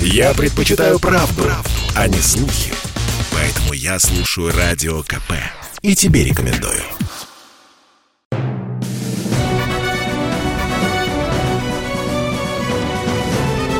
Я 0.00 0.34
предпочитаю 0.34 0.98
правду, 0.98 1.42
правду, 1.42 1.70
а 1.94 2.08
не 2.08 2.18
слухи. 2.18 2.72
Поэтому 3.32 3.72
я 3.72 3.98
слушаю 3.98 4.52
Радио 4.56 5.02
КП. 5.02 5.32
И 5.82 5.94
тебе 5.94 6.24
рекомендую. 6.24 6.82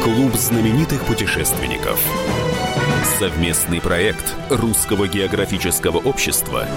Клуб 0.03 0.35
знаменитых 0.37 1.05
путешественников. 1.05 2.01
Совместный 3.19 3.81
проект 3.81 4.35
Русского 4.51 5.09
географического 5.09 5.99
общества 5.99 6.69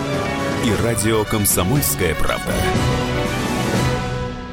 и 0.65 0.83
радио 0.83 1.23
«Комсомольская 1.25 2.15
правда». 2.15 2.53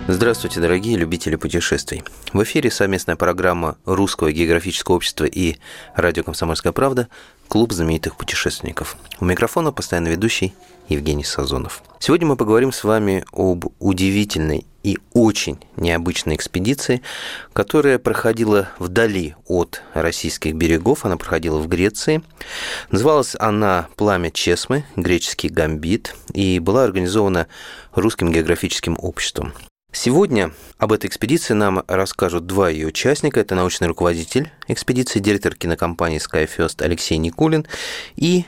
Здравствуйте, 0.09 0.61
дорогие 0.61 0.97
любители 0.97 1.35
путешествий. 1.35 2.05
В 2.33 2.41
эфире 2.45 2.71
совместная 2.71 3.17
программа 3.17 3.77
Русского 3.85 4.31
географического 4.31 4.95
общества 4.95 5.25
и 5.25 5.57
радио 5.97 6.23
«Комсомольская 6.23 6.73
правда» 6.73 7.09
«Клуб 7.49 7.73
знаменитых 7.73 8.17
путешественников». 8.17 8.97
У 9.19 9.25
микрофона 9.25 9.73
постоянно 9.73 10.07
ведущий 10.07 10.55
Евгений 10.89 11.25
Сазонов. 11.25 11.83
Сегодня 11.99 12.29
мы 12.29 12.37
поговорим 12.37 12.71
с 12.71 12.85
вами 12.85 13.25
об 13.33 13.65
удивительной 13.81 14.65
и 14.85 14.97
очень 15.13 15.59
необычной 15.75 16.37
экспедиции, 16.37 17.03
которая 17.53 17.99
проходила 17.99 18.69
вдали 18.79 19.35
от 19.49 19.83
российских 19.93 20.55
берегов, 20.55 21.05
она 21.05 21.17
проходила 21.17 21.59
в 21.59 21.67
Греции. 21.67 22.23
Называлась 22.93 23.35
она 23.41 23.89
«Пламя 23.97 24.31
Чесмы», 24.31 24.85
греческий 24.95 25.49
гамбит, 25.49 26.15
и 26.33 26.61
была 26.61 26.85
организована 26.85 27.49
Русским 27.97 28.31
географическим 28.31 28.97
обществом. 29.01 29.53
Сегодня 29.99 30.53
об 30.77 30.93
этой 30.93 31.07
экспедиции 31.07 31.55
нам 31.55 31.83
расскажут 31.89 32.47
два 32.47 32.69
ее 32.69 32.89
участника. 32.89 33.41
Это 33.41 33.55
научный 33.55 33.89
руководитель 33.89 34.53
экспедиции, 34.69 35.21
директор 35.21 35.55
кинокомпании 35.55 36.21
SkyFirst 36.21 36.83
Алексей 36.85 37.17
Никулин 37.17 37.67
и 38.15 38.45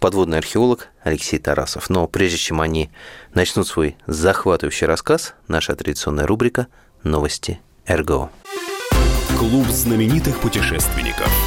подводный 0.00 0.38
археолог 0.38 0.88
Алексей 1.04 1.38
Тарасов. 1.38 1.90
Но 1.90 2.08
прежде 2.08 2.38
чем 2.38 2.62
они 2.62 2.88
начнут 3.34 3.68
свой 3.68 3.98
захватывающий 4.06 4.86
рассказ, 4.86 5.34
наша 5.48 5.76
традиционная 5.76 6.26
рубрика 6.26 6.66
«Новости 7.02 7.60
РГО». 7.86 8.30
Клуб 9.38 9.66
знаменитых 9.68 10.40
путешественников– 10.40 11.30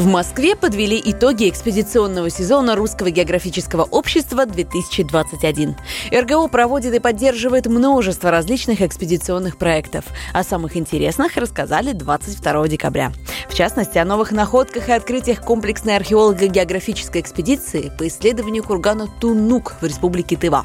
в 0.00 0.06
Москве 0.06 0.56
подвели 0.56 0.98
итоги 1.04 1.46
экспедиционного 1.46 2.30
сезона 2.30 2.74
Русского 2.74 3.10
географического 3.10 3.82
общества 3.82 4.46
2021. 4.46 5.76
РГО 6.10 6.48
проводит 6.48 6.94
и 6.94 7.00
поддерживает 7.00 7.66
множество 7.66 8.30
различных 8.30 8.80
экспедиционных 8.80 9.58
проектов. 9.58 10.06
О 10.32 10.42
самых 10.42 10.78
интересных 10.78 11.36
рассказали 11.36 11.92
22 11.92 12.68
декабря. 12.68 13.12
В 13.50 13.54
частности, 13.54 13.98
о 13.98 14.06
новых 14.06 14.32
находках 14.32 14.88
и 14.88 14.92
открытиях 14.92 15.42
комплексной 15.42 15.96
археолого-географической 15.96 17.20
экспедиции 17.20 17.92
по 17.98 18.08
исследованию 18.08 18.64
кургана 18.64 19.06
Тунук 19.20 19.74
в 19.82 19.84
республике 19.84 20.38
Тыва. 20.38 20.64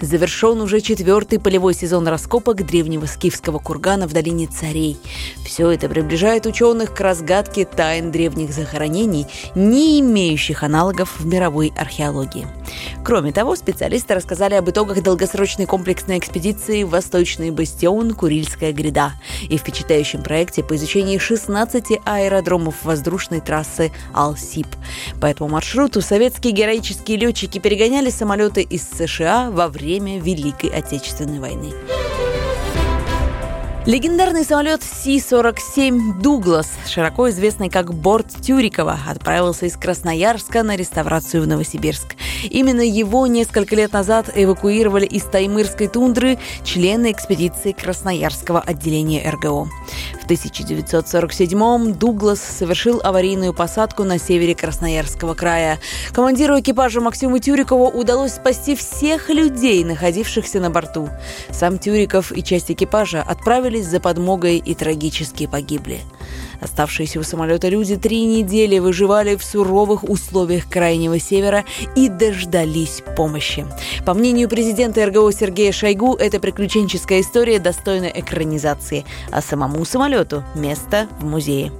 Завершен 0.00 0.58
уже 0.62 0.80
четвертый 0.80 1.38
полевой 1.38 1.74
сезон 1.74 2.08
раскопок 2.08 2.64
древнего 2.64 3.04
скифского 3.04 3.58
кургана 3.58 4.08
в 4.08 4.14
долине 4.14 4.46
Царей. 4.46 4.96
Все 5.44 5.70
это 5.70 5.90
приближает 5.90 6.46
ученых 6.46 6.94
к 6.94 7.00
разгадке 7.00 7.66
тайн 7.66 8.10
древних 8.10 8.52
захоронений, 8.52 8.69
не 9.54 10.00
имеющих 10.00 10.62
аналогов 10.62 11.18
в 11.18 11.26
мировой 11.26 11.72
археологии. 11.76 12.46
Кроме 13.04 13.32
того, 13.32 13.56
специалисты 13.56 14.14
рассказали 14.14 14.54
об 14.54 14.68
итогах 14.70 15.02
долгосрочной 15.02 15.66
комплексной 15.66 16.18
экспедиции 16.18 16.84
«Восточный 16.84 17.50
бастион. 17.50 18.14
Курильская 18.14 18.72
гряда» 18.72 19.12
и 19.48 19.56
впечатляющем 19.56 20.22
проекте 20.22 20.62
по 20.62 20.76
изучению 20.76 21.20
16 21.20 22.00
аэродромов 22.04 22.84
воздушной 22.84 23.40
трассы 23.40 23.92
Алсип. 24.12 24.68
По 25.20 25.26
этому 25.26 25.50
маршруту 25.50 26.02
советские 26.02 26.52
героические 26.52 27.16
летчики 27.16 27.58
перегоняли 27.58 28.10
самолеты 28.10 28.62
из 28.62 28.88
США 28.88 29.50
во 29.50 29.68
время 29.68 30.20
Великой 30.20 30.70
Отечественной 30.70 31.40
войны. 31.40 31.72
Легендарный 33.86 34.44
самолет 34.44 34.82
Си-47 34.82 36.20
«Дуглас», 36.20 36.68
широко 36.86 37.30
известный 37.30 37.70
как 37.70 37.94
борт 37.94 38.26
Тюрикова, 38.42 38.98
отправился 39.08 39.64
из 39.64 39.76
Красноярска 39.78 40.62
на 40.62 40.76
реставрацию 40.76 41.42
в 41.42 41.46
Новосибирск. 41.46 42.14
Именно 42.50 42.82
его 42.82 43.26
несколько 43.26 43.74
лет 43.74 43.94
назад 43.94 44.30
эвакуировали 44.34 45.06
из 45.06 45.22
Таймырской 45.24 45.88
тундры 45.88 46.38
члены 46.62 47.10
экспедиции 47.10 47.72
Красноярского 47.72 48.60
отделения 48.60 49.26
РГО. 49.30 49.68
В 50.30 50.32
1947-м 50.32 51.94
Дуглас 51.94 52.40
совершил 52.40 53.00
аварийную 53.02 53.52
посадку 53.52 54.04
на 54.04 54.16
севере 54.16 54.54
Красноярского 54.54 55.34
края. 55.34 55.80
Командиру 56.12 56.60
экипажа 56.60 57.00
Максиму 57.00 57.40
Тюрикову 57.40 57.88
удалось 57.88 58.34
спасти 58.34 58.76
всех 58.76 59.28
людей, 59.28 59.82
находившихся 59.82 60.60
на 60.60 60.70
борту. 60.70 61.08
Сам 61.50 61.80
Тюриков 61.80 62.30
и 62.30 62.44
часть 62.44 62.70
экипажа 62.70 63.22
отправились 63.22 63.86
за 63.86 63.98
подмогой 63.98 64.58
и 64.58 64.72
трагически 64.76 65.48
погибли. 65.48 65.98
Оставшиеся 66.60 67.20
у 67.20 67.22
самолета 67.22 67.68
люди 67.68 67.96
три 67.96 68.24
недели 68.24 68.78
выживали 68.78 69.36
в 69.36 69.44
суровых 69.44 70.04
условиях 70.04 70.68
Крайнего 70.68 71.18
Севера 71.18 71.64
и 71.96 72.08
дождались 72.08 73.02
помощи. 73.16 73.66
По 74.04 74.14
мнению 74.14 74.48
президента 74.48 75.04
РГО 75.06 75.32
Сергея 75.32 75.72
Шойгу, 75.72 76.16
эта 76.16 76.40
приключенческая 76.40 77.20
история 77.20 77.58
достойна 77.58 78.06
экранизации, 78.06 79.04
а 79.30 79.40
самому 79.40 79.84
самолету 79.84 80.44
место 80.54 81.08
в 81.20 81.24
музее. 81.24 81.72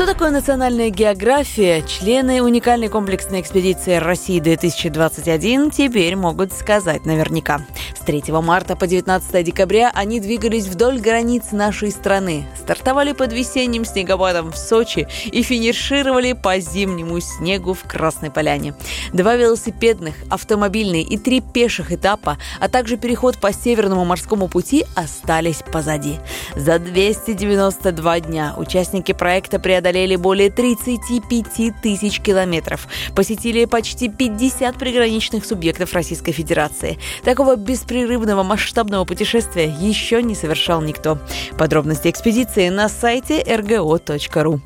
Что 0.00 0.14
такое 0.14 0.30
национальная 0.30 0.88
география? 0.88 1.82
Члены 1.82 2.40
уникальной 2.42 2.88
комплексной 2.88 3.42
экспедиции 3.42 3.96
России-2021 3.96 5.70
теперь 5.70 6.16
могут 6.16 6.54
сказать 6.54 7.04
наверняка. 7.04 7.66
С 7.94 8.02
3 8.02 8.22
марта 8.42 8.76
по 8.76 8.86
19 8.86 9.44
декабря 9.44 9.90
они 9.94 10.18
двигались 10.20 10.64
вдоль 10.68 11.00
границ 11.00 11.52
нашей 11.52 11.90
страны, 11.90 12.46
стартовали 12.58 13.12
под 13.12 13.34
весенним 13.34 13.84
снегопадом 13.84 14.52
в 14.52 14.56
Сочи 14.56 15.06
и 15.26 15.42
финишировали 15.42 16.32
по 16.32 16.58
зимнему 16.58 17.20
снегу 17.20 17.74
в 17.74 17.82
Красной 17.82 18.30
Поляне. 18.30 18.72
Два 19.12 19.36
велосипедных, 19.36 20.14
автомобильные 20.30 21.02
и 21.02 21.18
три 21.18 21.42
пеших 21.42 21.92
этапа, 21.92 22.38
а 22.58 22.70
также 22.70 22.96
переход 22.96 23.38
по 23.38 23.52
Северному 23.52 24.06
морскому 24.06 24.48
пути 24.48 24.86
остались 24.94 25.62
позади. 25.70 26.20
За 26.56 26.78
292 26.78 28.20
дня 28.20 28.54
участники 28.56 29.12
проекта 29.12 29.58
преодолели 29.58 29.90
преодолели 30.00 30.16
более 30.16 30.50
35 30.50 31.80
тысяч 31.82 32.20
километров, 32.20 32.86
посетили 33.14 33.64
почти 33.66 34.08
50 34.08 34.76
приграничных 34.76 35.44
субъектов 35.44 35.92
Российской 35.92 36.32
Федерации. 36.32 36.98
Такого 37.22 37.56
беспрерывного 37.56 38.42
масштабного 38.42 39.04
путешествия 39.04 39.66
еще 39.80 40.22
не 40.22 40.34
совершал 40.34 40.80
никто. 40.80 41.18
Подробности 41.58 42.08
экспедиции 42.08 42.68
на 42.70 42.88
сайте 42.88 43.42
rgo.ru. 43.42 44.60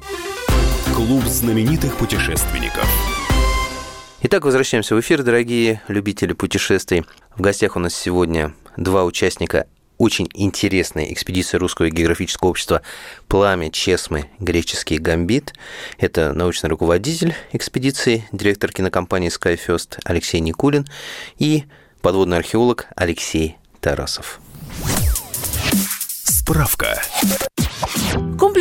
Клуб 0.94 1.24
знаменитых 1.24 1.96
путешественников. 1.96 2.86
Итак, 4.22 4.44
возвращаемся 4.44 4.94
в 4.94 5.00
эфир, 5.00 5.22
дорогие 5.22 5.82
любители 5.88 6.32
путешествий. 6.32 7.04
В 7.36 7.40
гостях 7.40 7.76
у 7.76 7.80
нас 7.80 7.94
сегодня 7.94 8.54
два 8.76 9.04
участника 9.04 9.66
очень 9.98 10.28
интересная 10.34 11.12
экспедиция 11.12 11.58
Русского 11.58 11.90
географического 11.90 12.48
общества 12.48 12.82
«Пламя 13.28 13.70
Чесмы. 13.70 14.30
Греческий 14.38 14.98
гамбит». 14.98 15.54
Это 15.98 16.32
научный 16.32 16.68
руководитель 16.68 17.34
экспедиции, 17.52 18.26
директор 18.32 18.72
кинокомпании 18.72 19.30
SkyFirst 19.30 20.00
Алексей 20.04 20.40
Никулин 20.40 20.86
и 21.38 21.64
подводный 22.02 22.38
археолог 22.38 22.86
Алексей 22.96 23.56
Тарасов. 23.80 24.40
Справка. 26.24 27.00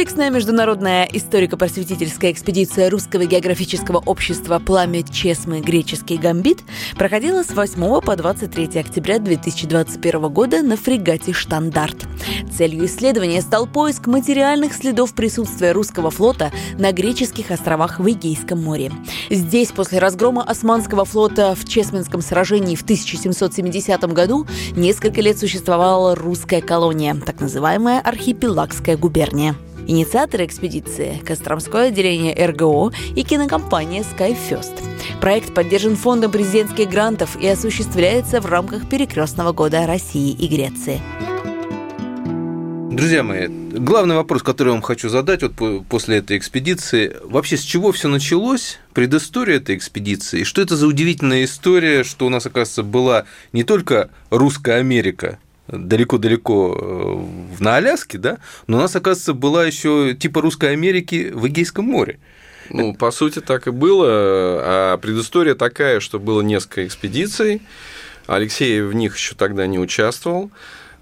Комплексная 0.03 0.31
международная 0.31 1.05
историко-просветительская 1.13 2.33
экспедиция 2.33 2.89
Русского 2.89 3.23
географического 3.23 3.99
общества 3.99 4.59
«Пламя 4.59 5.01
Чесмы. 5.01 5.61
Греческий 5.61 6.17
гамбит» 6.17 6.59
проходила 6.97 7.41
с 7.41 7.51
8 7.51 8.01
по 8.01 8.13
23 8.17 8.81
октября 8.81 9.19
2021 9.19 10.27
года 10.27 10.61
на 10.61 10.75
фрегате 10.75 11.31
«Штандарт». 11.31 12.05
Целью 12.51 12.85
исследования 12.85 13.41
стал 13.41 13.65
поиск 13.65 14.07
материальных 14.07 14.73
следов 14.73 15.13
присутствия 15.13 15.71
русского 15.71 16.11
флота 16.11 16.51
на 16.77 16.91
греческих 16.91 17.49
островах 17.49 18.01
в 18.01 18.09
Эгейском 18.09 18.61
море. 18.61 18.91
Здесь 19.29 19.71
после 19.71 19.99
разгрома 19.99 20.43
Османского 20.43 21.05
флота 21.05 21.55
в 21.55 21.63
Чесменском 21.63 22.21
сражении 22.21 22.75
в 22.75 22.81
1770 22.81 24.03
году 24.11 24.45
несколько 24.75 25.21
лет 25.21 25.39
существовала 25.39 26.13
русская 26.13 26.59
колония, 26.59 27.15
так 27.25 27.39
называемая 27.39 28.01
Архипелагская 28.01 28.97
губерния. 28.97 29.55
Инициаторы 29.87 30.45
экспедиции– 30.45 31.21
Костромское 31.25 31.89
отделение 31.89 32.33
РГО 32.47 32.93
и 33.15 33.23
кинокомпания 33.23 34.03
SkyFirst. 34.03 34.81
Проект 35.19 35.53
поддержан 35.53 35.97
фондом 35.97 36.31
президентских 36.31 36.89
грантов 36.89 37.35
и 37.41 37.47
осуществляется 37.47 38.39
в 38.39 38.45
рамках 38.45 38.87
перекрестного 38.87 39.51
года 39.51 39.85
России 39.85 40.31
и 40.31 40.47
Греции. 40.47 41.01
Друзья 42.93 43.23
мои, 43.23 43.47
главный 43.47 44.15
вопрос, 44.15 44.43
который 44.43 44.69
я 44.69 44.73
вам 44.73 44.83
хочу 44.83 45.09
задать 45.09 45.41
вот 45.41 45.85
после 45.89 46.17
этой 46.19 46.37
экспедиции, 46.37 47.17
вообще 47.23 47.57
с 47.57 47.61
чего 47.61 47.91
все 47.91 48.07
началось, 48.07 48.79
предыстория 48.93 49.57
этой 49.57 49.75
экспедиции, 49.75 50.43
что 50.43 50.61
это 50.61 50.77
за 50.77 50.87
удивительная 50.87 51.43
история, 51.43 52.03
что 52.03 52.27
у 52.27 52.29
нас, 52.29 52.45
оказывается, 52.45 52.83
была 52.83 53.25
не 53.51 53.63
только 53.63 54.11
русская 54.29 54.77
Америка, 54.77 55.39
далеко-далеко 55.67 56.77
э, 57.59 57.63
на 57.63 57.77
Аляске, 57.77 58.17
да, 58.17 58.37
но 58.67 58.77
у 58.77 58.81
нас, 58.81 58.95
оказывается, 58.95 59.33
была 59.33 59.65
еще 59.65 60.13
типа 60.13 60.41
русской 60.41 60.71
Америки 60.71 61.31
в 61.33 61.47
Эгейском 61.47 61.85
море. 61.85 62.19
Ну, 62.69 62.93
по 62.93 63.11
сути, 63.11 63.39
так 63.39 63.67
и 63.67 63.71
было. 63.71 64.07
А 64.07 64.97
предыстория 64.97 65.55
такая, 65.55 65.99
что 65.99 66.19
было 66.19 66.41
несколько 66.41 66.85
экспедиций. 66.85 67.61
Алексей 68.27 68.81
в 68.81 68.93
них 68.93 69.17
еще 69.17 69.35
тогда 69.35 69.67
не 69.67 69.79
участвовал. 69.79 70.49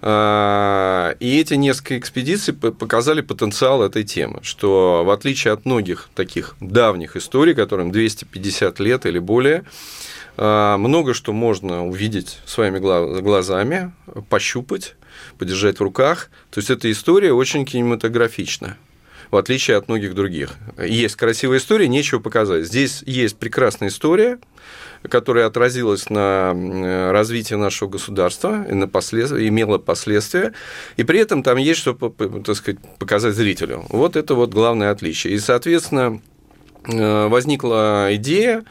А, 0.03 1.15
и 1.19 1.39
эти 1.39 1.53
несколько 1.53 1.99
экспедиций 1.99 2.55
показали 2.55 3.21
потенциал 3.21 3.83
этой 3.83 4.03
темы, 4.03 4.39
что 4.41 5.03
в 5.05 5.11
отличие 5.11 5.53
от 5.53 5.65
многих 5.65 6.09
таких 6.15 6.55
давних 6.59 7.15
историй, 7.15 7.53
которым 7.53 7.91
250 7.91 8.79
лет 8.79 9.05
или 9.05 9.19
более, 9.19 9.63
а, 10.37 10.77
много 10.77 11.13
что 11.13 11.33
можно 11.33 11.85
увидеть 11.85 12.39
своими 12.45 12.79
глазами, 12.79 13.91
пощупать, 14.29 14.95
подержать 15.37 15.79
в 15.79 15.83
руках. 15.83 16.29
То 16.49 16.59
есть 16.59 16.69
эта 16.69 16.91
история 16.91 17.33
очень 17.33 17.65
кинематографична 17.65 18.77
в 19.31 19.37
отличие 19.37 19.77
от 19.77 19.87
многих 19.87 20.13
других. 20.13 20.51
Есть 20.77 21.15
красивая 21.15 21.57
история, 21.57 21.87
нечего 21.87 22.19
показать. 22.19 22.65
Здесь 22.65 23.01
есть 23.05 23.37
прекрасная 23.37 23.87
история, 23.87 24.39
которая 25.09 25.47
отразилась 25.47 26.09
на 26.09 27.11
развитии 27.11 27.55
нашего 27.55 27.89
государства 27.89 28.65
и 28.69 28.73
на 28.73 28.89
последствия, 28.89 29.47
имела 29.47 29.77
последствия, 29.77 30.53
и 30.97 31.03
при 31.03 31.19
этом 31.19 31.43
там 31.43 31.57
есть 31.57 31.79
что 31.79 31.93
так 31.93 32.55
сказать, 32.55 32.79
показать 32.99 33.33
зрителю. 33.33 33.85
Вот 33.89 34.17
это 34.17 34.35
вот 34.35 34.51
главное 34.51 34.91
отличие. 34.91 35.33
И, 35.33 35.39
соответственно, 35.39 36.21
э, 36.85 37.27
возникла 37.27 38.09
идея 38.11 38.65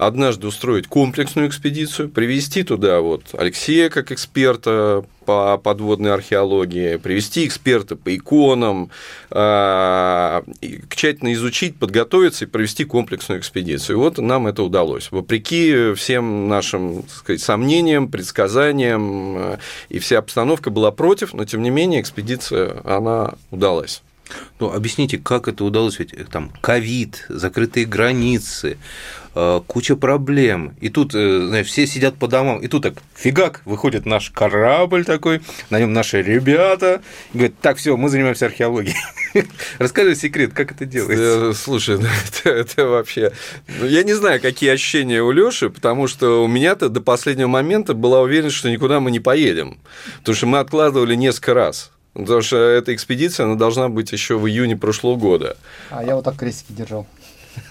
однажды 0.00 0.46
устроить 0.46 0.86
комплексную 0.86 1.48
экспедицию, 1.48 2.08
привести 2.08 2.62
туда 2.62 3.00
вот 3.00 3.22
Алексея 3.34 3.90
как 3.90 4.10
эксперта 4.12 5.04
по 5.26 5.58
подводной 5.58 6.14
археологии, 6.14 6.96
привести 6.96 7.46
эксперта 7.46 7.96
по 7.96 8.16
иконам, 8.16 8.90
а, 9.30 10.42
тщательно 10.88 11.34
изучить, 11.34 11.76
подготовиться 11.76 12.46
и 12.46 12.48
провести 12.48 12.84
комплексную 12.84 13.40
экспедицию. 13.40 13.98
Вот 13.98 14.16
нам 14.18 14.46
это 14.46 14.62
удалось. 14.62 15.12
Вопреки 15.12 15.92
всем 15.94 16.48
нашим 16.48 17.04
сказать, 17.08 17.42
сомнениям, 17.42 18.08
предсказаниям, 18.08 19.36
э, 19.36 19.58
и 19.90 19.98
вся 19.98 20.18
обстановка 20.18 20.70
была 20.70 20.90
против, 20.90 21.34
но 21.34 21.44
тем 21.44 21.62
не 21.62 21.70
менее 21.70 22.00
экспедиция, 22.00 22.80
она 22.84 23.34
удалась. 23.50 24.02
Ну, 24.58 24.72
объясните, 24.72 25.18
как 25.18 25.48
это 25.48 25.64
удалось? 25.64 25.98
Ведь 25.98 26.12
э, 26.12 26.24
там 26.24 26.50
ковид, 26.60 27.26
закрытые 27.28 27.86
границы, 27.86 28.78
Э, 29.32 29.60
куча 29.64 29.94
проблем. 29.94 30.74
И 30.80 30.88
тут, 30.88 31.14
э, 31.14 31.46
знаешь, 31.46 31.68
все 31.68 31.86
сидят 31.86 32.16
по 32.16 32.26
домам, 32.26 32.58
и 32.58 32.66
тут 32.66 32.82
так 32.82 32.94
фигак, 33.14 33.62
выходит 33.64 34.04
наш 34.04 34.30
корабль 34.30 35.04
такой, 35.04 35.40
на 35.70 35.78
нем 35.78 35.92
наши 35.92 36.20
ребята, 36.20 37.00
и 37.32 37.38
говорят, 37.38 37.56
так, 37.60 37.76
все, 37.76 37.96
мы 37.96 38.08
занимаемся 38.08 38.46
археологией. 38.46 38.96
Расскажи 39.78 40.16
секрет, 40.16 40.52
как 40.52 40.72
это 40.72 40.84
делается? 40.84 41.54
Слушай, 41.54 41.98
ну, 41.98 42.08
это, 42.42 42.50
это 42.50 42.86
вообще... 42.86 43.30
Ну, 43.78 43.86
я 43.86 44.02
не 44.02 44.14
знаю, 44.14 44.40
какие 44.40 44.70
ощущения 44.70 45.22
у 45.22 45.30
Лёши, 45.30 45.70
потому 45.70 46.08
что 46.08 46.42
у 46.42 46.48
меня-то 46.48 46.88
до 46.88 47.00
последнего 47.00 47.48
момента 47.48 47.94
была 47.94 48.22
уверенность, 48.22 48.56
что 48.56 48.68
никуда 48.68 48.98
мы 48.98 49.12
не 49.12 49.20
поедем, 49.20 49.78
потому 50.18 50.34
что 50.34 50.46
мы 50.46 50.58
откладывали 50.58 51.14
несколько 51.14 51.54
раз. 51.54 51.92
Потому 52.12 52.42
что 52.42 52.56
эта 52.56 52.94
экспедиция, 52.94 53.46
она 53.46 53.54
должна 53.54 53.88
быть 53.88 54.12
еще 54.12 54.36
в 54.36 54.46
июне 54.48 54.76
прошлого 54.76 55.16
года. 55.16 55.56
А 55.90 56.02
я 56.02 56.16
вот 56.16 56.24
так 56.24 56.36
крестики 56.36 56.72
держал. 56.72 57.06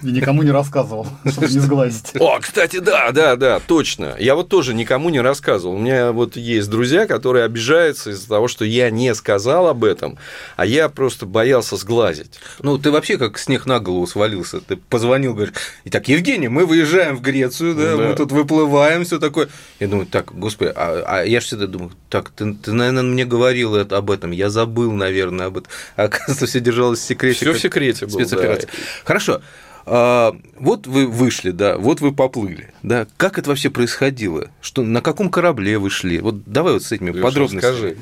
И 0.01 0.07
никому 0.07 0.43
не 0.43 0.51
рассказывал, 0.51 1.07
чтобы 1.29 1.47
не 1.47 1.59
сглазить. 1.59 2.13
О, 2.19 2.39
кстати, 2.39 2.79
да, 2.79 3.11
да, 3.11 3.35
да, 3.35 3.59
точно. 3.59 4.15
Я 4.19 4.35
вот 4.35 4.49
тоже 4.49 4.73
никому 4.73 5.09
не 5.09 5.19
рассказывал. 5.19 5.75
У 5.75 5.79
меня 5.79 6.11
вот 6.11 6.35
есть 6.37 6.69
друзья, 6.69 7.05
которые 7.05 7.45
обижаются 7.45 8.11
из-за 8.11 8.27
того, 8.27 8.47
что 8.47 8.65
я 8.65 8.89
не 8.89 9.13
сказал 9.15 9.67
об 9.67 9.83
этом, 9.83 10.17
а 10.55 10.65
я 10.65 10.89
просто 10.89 11.25
боялся 11.25 11.75
сглазить. 11.75 12.39
Ну, 12.61 12.77
ты 12.77 12.91
вообще 12.91 13.17
как 13.17 13.37
снег 13.37 13.65
на 13.65 13.79
голову 13.79 14.07
свалился. 14.07 14.61
Ты 14.61 14.77
позвонил, 14.77 15.33
говоришь, 15.33 15.55
итак, 15.85 16.07
Евгений, 16.07 16.47
мы 16.47 16.65
выезжаем 16.65 17.17
в 17.17 17.21
Грецию, 17.21 17.75
да, 17.75 17.97
да. 17.97 18.07
мы 18.09 18.15
тут 18.15 18.31
выплываем, 18.31 19.03
все 19.03 19.19
такое. 19.19 19.49
Я 19.79 19.87
думаю, 19.87 20.07
так, 20.07 20.33
господи, 20.33 20.71
а, 20.75 21.03
а 21.05 21.23
я 21.23 21.39
же 21.39 21.47
всегда 21.47 21.67
думаю, 21.67 21.91
так, 22.09 22.29
ты, 22.29 22.53
ты, 22.53 22.71
наверное, 22.71 23.03
мне 23.03 23.25
говорил 23.25 23.75
это, 23.75 23.97
об 23.97 24.11
этом, 24.11 24.31
я 24.31 24.49
забыл, 24.49 24.91
наверное, 24.91 25.47
об 25.47 25.57
этом. 25.57 25.71
А 25.95 26.03
оказывается, 26.03 26.45
все 26.47 26.59
держалось 26.59 26.99
в 26.99 27.03
секрете. 27.03 27.39
Все 27.39 27.53
в 27.53 27.59
секрете 27.59 28.05
было, 28.05 28.19
спецоперация. 28.19 28.69
Да. 28.71 28.77
Хорошо. 29.03 29.41
А, 29.91 30.35
вот 30.59 30.85
вы 30.85 31.07
вышли, 31.07 31.49
да, 31.49 31.75
вот 31.79 31.99
вы 31.99 32.13
поплыли, 32.13 32.71
да, 32.83 33.07
как 33.17 33.39
это 33.39 33.49
вообще 33.49 33.71
происходило? 33.71 34.51
Что, 34.61 34.83
на 34.83 35.01
каком 35.01 35.31
корабле 35.31 35.79
вы 35.79 35.89
шли? 35.89 36.19
Вот 36.19 36.43
давай 36.45 36.73
вот 36.73 36.83
с 36.83 36.91
этими 36.91 37.09
Леша, 37.09 37.23
подробностями. 37.23 37.59
Скажи. 37.59 37.97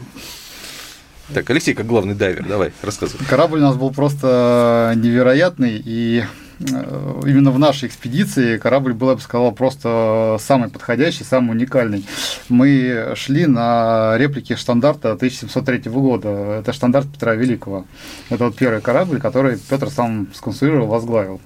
Так, 1.33 1.49
Алексей, 1.49 1.73
как 1.73 1.85
главный 1.85 2.13
дайвер, 2.13 2.45
давай, 2.45 2.73
рассказывай. 2.81 3.25
Корабль 3.25 3.59
у 3.59 3.61
нас 3.61 3.77
был 3.77 3.91
просто 3.91 4.93
невероятный, 4.97 5.81
и 5.81 6.25
э, 6.59 7.21
именно 7.25 7.51
в 7.51 7.59
нашей 7.59 7.87
экспедиции 7.87 8.57
корабль 8.57 8.91
был, 8.91 9.11
я 9.11 9.15
бы 9.15 9.21
сказал, 9.21 9.53
просто 9.53 10.35
самый 10.41 10.69
подходящий, 10.69 11.23
самый 11.23 11.51
уникальный. 11.51 12.05
Мы 12.49 13.13
шли 13.15 13.45
на 13.45 14.17
реплике 14.17 14.57
штандарта 14.57 15.13
1703 15.13 15.89
года. 15.89 16.57
Это 16.59 16.73
штандарт 16.73 17.07
Петра 17.13 17.33
Великого. 17.35 17.85
Это 18.29 18.43
вот 18.43 18.57
первый 18.57 18.81
корабль, 18.81 19.21
который 19.21 19.57
Петр 19.69 19.89
сам 19.89 20.27
сконструировал, 20.33 20.87
возглавил 20.87 21.39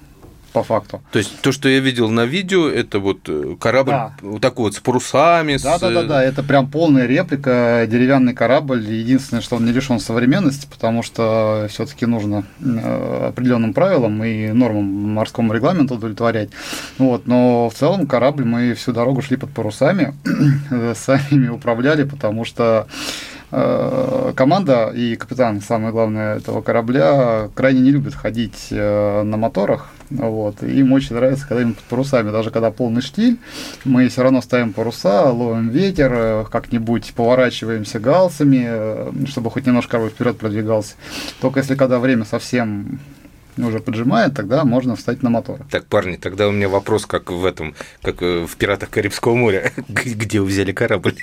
по 0.52 0.62
факту. 0.62 1.02
То 1.12 1.18
есть 1.18 1.40
то, 1.40 1.52
что 1.52 1.68
я 1.68 1.80
видел 1.80 2.10
на 2.10 2.24
видео, 2.24 2.68
это 2.68 2.98
вот 2.98 3.28
э, 3.28 3.56
корабль 3.58 3.90
да. 3.90 4.12
вот 4.20 4.40
такой 4.40 4.64
вот 4.66 4.74
с 4.74 4.80
парусами. 4.80 5.56
Да, 5.62 5.78
с... 5.78 5.80
да, 5.80 5.90
да, 5.90 6.02
да, 6.02 6.24
это 6.24 6.42
прям 6.42 6.68
полная 6.68 7.06
реплика, 7.06 7.86
деревянный 7.88 8.34
корабль. 8.34 8.84
Единственное, 8.84 9.42
что 9.42 9.56
он 9.56 9.64
не 9.64 9.72
лишен 9.72 9.98
современности, 9.98 10.66
потому 10.70 11.02
что 11.02 11.66
все-таки 11.70 12.06
нужно 12.06 12.44
э, 12.60 13.28
определенным 13.28 13.74
правилам 13.74 14.22
и 14.24 14.52
нормам 14.52 14.84
морскому 14.84 15.52
регламенту 15.52 15.94
удовлетворять. 15.94 16.50
Вот, 16.98 17.26
но 17.26 17.68
в 17.68 17.74
целом 17.74 18.06
корабль 18.06 18.44
мы 18.44 18.74
всю 18.74 18.92
дорогу 18.92 19.22
шли 19.22 19.36
под 19.36 19.50
парусами, 19.50 20.14
сами 20.94 21.48
управляли, 21.48 22.04
потому 22.04 22.44
что 22.44 22.62
Э, 22.72 22.86
команда 23.52 24.90
и 24.94 25.14
капитан, 25.16 25.60
самое 25.60 25.92
главное, 25.92 26.38
этого 26.38 26.62
корабля 26.62 27.50
крайне 27.54 27.80
не 27.80 27.90
любят 27.90 28.14
ходить 28.14 28.68
э, 28.70 29.22
на 29.22 29.36
моторах. 29.36 29.88
Вот. 30.08 30.62
Им 30.62 30.92
очень 30.92 31.16
нравится, 31.16 31.46
когда 31.46 31.62
им 31.62 31.74
под 31.74 31.84
парусами. 31.84 32.30
Даже 32.30 32.50
когда 32.50 32.70
полный 32.70 33.02
штиль, 33.02 33.38
мы 33.84 34.08
все 34.08 34.22
равно 34.22 34.40
ставим 34.40 34.72
паруса, 34.72 35.30
ловим 35.30 35.68
ветер, 35.68 36.12
э, 36.14 36.44
как-нибудь 36.50 37.12
поворачиваемся 37.14 38.00
галсами, 38.00 39.26
чтобы 39.26 39.50
хоть 39.50 39.66
немножко 39.66 39.92
корабль 39.92 40.10
вперед 40.10 40.38
продвигался. 40.38 40.94
Только 41.40 41.60
если 41.60 41.74
когда 41.74 41.98
время 41.98 42.24
совсем 42.24 43.00
уже 43.58 43.80
поджимает, 43.80 44.34
тогда 44.34 44.64
можно 44.64 44.96
встать 44.96 45.22
на 45.22 45.28
мотор. 45.28 45.60
Так, 45.70 45.84
парни, 45.86 46.16
тогда 46.16 46.48
у 46.48 46.52
меня 46.52 46.70
вопрос, 46.70 47.04
как 47.04 47.30
в 47.30 47.44
этом, 47.44 47.74
как 48.00 48.22
в 48.22 48.48
«Пиратах 48.56 48.88
Карибского 48.88 49.34
моря». 49.34 49.72
Где 49.88 50.40
вы 50.40 50.46
взяли 50.46 50.72
корабль? 50.72 51.16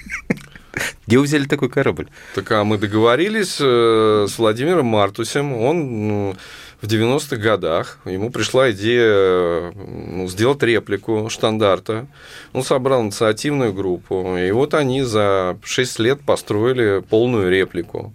Где 1.08 1.18
вы 1.18 1.24
взяли 1.24 1.46
такой 1.46 1.70
корабль? 1.70 2.08
Так, 2.36 2.52
а 2.52 2.64
мы 2.64 2.78
договорились 2.78 3.58
э, 3.60 4.28
с 4.30 4.38
Владимиром 4.38 4.86
Мартусем. 4.88 5.54
Он 5.54 6.08
ну, 6.08 6.36
в 6.82 6.88
90-х 6.88 7.36
годах, 7.38 8.00
ему 8.06 8.30
пришла 8.32 8.72
идея 8.72 9.72
ну, 9.76 10.28
сделать 10.28 10.64
реплику 10.64 11.28
штандарта. 11.30 12.08
Он 12.54 12.64
собрал 12.64 13.04
инициативную 13.04 13.74
группу, 13.74 14.38
и 14.38 14.52
вот 14.52 14.74
они 14.74 15.04
за 15.04 15.58
6 15.64 16.00
лет 16.00 16.22
построили 16.22 17.02
полную 17.02 17.50
реплику 17.50 18.14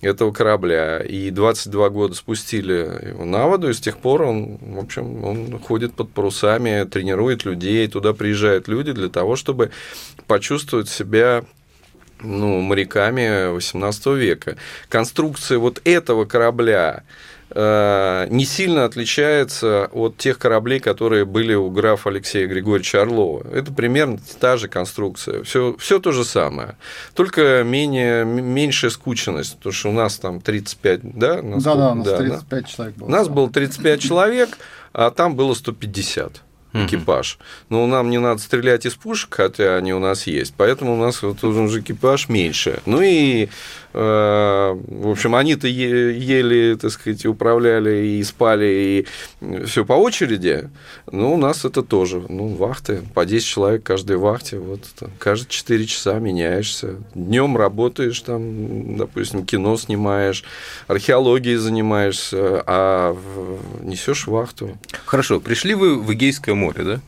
этого 0.00 0.32
корабля. 0.32 0.98
И 1.00 1.30
22 1.30 1.90
года 1.90 2.14
спустили 2.14 3.08
его 3.10 3.24
на 3.24 3.46
воду, 3.46 3.68
и 3.68 3.74
с 3.74 3.80
тех 3.80 3.98
пор 3.98 4.22
он, 4.22 4.58
в 4.60 4.78
общем, 4.78 5.24
он 5.24 5.58
ходит 5.60 5.94
под 5.94 6.10
парусами, 6.10 6.84
тренирует 6.84 7.44
людей, 7.44 7.86
туда 7.86 8.12
приезжают 8.12 8.66
люди 8.66 8.92
для 8.92 9.08
того, 9.08 9.36
чтобы 9.36 9.70
почувствовать 10.26 10.88
себя 10.88 11.44
ну, 12.22 12.60
моряками 12.60 13.52
18 13.52 14.06
века. 14.06 14.56
Конструкция 14.88 15.58
вот 15.58 15.80
этого 15.84 16.24
корабля 16.24 17.02
э, 17.50 18.26
не 18.30 18.44
сильно 18.44 18.84
отличается 18.84 19.88
от 19.92 20.16
тех 20.16 20.38
кораблей, 20.38 20.80
которые 20.80 21.24
были 21.24 21.54
у 21.54 21.70
графа 21.70 22.10
Алексея 22.10 22.46
Григорьевича 22.46 23.02
Орлова. 23.02 23.46
Это 23.52 23.72
примерно 23.72 24.18
та 24.40 24.56
же 24.56 24.68
конструкция. 24.68 25.42
Все, 25.42 25.76
все 25.78 25.98
то 25.98 26.12
же 26.12 26.24
самое. 26.24 26.76
Только 27.14 27.62
менее, 27.64 28.24
меньшая 28.24 28.90
скученность, 28.90 29.56
потому 29.56 29.72
что 29.72 29.88
у 29.90 29.92
нас 29.92 30.18
там 30.18 30.40
35, 30.40 31.00
да? 31.02 31.40
Да, 31.42 31.74
да, 31.74 31.92
у 31.92 31.94
нас 31.94 32.06
да, 32.06 32.16
35 32.18 32.48
да? 32.50 32.68
человек 32.68 32.96
было. 32.96 33.06
У 33.06 33.10
нас 33.10 33.28
было 33.28 33.50
35 33.50 34.00
человек, 34.00 34.50
а 34.92 35.10
там 35.10 35.34
было 35.36 35.54
150. 35.54 36.42
Экипаж. 36.72 37.38
Но 37.68 37.86
нам 37.86 38.10
не 38.10 38.18
надо 38.18 38.40
стрелять 38.40 38.86
из 38.86 38.94
пушек, 38.94 39.34
хотя 39.34 39.76
они 39.76 39.92
у 39.92 39.98
нас 39.98 40.26
есть, 40.26 40.54
поэтому 40.56 40.94
у 40.94 40.96
нас 40.96 41.22
вот 41.22 41.42
уже 41.42 41.80
экипаж 41.80 42.28
меньше. 42.28 42.80
Ну 42.86 43.00
и, 43.02 43.48
э, 43.92 44.78
в 44.88 45.10
общем, 45.10 45.34
они-то 45.34 45.66
еле, 45.66 46.76
так 46.76 46.90
сказать, 46.90 47.26
управляли 47.26 48.06
и 48.06 48.24
спали, 48.24 49.06
и 49.40 49.64
все 49.66 49.84
по 49.84 49.94
очереди. 49.94 50.70
Но 51.10 51.34
у 51.34 51.36
нас 51.36 51.64
это 51.64 51.82
тоже, 51.82 52.22
ну, 52.28 52.48
вахты, 52.48 53.02
по 53.14 53.24
10 53.24 53.46
человек 53.46 53.82
каждой 53.82 54.16
вахте, 54.16 54.58
вот 54.58 54.82
там, 54.98 55.10
каждые 55.18 55.50
4 55.50 55.86
часа 55.86 56.18
меняешься. 56.18 56.96
Днем 57.14 57.56
работаешь, 57.56 58.20
там, 58.20 58.96
допустим, 58.96 59.44
кино 59.44 59.76
снимаешь, 59.76 60.44
археологией 60.86 61.56
занимаешься, 61.56 62.62
а 62.66 63.16
несешь 63.82 64.26
вахту. 64.26 64.78
Хорошо, 65.04 65.40
пришли 65.40 65.74
вы 65.74 65.98
в 65.98 66.12
Эгейское 66.12 66.54
море, 66.60 66.84
да? 66.84 67.00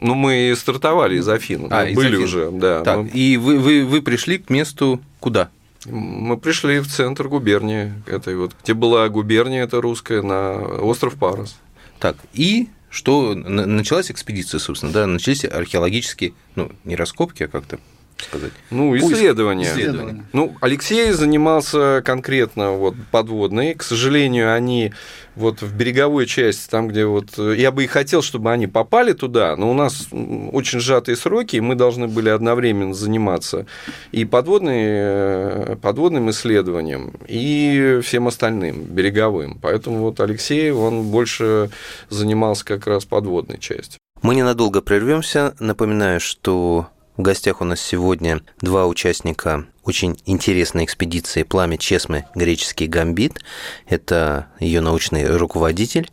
Ну, 0.00 0.14
мы 0.14 0.54
стартовали 0.56 1.18
из 1.18 1.28
Афин. 1.28 1.68
А, 1.70 1.84
из 1.86 1.96
были 1.96 2.16
Афин. 2.16 2.22
уже, 2.22 2.50
да. 2.50 2.82
Так, 2.82 2.98
мы... 2.98 3.08
и 3.08 3.36
вы, 3.36 3.58
вы, 3.58 3.84
вы 3.84 4.02
пришли 4.02 4.38
к 4.38 4.50
месту 4.50 5.00
куда? 5.20 5.50
Мы 5.86 6.36
пришли 6.36 6.80
в 6.80 6.88
центр 6.88 7.28
губернии 7.28 7.92
этой 8.06 8.36
вот, 8.36 8.52
где 8.62 8.74
была 8.74 9.08
губерния 9.08 9.64
это 9.64 9.80
русская, 9.80 10.22
на 10.22 10.58
остров 10.58 11.14
Парус. 11.14 11.56
Так, 11.98 12.16
и 12.32 12.68
что 12.90 13.34
началась 13.34 14.10
экспедиция, 14.10 14.58
собственно, 14.58 14.92
да, 14.92 15.06
начались 15.06 15.44
археологические, 15.44 16.34
ну, 16.56 16.72
не 16.84 16.96
раскопки, 16.96 17.44
а 17.44 17.48
как-то 17.48 17.78
сказать? 18.22 18.52
Ну, 18.70 18.96
исследования. 18.96 19.64
исследования. 19.64 20.24
Ну, 20.32 20.54
Алексей 20.60 21.10
занимался 21.12 22.02
конкретно 22.04 22.72
вот 22.72 22.94
подводной. 23.10 23.74
К 23.74 23.82
сожалению, 23.82 24.54
они 24.54 24.92
вот 25.36 25.62
в 25.62 25.74
береговой 25.74 26.26
части, 26.26 26.68
там, 26.68 26.88
где 26.88 27.06
вот... 27.06 27.38
Я 27.38 27.70
бы 27.70 27.84
и 27.84 27.86
хотел, 27.86 28.22
чтобы 28.22 28.52
они 28.52 28.66
попали 28.66 29.12
туда, 29.12 29.56
но 29.56 29.70
у 29.70 29.74
нас 29.74 30.08
очень 30.10 30.80
сжатые 30.80 31.16
сроки, 31.16 31.56
и 31.56 31.60
мы 31.60 31.74
должны 31.76 32.08
были 32.08 32.28
одновременно 32.28 32.94
заниматься 32.94 33.66
и 34.10 34.24
подводной, 34.24 34.82
э, 34.82 35.76
подводным 35.80 36.30
исследованием, 36.30 37.12
и 37.28 38.00
всем 38.02 38.26
остальным, 38.26 38.82
береговым. 38.82 39.58
Поэтому 39.60 39.98
вот 39.98 40.20
Алексей, 40.20 40.70
он 40.72 41.04
больше 41.04 41.70
занимался 42.10 42.64
как 42.64 42.86
раз 42.86 43.04
подводной 43.04 43.58
частью. 43.58 43.98
Мы 44.22 44.34
ненадолго 44.34 44.82
прервемся. 44.82 45.54
Напоминаю, 45.60 46.18
что 46.18 46.88
в 47.18 47.22
гостях 47.22 47.60
у 47.60 47.64
нас 47.64 47.80
сегодня 47.80 48.40
два 48.60 48.86
участника 48.86 49.66
очень 49.82 50.16
интересной 50.24 50.84
экспедиции 50.84 51.42
«Пламя 51.42 51.76
Чесмы. 51.76 52.24
Греческий 52.34 52.86
гамбит». 52.86 53.40
Это 53.86 54.46
ее 54.60 54.80
научный 54.80 55.26
руководитель 55.36 56.10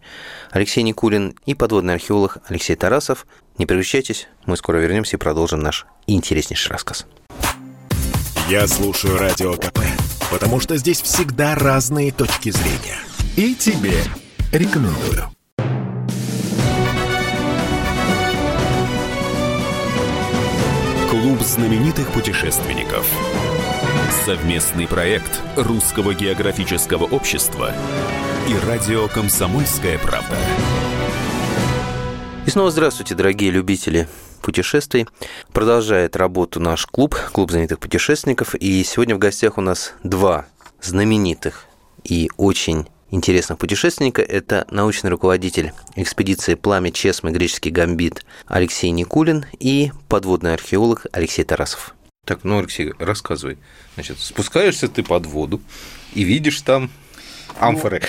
Алексей 0.50 0.82
Никулин 0.82 1.36
и 1.46 1.54
подводный 1.54 1.94
археолог 1.94 2.40
Алексей 2.48 2.76
Тарасов. 2.76 3.28
Не 3.60 3.68
переключайтесь, 3.68 4.28
мы 4.46 4.58
скоро 4.58 4.78
вернемся 4.78 5.16
и 5.16 5.20
продолжим 5.20 5.60
наш 5.60 5.86
интереснейший 6.08 6.72
рассказ. 6.72 7.06
Я 8.50 8.68
слушаю 8.68 9.18
Радио 9.18 9.54
КП, 9.54 9.80
потому 10.32 10.60
что 10.60 10.76
здесь 10.78 11.02
всегда 11.02 11.56
разные 11.56 12.12
точки 12.12 12.50
зрения. 12.50 12.98
И 13.38 13.54
тебе 13.54 14.02
рекомендую. 14.52 15.35
Клуб 21.36 21.48
знаменитых 21.48 22.14
путешественников. 22.14 23.06
Совместный 24.24 24.88
проект 24.88 25.42
Русского 25.58 26.14
географического 26.14 27.04
общества 27.04 27.74
и 28.48 28.56
радио 28.66 29.10
«Комсомольская 29.10 29.98
правда». 29.98 30.38
И 32.46 32.50
снова 32.50 32.72
здравствуйте, 32.72 33.16
дорогие 33.16 33.52
любители 33.52 34.08
путешествий. 34.42 35.08
Продолжает 35.52 36.16
работу 36.16 36.62
наш 36.62 36.86
клуб, 36.86 37.18
клуб 37.34 37.52
знаменитых 37.52 37.80
путешественников. 37.80 38.56
И 38.56 38.82
сегодня 38.86 39.16
в 39.16 39.20
гостях 39.20 39.58
у 39.58 39.62
нас 39.62 39.94
два 40.04 40.46
знаменитых 40.80 41.66
и 42.06 42.30
очень 42.38 42.88
интересных 43.16 43.58
путешественника. 43.58 44.22
Это 44.22 44.68
научный 44.70 45.10
руководитель 45.10 45.72
экспедиции 45.96 46.54
«Пламя 46.54 46.92
Чесмы. 46.92 47.32
Греческий 47.32 47.72
гамбит» 47.72 48.26
Алексей 48.46 48.92
Никулин 48.92 49.46
и 49.60 49.92
подводный 50.08 50.54
археолог 50.54 51.08
Алексей 51.12 51.44
Тарасов. 51.44 51.96
Так, 52.26 52.44
ну, 52.44 52.60
Алексей, 52.60 52.94
рассказывай. 53.00 53.58
Значит, 53.96 54.20
спускаешься 54.20 54.88
ты 54.88 55.04
под 55.04 55.26
воду 55.26 55.62
и 56.14 56.24
видишь 56.24 56.62
там 56.62 56.92
амфоры. 57.60 58.02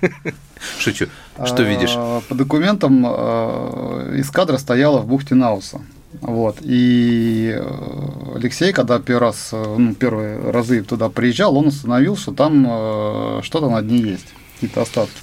Шучу. 0.78 1.08
Что 1.44 1.62
видишь? 1.62 1.94
А, 1.96 2.20
по 2.22 2.34
документам 2.34 3.04
э, 3.06 4.20
эскадра 4.20 4.56
стояла 4.56 5.00
в 5.00 5.06
бухте 5.06 5.34
Науса. 5.34 5.80
Вот. 6.20 6.58
И 6.62 7.52
э, 7.54 8.36
Алексей, 8.36 8.72
когда 8.72 8.98
первый 8.98 9.20
раз, 9.20 9.50
э, 9.52 9.74
ну, 9.78 9.94
первые 9.94 10.50
разы 10.50 10.82
туда 10.82 11.08
приезжал, 11.08 11.56
он 11.56 11.68
установил, 11.68 12.16
что 12.16 12.32
там 12.32 12.66
э, 12.68 13.40
что-то 13.42 13.68
на 13.68 13.82
дне 13.82 13.98
есть, 13.98 14.26
какие-то 14.54 14.82
остатки. 14.82 15.16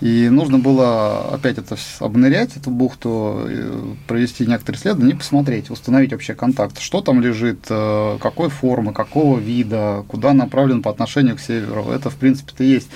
И 0.00 0.28
нужно 0.28 0.58
было 0.58 1.34
опять 1.34 1.58
это 1.58 1.76
обнырять, 2.00 2.56
эту 2.56 2.70
бухту, 2.70 3.48
провести 4.06 4.46
некоторые 4.46 4.78
исследования 4.78 5.14
и 5.14 5.16
посмотреть, 5.16 5.70
установить 5.70 6.12
вообще 6.12 6.34
контакт, 6.34 6.78
что 6.80 7.00
там 7.00 7.20
лежит, 7.20 7.66
какой 7.66 8.50
формы, 8.50 8.92
какого 8.92 9.38
вида, 9.38 10.04
куда 10.06 10.34
направлен 10.34 10.82
по 10.82 10.90
отношению 10.90 11.36
к 11.36 11.40
северу. 11.40 11.90
Это, 11.90 12.10
в 12.10 12.16
принципе-то, 12.16 12.62
есть 12.62 12.88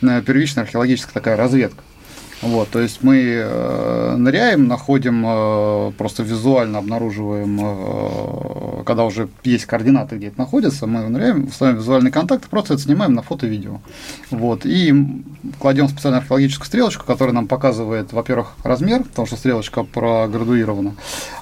первичная 0.00 0.64
археологическая 0.64 1.14
такая 1.14 1.36
разведка. 1.36 1.82
Вот, 2.40 2.68
то 2.70 2.78
есть 2.80 3.02
мы 3.02 3.16
э, 3.16 4.16
ныряем, 4.16 4.68
находим, 4.68 5.24
э, 5.26 5.92
просто 5.98 6.22
визуально 6.22 6.78
обнаруживаем, 6.78 7.58
э, 7.60 8.77
когда 8.88 9.04
уже 9.04 9.28
есть 9.44 9.66
координаты, 9.66 10.16
где 10.16 10.28
это 10.28 10.38
находится, 10.38 10.86
мы 10.86 11.06
ныряем, 11.10 11.52
ставим 11.52 11.76
визуальный 11.76 12.10
контакт, 12.10 12.48
просто 12.48 12.72
это 12.72 12.82
снимаем 12.82 13.12
на 13.12 13.20
фото 13.20 13.46
и 13.46 13.50
видео. 13.50 13.82
Вот, 14.30 14.64
и 14.64 14.94
кладем 15.58 15.90
специальную 15.90 16.22
археологическую 16.22 16.66
стрелочку, 16.66 17.04
которая 17.04 17.34
нам 17.34 17.48
показывает, 17.48 18.14
во-первых, 18.14 18.54
размер, 18.64 19.04
потому 19.04 19.26
что 19.26 19.36
стрелочка 19.36 19.82
проградуирована. 19.82 20.94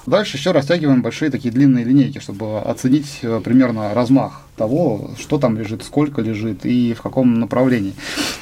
Дальше 0.05 0.35
еще 0.35 0.51
растягиваем 0.51 1.01
большие 1.01 1.31
такие 1.31 1.53
длинные 1.53 1.85
линейки, 1.85 2.19
чтобы 2.19 2.59
оценить 2.59 3.21
примерно 3.45 3.93
размах 3.93 4.41
того, 4.57 5.11
что 5.17 5.37
там 5.37 5.57
лежит, 5.57 5.83
сколько 5.83 6.21
лежит 6.21 6.65
и 6.65 6.93
в 6.93 7.01
каком 7.01 7.39
направлении. 7.39 7.93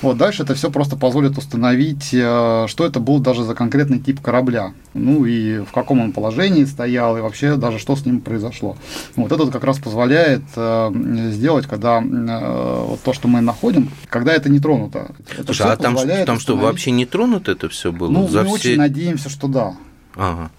Вот 0.02 0.18
дальше 0.18 0.44
это 0.44 0.56
все 0.56 0.72
просто 0.72 0.96
позволит 0.96 1.38
установить, 1.38 2.10
э, 2.14 2.66
что 2.68 2.86
это 2.86 3.00
был 3.00 3.20
даже 3.20 3.44
за 3.44 3.54
конкретный 3.54 4.00
тип 4.00 4.22
корабля, 4.22 4.74
ну 4.94 5.26
и 5.26 5.60
в 5.60 5.72
каком 5.72 6.00
он 6.00 6.14
положении 6.14 6.64
стоял, 6.64 7.18
и 7.18 7.22
вообще 7.22 7.58
даже 7.58 7.80
что 7.80 7.96
с 7.96 8.06
ним 8.06 8.22
произошло. 8.22 8.78
Вот 9.16 9.32
это 9.32 9.48
как 9.52 9.64
раз 9.64 9.80
позволяет 9.80 10.44
э, 10.56 10.92
сделать, 11.32 11.68
когда 11.68 12.02
э, 12.02 12.86
вот 12.88 13.02
то, 13.02 13.14
что 13.14 13.28
мы 13.28 13.42
находим, 13.42 13.90
когда 14.10 14.34
это 14.34 14.50
не 14.50 14.60
тронуто. 14.60 15.12
Это 15.32 15.46
Слушай, 15.46 15.68
а 15.68 15.78
там, 15.78 15.98
там 16.26 16.40
что, 16.40 16.56
вообще 16.56 16.92
не 16.92 17.06
тронуто 17.06 17.52
это 17.52 17.70
все 17.70 17.92
было? 17.92 18.10
Ну, 18.10 18.28
за 18.28 18.42
мы 18.42 18.58
все... 18.58 18.70
очень 18.70 18.78
надеемся, 18.78 19.30
что 19.30 19.48
да. 19.48 19.76
Ага. 20.16 20.52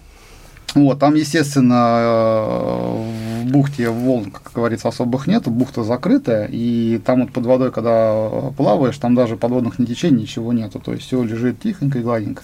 Вот, 0.77 0.99
там, 0.99 1.15
естественно, 1.15 1.99
э, 2.01 3.43
в 3.45 3.51
бухте 3.51 3.89
волн, 3.89 4.31
как 4.31 4.53
говорится, 4.53 4.89
особых 4.89 5.27
нет, 5.27 5.49
бухта 5.49 5.83
закрытая, 5.83 6.49
и 6.53 7.01
там 7.03 7.23
вот 7.23 7.33
под 7.33 7.47
водой, 7.47 7.73
когда 7.73 8.53
плаваешь, 8.59 8.99
там 8.99 9.15
даже 9.15 9.39
подводных 9.39 9.79
нетечений 9.79 10.23
ничего 10.23 10.53
нету, 10.53 10.79
то 10.79 10.93
есть 10.93 11.07
все 11.07 11.23
лежит 11.23 11.61
тихонько 11.61 11.99
и 11.99 12.03
гладенько. 12.03 12.43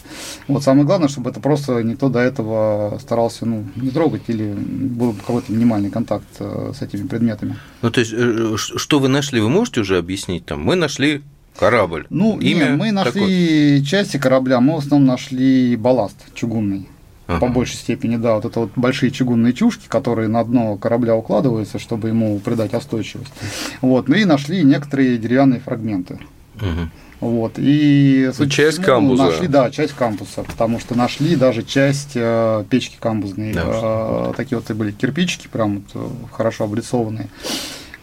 Вот 0.48 0.62
самое 0.62 0.86
главное, 0.86 1.08
чтобы 1.08 1.28
это 1.28 1.40
просто 1.40 1.82
никто 1.82 2.08
до 2.08 2.20
этого 2.20 2.98
старался 3.02 3.44
ну, 3.44 3.64
не 3.76 3.90
трогать 3.90 4.22
или 4.28 4.54
был 4.54 5.12
какой-то 5.12 5.52
минимальный 5.52 5.90
контакт 5.90 6.24
э, 6.38 6.72
с 6.74 6.80
этими 6.80 7.06
предметами. 7.06 7.56
Ну, 7.82 7.90
то 7.90 8.00
есть, 8.00 8.14
э, 8.16 8.54
что 8.56 8.98
вы 8.98 9.08
нашли, 9.08 9.42
вы 9.42 9.50
можете 9.50 9.80
уже 9.80 9.98
объяснить? 9.98 10.46
Там, 10.46 10.62
мы 10.64 10.74
нашли 10.76 11.20
корабль. 11.58 12.06
Ну, 12.08 12.38
Имя 12.40 12.64
нет, 12.64 12.78
мы 12.78 12.92
нашли 12.92 13.12
такое. 13.12 13.84
части 13.84 14.16
корабля, 14.16 14.60
мы 14.60 14.76
в 14.76 14.78
основном 14.78 15.06
нашли 15.06 15.76
балласт 15.76 16.16
чугунный 16.32 16.88
ага. 17.32 17.46
по 17.46 17.52
большей 17.52 17.76
степени, 17.76 18.16
да, 18.16 18.34
вот 18.34 18.44
это 18.44 18.60
вот 18.60 18.70
большие 18.76 19.10
чугунные 19.10 19.52
чушки, 19.52 19.86
которые 19.88 20.28
на 20.28 20.44
дно 20.44 20.76
корабля 20.76 21.16
укладываются, 21.16 21.78
чтобы 21.78 22.08
ему 22.08 22.38
придать 22.40 22.74
остойчивость. 22.74 23.32
Вот, 23.80 24.08
ну 24.08 24.16
и 24.16 24.24
нашли 24.24 24.62
некоторые 24.62 25.18
деревянные 25.18 25.60
фрагменты. 25.60 26.18
Угу. 26.56 26.90
Вот, 27.22 27.52
и 27.56 28.32
ну, 28.36 28.46
часть 28.46 28.78
всему, 28.78 28.86
камбуза. 28.86 29.22
Нашли, 29.24 29.46
да, 29.46 29.70
часть 29.70 29.92
кампуса, 29.92 30.42
потому 30.42 30.80
что 30.80 30.96
нашли 30.96 31.36
даже 31.36 31.62
часть 31.62 32.12
э, 32.16 32.64
печки 32.68 32.96
камбузной. 32.98 33.52
Да. 33.52 33.62
Э, 33.64 34.32
такие 34.36 34.58
вот 34.58 34.68
и 34.70 34.74
были 34.74 34.90
кирпичики, 34.90 35.46
прям 35.46 35.76
вот, 35.76 35.84
э, 35.94 36.08
хорошо 36.32 36.64
облицованные. 36.64 37.28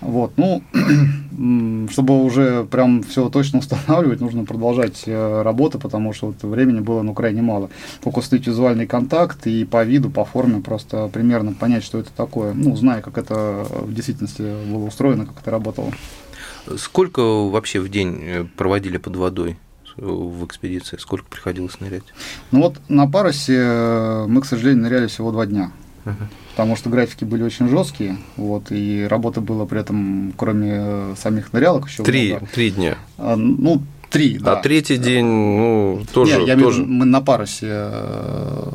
Вот, 0.01 0.33
ну, 0.37 0.63
чтобы 1.89 2.23
уже 2.23 2.63
прям 2.65 3.03
все 3.03 3.29
точно 3.29 3.59
устанавливать, 3.59 4.21
нужно 4.21 4.45
продолжать 4.45 5.03
э, 5.05 5.41
работу, 5.41 5.77
потому 5.79 6.13
что 6.13 6.27
вот 6.27 6.41
времени 6.43 6.79
было 6.79 7.01
ну 7.01 7.13
крайне 7.13 7.41
мало. 7.41 7.69
Только 8.03 8.19
установить 8.19 8.47
визуальный 8.47 8.87
контакт 8.87 9.45
и 9.47 9.65
по 9.65 9.83
виду, 9.83 10.09
по 10.09 10.23
форме 10.23 10.61
просто 10.61 11.09
примерно 11.09 11.53
понять, 11.53 11.83
что 11.83 11.99
это 11.99 12.11
такое, 12.15 12.53
ну, 12.53 12.75
зная, 12.75 13.01
как 13.01 13.17
это 13.17 13.67
в 13.69 13.93
действительности 13.93 14.41
было 14.71 14.85
устроено, 14.85 15.25
как 15.25 15.41
это 15.41 15.51
работало. 15.51 15.91
Сколько 16.77 17.21
вообще 17.49 17.79
в 17.79 17.89
день 17.89 18.21
э, 18.21 18.45
проводили 18.55 18.97
под 18.97 19.15
водой? 19.15 19.57
в 19.97 20.45
экспедиции? 20.45 20.95
Сколько 20.97 21.25
приходилось 21.25 21.81
нырять? 21.81 22.03
Ну 22.51 22.61
вот 22.61 22.77
на 22.87 23.05
парусе 23.05 23.57
э, 23.57 24.25
мы, 24.27 24.41
к 24.41 24.45
сожалению, 24.45 24.83
ныряли 24.83 25.07
всего 25.07 25.31
два 25.33 25.45
дня. 25.45 25.73
Потому 26.51 26.75
что 26.75 26.89
графики 26.89 27.23
были 27.23 27.43
очень 27.43 27.69
жесткие, 27.69 28.17
вот, 28.35 28.71
и 28.71 29.07
работы 29.09 29.39
было 29.39 29.65
при 29.65 29.79
этом, 29.79 30.33
кроме 30.35 30.71
э, 30.73 31.15
самих 31.17 31.53
нырялок, 31.53 31.87
еще 31.87 32.03
три, 32.03 32.31
много. 32.31 32.47
Три 32.47 32.71
дня. 32.71 32.97
А, 33.17 33.37
ну, 33.37 33.81
три, 34.09 34.37
а 34.37 34.43
да. 34.43 34.59
А 34.59 34.61
третий 34.61 34.97
день, 34.97 35.25
ну, 35.25 36.01
тоже. 36.11 36.39
Нет, 36.39 36.47
я 36.47 36.57
тоже... 36.57 36.81
Имею, 36.81 36.93
мы 36.93 37.05
на 37.05 37.21
парусе. 37.21 37.67
Э, 37.69 38.71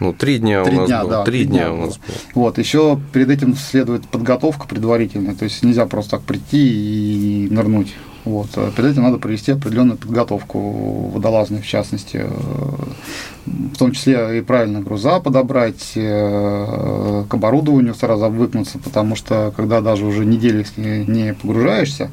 ну, 0.00 0.12
три 0.12 0.38
дня 0.38 0.62
три 0.64 0.76
у 0.76 0.80
нас 0.80 0.88
дня, 0.88 1.00
было. 1.00 1.10
Да, 1.10 1.24
три, 1.24 1.44
дня, 1.44 1.60
дня 1.60 1.72
у 1.72 1.76
нас 1.86 1.96
было. 1.96 2.16
Вот, 2.34 2.58
еще 2.58 3.00
перед 3.12 3.30
этим 3.30 3.56
следует 3.56 4.06
подготовка 4.08 4.66
предварительная, 4.66 5.34
то 5.34 5.44
есть 5.44 5.62
нельзя 5.62 5.86
просто 5.86 6.12
так 6.12 6.22
прийти 6.22 7.46
и 7.46 7.48
нырнуть. 7.50 7.94
Вот. 8.24 8.50
А 8.56 8.70
перед 8.70 8.92
этим 8.92 9.02
надо 9.02 9.18
провести 9.18 9.52
определенную 9.52 9.98
подготовку 9.98 11.10
водолазную, 11.12 11.62
в 11.62 11.66
частности, 11.66 12.20
э, 12.22 12.30
в 13.46 13.76
том 13.76 13.92
числе 13.92 14.38
и 14.38 14.40
правильно 14.42 14.80
груза 14.80 15.18
подобрать, 15.18 15.92
э, 15.96 17.24
к 17.28 17.34
оборудованию 17.34 17.94
сразу 17.94 18.24
обвыкнуться, 18.26 18.78
потому 18.78 19.16
что 19.16 19.52
когда 19.56 19.80
даже 19.80 20.06
уже 20.06 20.24
неделю 20.24 20.64
не 20.76 21.34
погружаешься, 21.34 22.10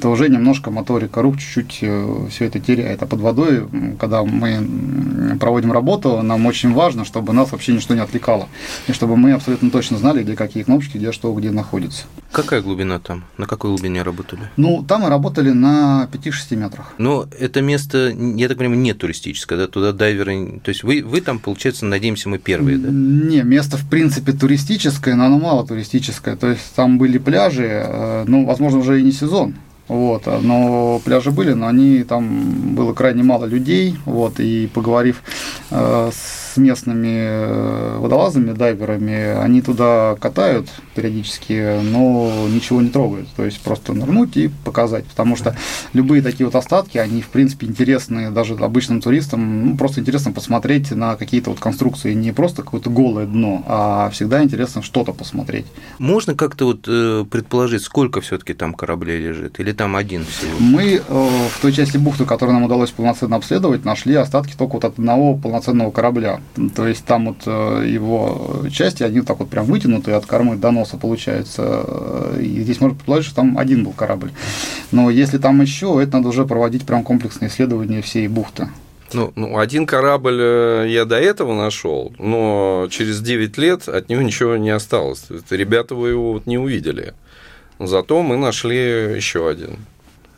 то 0.00 0.10
уже 0.10 0.28
немножко 0.28 0.70
моторика 0.70 1.22
рук 1.22 1.38
чуть-чуть 1.38 1.78
э, 1.82 2.26
все 2.30 2.46
это 2.46 2.58
теряет. 2.58 3.02
А 3.02 3.06
под 3.06 3.20
водой, 3.20 3.68
когда 3.98 4.24
мы 4.24 5.36
проводим 5.38 5.72
работу, 5.72 6.20
нам 6.22 6.46
очень 6.46 6.72
важно, 6.72 7.04
чтобы 7.04 7.32
нас 7.32 7.52
вообще 7.52 7.72
ничто 7.72 7.94
не 7.94 8.00
отвлекало, 8.00 8.48
и 8.88 8.92
чтобы 8.92 9.16
мы 9.16 9.32
абсолютно 9.32 9.70
точно 9.70 9.98
знали, 9.98 10.24
где 10.24 10.34
какие 10.34 10.64
кнопочки, 10.64 10.96
где 10.98 11.12
что, 11.12 11.32
где 11.32 11.50
находится. 11.50 12.04
Какая 12.32 12.62
глубина 12.62 12.98
там? 12.98 13.22
На 13.38 13.46
какой 13.46 13.70
глубине 13.70 14.02
работали? 14.02 14.42
Ну, 14.56 14.84
там 14.86 15.02
мы 15.02 15.08
работали 15.08 15.43
на 15.50 16.08
5-6 16.12 16.56
метрах. 16.56 16.92
Но 16.98 17.26
это 17.38 17.60
место, 17.60 18.08
я 18.08 18.48
так 18.48 18.58
понимаю, 18.58 18.80
не 18.80 18.94
туристическое, 18.94 19.58
да? 19.58 19.66
Туда 19.66 19.92
дайверы 19.92 20.60
то 20.62 20.70
есть 20.70 20.82
вы, 20.82 21.02
вы 21.02 21.20
там, 21.20 21.38
получается, 21.38 21.84
надеемся, 21.84 22.28
мы 22.28 22.38
первые, 22.38 22.78
да? 22.78 22.88
Не, 22.90 23.42
место, 23.42 23.76
в 23.76 23.88
принципе, 23.88 24.32
туристическое, 24.32 25.14
но 25.14 25.26
оно 25.26 25.38
мало 25.38 25.66
туристическое. 25.66 26.36
То 26.36 26.48
есть 26.48 26.74
там 26.74 26.98
были 26.98 27.18
пляжи, 27.18 27.66
э, 27.66 28.24
ну, 28.26 28.44
возможно, 28.44 28.78
уже 28.80 29.00
и 29.00 29.04
не 29.04 29.12
сезон. 29.12 29.54
Вот, 29.86 30.26
но 30.26 31.00
пляжи 31.04 31.30
были, 31.30 31.52
но 31.52 31.66
они 31.66 32.04
там 32.04 32.74
было 32.74 32.94
крайне 32.94 33.22
мало 33.22 33.44
людей, 33.44 33.96
вот, 34.06 34.40
и 34.40 34.66
поговорив 34.72 35.22
э, 35.70 36.10
с 36.10 36.43
с 36.54 36.56
местными 36.56 37.18
э, 37.18 37.98
водолазами, 37.98 38.52
дайверами, 38.52 39.36
они 39.38 39.60
туда 39.60 40.16
катают 40.20 40.68
периодически, 40.94 41.80
но 41.82 42.46
ничего 42.48 42.80
не 42.80 42.90
трогают. 42.90 43.28
То 43.36 43.44
есть 43.44 43.60
просто 43.60 43.92
нырнуть 43.92 44.36
и 44.36 44.50
показать. 44.64 45.04
Потому 45.04 45.34
что 45.34 45.56
любые 45.92 46.22
такие 46.22 46.46
вот 46.46 46.54
остатки, 46.54 46.98
они, 46.98 47.22
в 47.22 47.28
принципе, 47.28 47.66
интересны 47.66 48.30
даже 48.30 48.54
обычным 48.54 49.00
туристам. 49.00 49.66
Ну, 49.66 49.76
просто 49.76 50.00
интересно 50.00 50.30
посмотреть 50.30 50.92
на 50.92 51.16
какие-то 51.16 51.50
вот 51.50 51.58
конструкции. 51.58 52.14
Не 52.14 52.30
просто 52.32 52.62
какое-то 52.62 52.88
голое 52.88 53.26
дно, 53.26 53.64
а 53.66 54.10
всегда 54.10 54.42
интересно 54.42 54.82
что-то 54.82 55.12
посмотреть. 55.12 55.66
Можно 55.98 56.34
как-то 56.34 56.66
вот 56.66 56.84
э, 56.86 57.24
предположить, 57.28 57.82
сколько 57.82 58.20
все-таки 58.20 58.54
там 58.54 58.74
кораблей 58.74 59.18
лежит? 59.18 59.58
Или 59.58 59.72
там 59.72 59.96
один 59.96 60.24
всего? 60.24 60.52
Мы 60.60 60.96
э, 60.96 61.00
в 61.08 61.60
той 61.60 61.72
части 61.72 61.96
бухты, 61.96 62.24
которую 62.24 62.54
нам 62.54 62.64
удалось 62.64 62.90
полноценно 62.90 63.36
обследовать, 63.36 63.84
нашли 63.84 64.14
остатки 64.14 64.54
только 64.56 64.74
вот 64.74 64.84
от 64.84 64.98
одного 64.98 65.34
полноценного 65.34 65.90
корабля. 65.90 66.40
То 66.74 66.86
есть 66.86 67.04
там 67.04 67.26
вот 67.26 67.42
э, 67.46 67.86
его 67.88 68.64
части, 68.70 69.02
они 69.02 69.20
так 69.20 69.38
вот 69.38 69.50
прям 69.50 69.66
вытянутые 69.66 70.16
от 70.16 70.26
кормы 70.26 70.56
до 70.56 70.70
носа 70.70 70.96
получается. 70.96 72.34
И 72.40 72.62
здесь 72.62 72.80
можно 72.80 72.96
предположить, 72.96 73.26
что 73.26 73.36
там 73.36 73.58
один 73.58 73.84
был 73.84 73.92
корабль. 73.92 74.30
Но 74.92 75.10
если 75.10 75.38
там 75.38 75.60
еще, 75.60 76.00
это 76.02 76.18
надо 76.18 76.28
уже 76.28 76.44
проводить 76.44 76.86
прям 76.86 77.02
комплексное 77.02 77.48
исследование 77.48 78.02
всей 78.02 78.28
бухты. 78.28 78.68
Ну, 79.12 79.32
ну, 79.36 79.58
один 79.58 79.86
корабль 79.86 80.40
э, 80.40 80.86
я 80.88 81.04
до 81.04 81.20
этого 81.20 81.54
нашел, 81.54 82.12
но 82.18 82.88
через 82.90 83.20
9 83.20 83.58
лет 83.58 83.88
от 83.88 84.08
него 84.08 84.22
ничего 84.22 84.56
не 84.56 84.70
осталось. 84.70 85.26
Ребята 85.50 85.94
вы 85.94 86.10
его 86.10 86.32
вот 86.32 86.46
не 86.46 86.58
увидели. 86.58 87.14
Зато 87.78 88.22
мы 88.22 88.36
нашли 88.36 88.76
еще 89.16 89.48
один. 89.48 89.78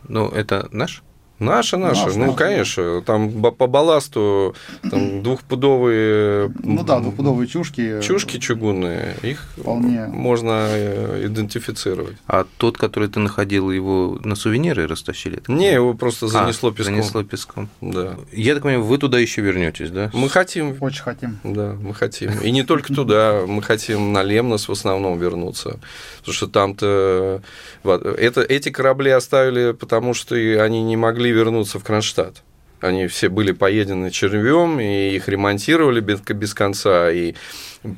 Ну, 0.09 0.29
это 0.29 0.69
наш? 0.73 1.03
Наша, 1.39 1.77
наша, 1.77 2.07
наша 2.07 2.19
ну, 2.19 2.27
наша. 2.27 2.39
конечно, 2.39 3.03
там 3.03 3.31
по 3.31 3.67
балласту 3.67 4.55
там 4.91 5.23
двухпудовые... 5.23 6.51
Ну 6.63 6.83
да, 6.83 6.99
двухпудовые 7.01 7.47
чушки. 7.47 8.01
Чушки 8.01 8.39
чугунные, 8.39 9.17
их 9.23 9.45
вполне 9.57 10.07
можно 10.07 10.67
э, 10.71 11.27
идентифицировать. 11.27 12.17
А 12.27 12.47
тот, 12.57 12.79
который 12.79 13.09
ты 13.09 13.21
находил, 13.21 13.71
его 13.71 14.19
на 14.25 14.35
сувениры 14.35 14.87
растащили? 14.87 15.43
Не, 15.47 15.75
его 15.75 15.93
просто 15.93 16.29
занесло 16.29 16.71
а, 16.71 16.73
песком. 16.73 16.95
занесло 16.95 17.23
песком. 17.23 17.69
Да. 17.83 18.17
Я 18.33 18.55
так 18.55 18.63
понимаю, 18.63 18.85
вы 18.85 18.97
туда 18.97 19.19
еще 19.19 19.43
вернетесь, 19.43 19.91
да? 19.91 20.11
Мы 20.15 20.31
хотим. 20.31 20.77
Очень 20.81 21.03
хотим. 21.03 21.39
Да, 21.45 21.77
мы 21.79 21.93
хотим. 21.95 22.31
И 22.41 22.51
не 22.51 22.63
только 22.63 22.95
туда, 22.95 23.43
мы 23.47 23.63
хотим 23.63 24.13
на 24.13 24.23
Лемнос 24.23 24.69
в 24.69 24.73
основном 24.73 25.19
вернуться. 25.19 25.79
Потому 26.19 26.35
что 26.35 26.47
там-то... 26.47 27.43
Это, 27.85 28.41
эти 28.41 28.71
корабли 28.71 29.11
оставили, 29.11 29.73
потому 29.73 30.15
что 30.15 30.35
они 30.35 30.83
не 30.83 30.97
могли 30.97 31.26
могли 31.27 31.33
вернуться 31.33 31.79
в 31.79 31.85
Кронштадт. 31.85 32.43
Они 32.81 33.07
все 33.07 33.29
были 33.29 33.53
поедены 33.53 34.11
червем, 34.11 34.79
и 34.79 35.17
их 35.17 35.29
ремонтировали 35.29 36.01
без, 36.01 36.55
конца, 36.55 37.11
и 37.11 37.35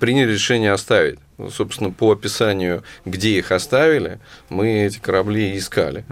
приняли 0.00 0.32
решение 0.32 0.72
оставить. 0.72 1.18
Собственно, 1.50 1.90
по 1.90 2.12
описанию, 2.12 2.82
где 3.04 3.38
их 3.38 3.52
оставили, 3.52 4.18
мы 4.48 4.86
эти 4.86 4.98
корабли 4.98 5.58
искали. 5.58 6.04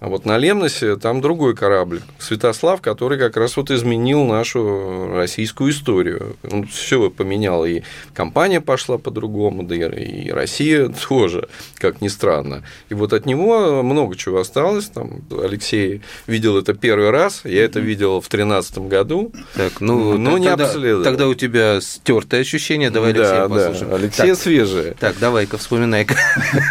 А 0.00 0.08
вот 0.08 0.24
на 0.24 0.38
Лемносе 0.38 0.96
там 0.96 1.20
другой 1.20 1.54
корабль, 1.54 2.00
Святослав, 2.18 2.80
который 2.80 3.18
как 3.18 3.36
раз 3.36 3.58
вот 3.58 3.70
изменил 3.70 4.24
нашу 4.24 5.12
российскую 5.14 5.70
историю. 5.70 6.36
Он 6.50 6.66
все 6.66 7.10
поменял, 7.10 7.66
и 7.66 7.82
компания 8.14 8.62
пошла 8.62 8.96
по-другому, 8.96 9.62
да 9.62 9.74
и 9.76 10.30
Россия 10.30 10.88
тоже, 11.08 11.48
как 11.76 12.00
ни 12.00 12.08
странно. 12.08 12.64
И 12.88 12.94
вот 12.94 13.12
от 13.12 13.26
него 13.26 13.82
много 13.82 14.16
чего 14.16 14.40
осталось. 14.40 14.86
Там 14.86 15.20
Алексей 15.30 16.00
видел 16.26 16.56
это 16.56 16.72
первый 16.72 17.10
раз, 17.10 17.42
я 17.44 17.62
это 17.62 17.80
видел 17.80 18.22
в 18.22 18.28
2013 18.30 18.78
году. 18.78 19.32
Так, 19.54 19.82
ну, 19.82 20.16
но 20.16 20.38
не 20.38 20.46
тогда, 20.46 20.64
обследовал. 20.64 21.04
Тогда 21.04 21.28
у 21.28 21.34
тебя 21.34 21.78
стертое 21.82 22.40
ощущение, 22.40 22.88
давай 22.88 23.12
да, 23.12 23.20
Алексея 23.20 23.48
послушаем. 23.48 23.90
Да, 23.90 23.96
Алексей 23.96 24.28
так, 24.28 24.38
свежее. 24.38 24.94
Так, 24.98 25.18
давай-ка 25.18 25.58
вспоминай-ка. 25.58 26.16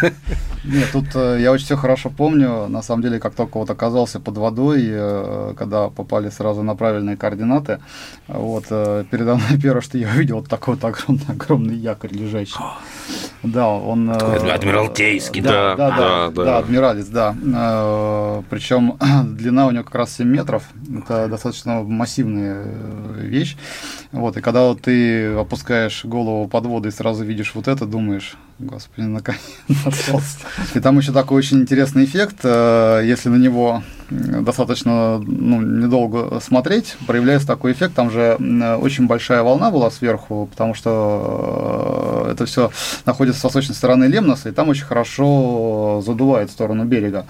Нет, 0.64 0.88
тут 0.92 1.06
э, 1.14 1.38
я 1.40 1.52
очень 1.52 1.64
все 1.64 1.76
хорошо 1.76 2.10
помню. 2.10 2.68
На 2.68 2.82
самом 2.82 3.02
деле, 3.02 3.18
как 3.18 3.34
только 3.34 3.58
вот 3.58 3.70
оказался 3.70 4.20
под 4.20 4.36
водой, 4.36 4.84
э, 4.86 5.54
когда 5.56 5.88
попали 5.88 6.28
сразу 6.28 6.62
на 6.62 6.74
правильные 6.74 7.16
координаты, 7.16 7.80
вот 8.28 8.64
э, 8.70 9.04
передо 9.10 9.36
мной 9.36 9.58
первое, 9.62 9.80
что 9.80 9.96
я 9.96 10.08
увидел, 10.08 10.36
вот 10.36 10.48
такой 10.48 10.74
вот 10.74 10.84
огромный, 10.84 11.24
огромный 11.28 11.76
якорь 11.76 12.12
лежащий. 12.12 12.60
Да, 13.42 13.68
он... 13.68 14.10
Адмиралтейский, 14.10 15.40
да. 15.40 15.74
Да, 15.74 15.90
да, 15.90 15.96
да, 15.96 16.30
да, 16.30 16.44
да 16.44 16.58
адмиралец, 16.58 17.06
да. 17.06 17.34
Причем 18.50 18.98
длина 19.24 19.66
у 19.66 19.70
него 19.70 19.84
как 19.84 19.94
раз 19.94 20.16
7 20.16 20.28
метров. 20.28 20.64
Это 20.94 21.26
достаточно 21.26 21.82
массивная 21.82 22.66
вещь. 23.16 23.56
Вот, 24.12 24.36
и 24.36 24.42
когда 24.42 24.68
вот 24.68 24.82
ты 24.82 25.32
опускаешь 25.32 26.04
голову 26.04 26.48
под 26.48 26.66
воду 26.66 26.88
и 26.88 26.92
сразу 26.92 27.24
видишь 27.24 27.54
вот 27.54 27.66
это, 27.66 27.86
думаешь, 27.86 28.36
господи, 28.60 29.06
наконец 29.06 29.40
И 30.74 30.80
там 30.80 30.98
еще 30.98 31.12
такой 31.12 31.38
очень 31.38 31.60
интересный 31.60 32.04
эффект, 32.04 32.36
э, 32.44 33.02
если 33.04 33.28
на 33.28 33.36
него 33.36 33.82
достаточно 34.10 35.18
ну, 35.18 35.60
недолго 35.60 36.40
смотреть, 36.40 36.96
проявляется 37.06 37.46
такой 37.46 37.72
эффект, 37.72 37.94
там 37.94 38.10
же 38.10 38.36
очень 38.80 39.06
большая 39.06 39.42
волна 39.42 39.70
была 39.70 39.90
сверху, 39.90 40.48
потому 40.50 40.74
что 40.74 42.24
э, 42.26 42.32
это 42.32 42.46
все 42.46 42.70
находится 43.06 43.40
с 43.40 43.44
восточной 43.44 43.74
стороны 43.74 44.04
Лемноса, 44.04 44.48
и 44.48 44.52
там 44.52 44.68
очень 44.68 44.84
хорошо 44.84 46.02
задувает 46.04 46.50
в 46.50 46.52
сторону 46.52 46.84
берега. 46.84 47.26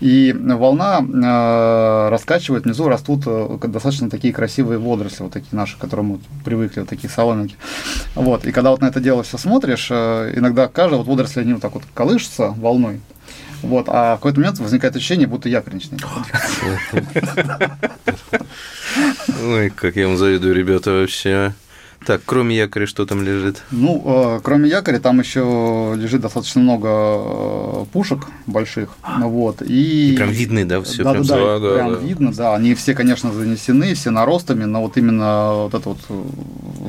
И 0.00 0.32
волна 0.32 1.00
э, 1.00 2.08
раскачивает, 2.10 2.64
внизу 2.64 2.88
растут 2.88 3.24
э, 3.26 3.58
достаточно 3.64 4.08
такие 4.08 4.32
красивые 4.32 4.78
водоросли, 4.78 5.24
вот 5.24 5.32
такие 5.32 5.56
наши, 5.56 5.76
к 5.76 5.80
которым 5.80 6.06
мы 6.06 6.18
привыкли, 6.44 6.80
вот 6.80 6.88
такие 6.88 7.10
соломинки. 7.10 7.56
Вот, 8.14 8.46
и 8.46 8.52
когда 8.52 8.70
вот 8.70 8.80
на 8.80 8.86
это 8.86 9.00
дело 9.00 9.22
все 9.22 9.36
смотришь, 9.36 9.88
э, 9.90 10.32
иногда 10.36 10.68
каждый 10.68 10.98
вот 10.98 11.06
водоросли, 11.06 11.40
они 11.40 11.54
вот 11.54 11.62
так 11.62 11.74
вот 11.74 11.82
колышутся 11.92 12.54
волной, 12.56 13.00
вот, 13.62 13.86
а 13.88 14.14
в 14.14 14.18
какой-то 14.18 14.40
момент 14.40 14.58
возникает 14.58 14.96
ощущение, 14.96 15.26
будто 15.26 15.48
якорничный. 15.48 15.98
Ой, 19.42 19.70
как 19.70 19.96
я 19.96 20.08
вам 20.08 20.16
завидую, 20.16 20.54
ребята, 20.54 20.90
вообще. 20.92 21.54
Так, 22.06 22.22
кроме 22.24 22.56
якоря, 22.56 22.86
что 22.86 23.04
там 23.04 23.22
лежит? 23.22 23.62
Ну, 23.70 24.02
э, 24.04 24.40
кроме 24.42 24.68
якоря, 24.68 24.98
там 24.98 25.20
еще 25.20 25.94
лежит 25.96 26.22
достаточно 26.22 26.60
много 26.60 26.88
э, 26.88 27.84
пушек 27.92 28.26
больших. 28.46 28.90
Вот, 29.18 29.62
и... 29.62 30.12
и 30.12 30.16
прям 30.16 30.30
видны, 30.30 30.64
да, 30.64 30.80
все 30.80 31.04
да, 31.04 31.12
прям, 31.12 31.24
да, 31.24 31.36
да, 31.36 31.58
да, 31.58 31.74
прям 31.74 31.92
да. 31.92 31.98
видно, 32.00 32.32
да. 32.32 32.54
Они 32.54 32.74
все, 32.74 32.94
конечно, 32.94 33.32
занесены, 33.32 33.94
все 33.94 34.10
наростами, 34.10 34.64
но 34.64 34.82
вот 34.82 34.96
именно 34.96 35.52
вот 35.54 35.74
это 35.74 35.90
вот 35.90 35.98
э, 36.08 36.22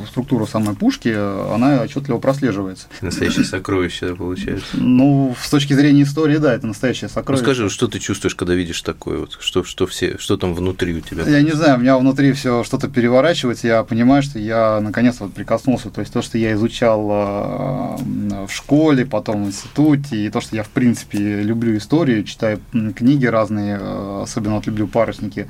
структуру 0.08 0.48
самой 0.48 0.76
пушки, 0.76 1.10
она 1.10 1.82
отчетливо 1.82 2.18
прослеживается. 2.18 2.88
Настоящее 3.02 3.46
сокровище, 3.46 4.16
получается. 4.16 4.66
Ну, 4.74 5.36
с 5.40 5.50
точки 5.50 5.74
зрения 5.74 6.04
истории, 6.04 6.38
да, 6.38 6.54
это 6.54 6.68
настоящее 6.68 7.10
Ну 7.10 7.20
сокровище. 7.20 7.44
скажи, 7.44 7.70
что 7.70 7.88
ты 7.88 8.00
чувствуешь, 8.00 8.36
когда 8.36 8.54
видишь 8.54 8.82
такое 8.82 9.20
вот? 9.20 9.38
Что, 9.42 9.64
что, 9.64 9.88
все, 9.88 10.18
что 10.18 10.38
там 10.38 10.54
внутри 10.54 10.96
у 10.96 11.02
тебя? 11.02 11.26
Я 11.28 11.42
не 11.42 11.52
знаю, 11.52 11.78
у 11.78 11.82
меня 11.82 11.98
внутри 11.98 12.32
все 12.32 12.64
что-то 12.64 12.88
переворачивается, 12.88 13.68
я 13.68 13.84
понимаю, 13.84 14.24
что 14.24 14.40
я 14.40 14.80
наконец 14.80 15.01
вот 15.20 15.34
прикоснулся, 15.34 15.90
то 15.90 16.02
есть 16.02 16.14
то, 16.14 16.22
что 16.22 16.38
я 16.38 16.54
изучал 16.54 17.10
э, 17.12 18.46
в 18.48 18.52
школе, 18.52 19.06
потом 19.06 19.44
в 19.44 19.48
институте, 19.48 20.26
и 20.26 20.30
то, 20.30 20.42
что 20.42 20.56
я 20.56 20.64
в 20.64 20.70
принципе 20.70 21.42
люблю 21.42 21.76
историю, 21.78 22.24
читаю 22.24 22.60
книги 22.96 23.26
разные, 23.26 23.78
э, 23.82 24.22
особенно 24.24 24.56
вот 24.56 24.68
люблю 24.68 24.88
парусники. 24.88 25.48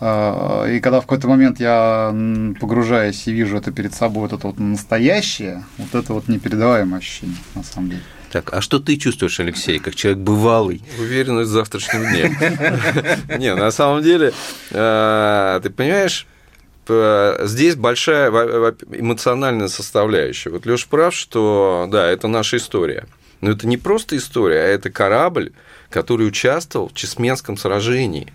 Э, 0.00 0.74
И 0.76 0.80
когда 0.80 0.98
в 1.00 1.02
какой-то 1.02 1.28
момент 1.28 1.60
я 1.60 2.14
погружаюсь 2.60 3.26
и 3.28 3.32
вижу 3.32 3.56
это 3.56 3.70
перед 3.70 3.94
собой, 3.94 4.22
вот 4.22 4.32
это 4.32 4.46
вот 4.48 4.58
настоящее, 4.58 5.64
вот 5.78 5.94
это 5.94 6.12
вот 6.14 6.28
непередаваемое 6.28 6.98
ощущение, 6.98 7.36
на 7.54 7.62
самом 7.62 7.90
деле. 7.90 8.02
Так, 8.32 8.52
а 8.54 8.62
что 8.62 8.78
ты 8.78 8.96
чувствуешь, 8.96 9.38
Алексей, 9.40 9.78
как 9.78 9.94
человек 9.94 10.20
бывалый? 10.20 10.82
Уверенность 10.98 11.50
в 11.50 11.52
завтрашнем 11.52 12.02
дне. 12.02 13.38
Не, 13.38 13.54
на 13.54 13.70
самом 13.70 14.02
деле, 14.02 14.32
ты 14.70 15.70
понимаешь, 15.76 16.26
здесь 16.86 17.76
большая 17.76 18.30
эмоциональная 18.90 19.68
составляющая. 19.68 20.50
Вот 20.50 20.66
Леша 20.66 20.86
прав, 20.88 21.14
что 21.14 21.86
да, 21.90 22.08
это 22.10 22.28
наша 22.28 22.56
история. 22.56 23.06
Но 23.40 23.50
это 23.50 23.66
не 23.66 23.76
просто 23.76 24.16
история, 24.16 24.60
а 24.60 24.66
это 24.66 24.90
корабль, 24.90 25.52
который 25.90 26.26
участвовал 26.26 26.88
в 26.88 26.94
Чесменском 26.94 27.56
сражении. 27.56 28.32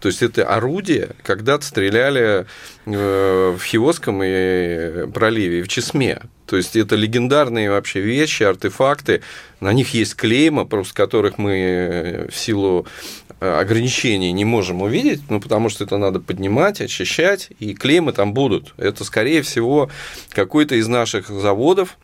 То 0.00 0.08
есть 0.08 0.22
это 0.22 0.46
орудие, 0.46 1.10
когда-то 1.22 1.64
стреляли 1.64 2.46
э, 2.84 3.56
в 3.58 3.62
Хиосском 3.62 4.20
и 4.22 5.06
проливе, 5.10 5.60
и 5.60 5.62
в 5.62 5.68
Чесме. 5.68 6.20
То 6.46 6.56
есть 6.56 6.76
это 6.76 6.96
легендарные 6.96 7.70
вообще 7.70 8.00
вещи, 8.00 8.42
артефакты. 8.42 9.22
На 9.60 9.72
них 9.72 9.94
есть 9.94 10.14
клейма, 10.14 10.66
просто 10.66 10.94
которых 10.94 11.38
мы 11.38 11.56
э, 11.56 12.28
в 12.30 12.36
силу 12.36 12.86
э, 13.25 13.25
ограничений 13.40 14.32
не 14.32 14.44
можем 14.44 14.82
увидеть, 14.82 15.22
ну, 15.28 15.40
потому 15.40 15.68
что 15.68 15.84
это 15.84 15.98
надо 15.98 16.20
поднимать, 16.20 16.80
очищать, 16.80 17.50
и 17.58 17.74
клеймы 17.74 18.12
там 18.12 18.32
будут. 18.32 18.74
Это, 18.76 19.04
скорее 19.04 19.42
всего, 19.42 19.90
какой-то 20.30 20.74
из 20.74 20.88
наших 20.88 21.28
заводов, 21.28 21.98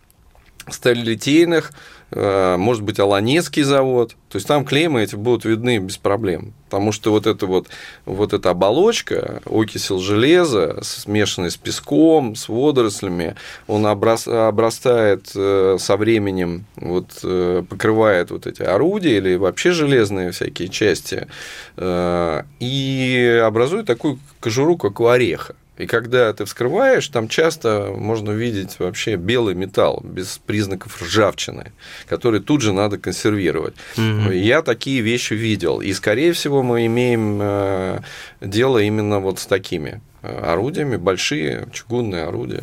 сталелитейных, 0.68 1.71
э, 1.71 1.75
может 2.14 2.83
быть, 2.83 2.98
Аланецкий 2.98 3.62
завод. 3.62 4.16
То 4.29 4.37
есть 4.37 4.48
там 4.48 4.64
клеймы 4.64 5.03
эти 5.03 5.14
будут 5.16 5.44
видны 5.44 5.79
без 5.79 5.98
проблем. 5.98 6.55
Потому 6.72 6.90
что 6.92 7.11
вот 7.11 7.27
эта 7.27 7.46
вот, 7.46 7.68
вот 8.07 8.33
эта 8.33 8.48
оболочка, 8.48 9.42
окисел 9.44 9.98
железа, 9.98 10.79
смешанный 10.83 11.51
с 11.51 11.59
песком, 11.59 12.35
с 12.35 12.48
водорослями, 12.48 13.37
он 13.66 13.87
обрас- 13.87 14.27
обрастает 14.27 15.31
э, 15.35 15.77
со 15.79 15.96
временем, 15.98 16.64
вот, 16.77 17.20
э, 17.25 17.62
покрывает 17.68 18.31
вот 18.31 18.46
эти 18.46 18.62
орудия 18.62 19.18
или 19.18 19.37
вообще 19.37 19.72
железные 19.72 20.31
всякие 20.31 20.68
части, 20.68 21.29
э, 21.77 22.42
и 22.59 23.42
образует 23.44 23.87
такую 23.87 24.18
кожуру, 24.40 24.79
как 24.79 24.98
у 25.01 25.09
ореха. 25.09 25.55
И 25.83 25.87
когда 25.87 26.33
ты 26.33 26.45
вскрываешь, 26.45 27.09
там 27.09 27.27
часто 27.27 27.92
можно 27.97 28.31
видеть 28.31 28.79
вообще 28.79 29.16
белый 29.16 29.57
металл 29.57 30.01
без 30.05 30.38
признаков 30.38 31.03
ржавчины, 31.03 31.73
который 32.07 32.38
тут 32.38 32.61
же 32.61 32.73
надо 32.73 32.99
консервировать. 32.99 33.75
Я 33.97 34.62
такие 34.62 35.01
вещи 35.01 35.35
видел. 35.35 35.81
И, 35.81 35.92
скорее 35.92 36.35
всего, 36.35 36.62
мы 36.62 36.87
имеем 36.87 37.40
э, 37.42 38.01
дело 38.40 38.79
именно 38.79 39.18
вот 39.18 39.40
с 39.40 39.47
такими 39.47 40.01
э, 40.23 40.53
орудиями, 40.53 40.97
большие 40.97 41.66
чугунные 41.73 42.27
орудия. 42.27 42.62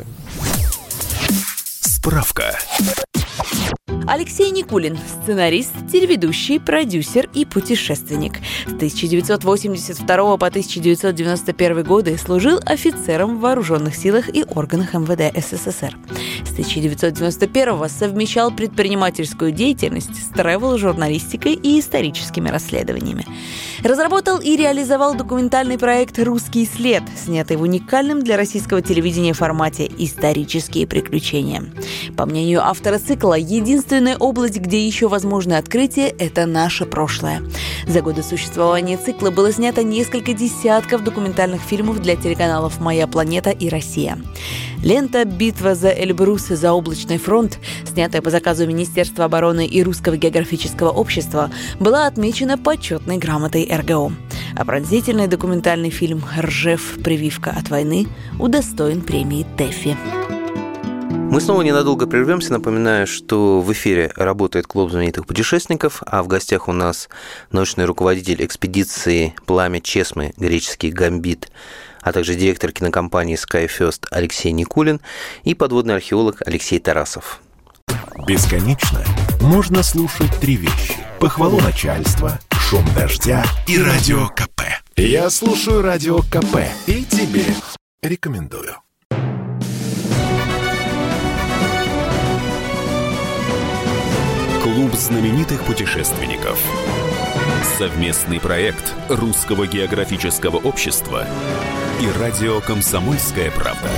Справка. 1.82 2.58
Алексей 4.12 4.50
Никулин– 4.50 4.98
сценарист, 5.22 5.70
телеведущий, 5.92 6.58
продюсер 6.58 7.30
и 7.32 7.44
путешественник. 7.44 8.38
С 8.66 8.72
1982 8.72 10.36
по 10.36 10.46
1991 10.48 11.84
годы 11.84 12.18
служил 12.18 12.58
офицером 12.66 13.36
в 13.36 13.40
вооруженных 13.40 13.94
силах 13.94 14.28
и 14.34 14.42
органах 14.42 14.94
МВД 14.94 15.32
СССР. 15.38 15.96
С 16.44 16.50
1991 16.50 17.88
совмещал 17.88 18.50
предпринимательскую 18.50 19.52
деятельность 19.52 20.16
с 20.16 20.28
тревел-журналистикой 20.30 21.54
и 21.54 21.78
историческими 21.78 22.48
расследованиями. 22.48 23.24
Разработал 23.84 24.40
и 24.40 24.56
реализовал 24.56 25.14
документальный 25.14 25.78
проект 25.78 26.18
«Русский 26.18 26.66
след», 26.66 27.04
снятый 27.16 27.56
в 27.56 27.62
уникальном 27.62 28.24
для 28.24 28.36
российского 28.36 28.82
телевидения 28.82 29.34
формате 29.34 29.88
«Исторические 29.98 30.88
приключения». 30.88 31.62
По 32.16 32.26
мнению 32.26 32.66
автора 32.66 32.98
цикла, 32.98 33.34
единственная 34.00 34.16
область, 34.16 34.56
где 34.56 34.86
еще 34.86 35.08
возможны 35.08 35.54
открытия– 35.54 36.08
это 36.18 36.46
наше 36.46 36.86
прошлое. 36.86 37.42
За 37.86 38.00
годы 38.00 38.22
существования 38.22 38.96
цикла 38.96 39.30
было 39.30 39.52
снято 39.52 39.82
несколько 39.82 40.32
десятков 40.32 41.04
документальных 41.04 41.60
фильмов 41.60 42.00
для 42.00 42.16
телеканалов 42.16 42.80
«Моя 42.80 43.06
планета» 43.06 43.50
и 43.50 43.68
«Россия». 43.68 44.18
Лента 44.82 45.26
«Битва 45.26 45.74
за 45.74 45.90
Эльбрус 45.90 46.50
и 46.50 46.54
заоблачный 46.54 47.18
фронт», 47.18 47.58
снятая 47.86 48.22
по 48.22 48.30
заказу 48.30 48.66
Министерства 48.66 49.26
обороны 49.26 49.66
и 49.66 49.82
Русского 49.82 50.16
географического 50.16 50.88
общества, 50.88 51.50
была 51.78 52.06
отмечена 52.06 52.56
почетной 52.56 53.18
грамотой 53.18 53.68
РГО. 53.70 54.12
А 54.56 54.64
пронзительный 54.64 55.26
документальный 55.26 55.90
фильм 55.90 56.24
«Ржев. 56.38 56.98
Прививка 57.04 57.50
от 57.50 57.68
войны» 57.68 58.06
удостоен 58.38 59.02
премии 59.02 59.46
ТЭФИ. 59.58 60.39
Мы 61.10 61.40
снова 61.40 61.62
ненадолго 61.62 62.06
прервемся. 62.06 62.52
Напоминаю, 62.52 63.06
что 63.06 63.60
в 63.60 63.72
эфире 63.72 64.12
работает 64.16 64.66
клуб 64.66 64.90
знаменитых 64.90 65.26
путешественников, 65.26 66.02
а 66.06 66.22
в 66.22 66.28
гостях 66.28 66.68
у 66.68 66.72
нас 66.72 67.08
научный 67.50 67.84
руководитель 67.84 68.44
экспедиции 68.44 69.34
«Пламя 69.46 69.80
Чесмы», 69.80 70.32
греческий 70.36 70.90
«Гамбит», 70.90 71.50
а 72.00 72.12
также 72.12 72.34
директор 72.34 72.72
кинокомпании 72.72 73.36
SkyFirst 73.36 74.06
Алексей 74.10 74.52
Никулин 74.52 75.00
и 75.44 75.54
подводный 75.54 75.94
археолог 75.94 76.42
Алексей 76.46 76.78
Тарасов. 76.78 77.40
Бесконечно 78.26 79.04
можно 79.40 79.82
слушать 79.82 80.34
три 80.40 80.56
вещи. 80.56 80.96
Похвалу 81.18 81.60
начальства, 81.60 82.38
шум 82.52 82.84
дождя 82.94 83.44
и 83.66 83.82
радио 83.82 84.28
КП. 84.28 84.62
Я 84.96 85.30
слушаю 85.30 85.82
радио 85.82 86.18
КП 86.22 86.58
и 86.86 87.04
тебе 87.04 87.44
рекомендую. 88.02 88.76
Клуб 94.80 94.94
знаменитых 94.94 95.62
путешественников. 95.66 96.58
Совместный 97.76 98.40
проект 98.40 98.94
Русского 99.10 99.66
географического 99.66 100.56
общества 100.56 101.26
и 102.00 102.08
радио 102.18 102.62
«Комсомольская 102.62 103.50
правда». 103.50 103.90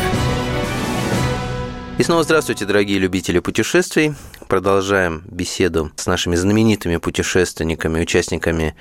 И 1.99 2.03
снова 2.03 2.25
здравствуйте, 2.25 2.65
дорогие 2.65 2.99
любители 2.99 3.39
путешествий. 3.39 4.17
Продолжаем 4.49 5.23
беседу 5.27 5.93
с 5.95 6.07
нашими 6.07 6.35
знаменитыми 6.35 6.97
путешественниками, 6.97 8.01
участниками 8.01 8.75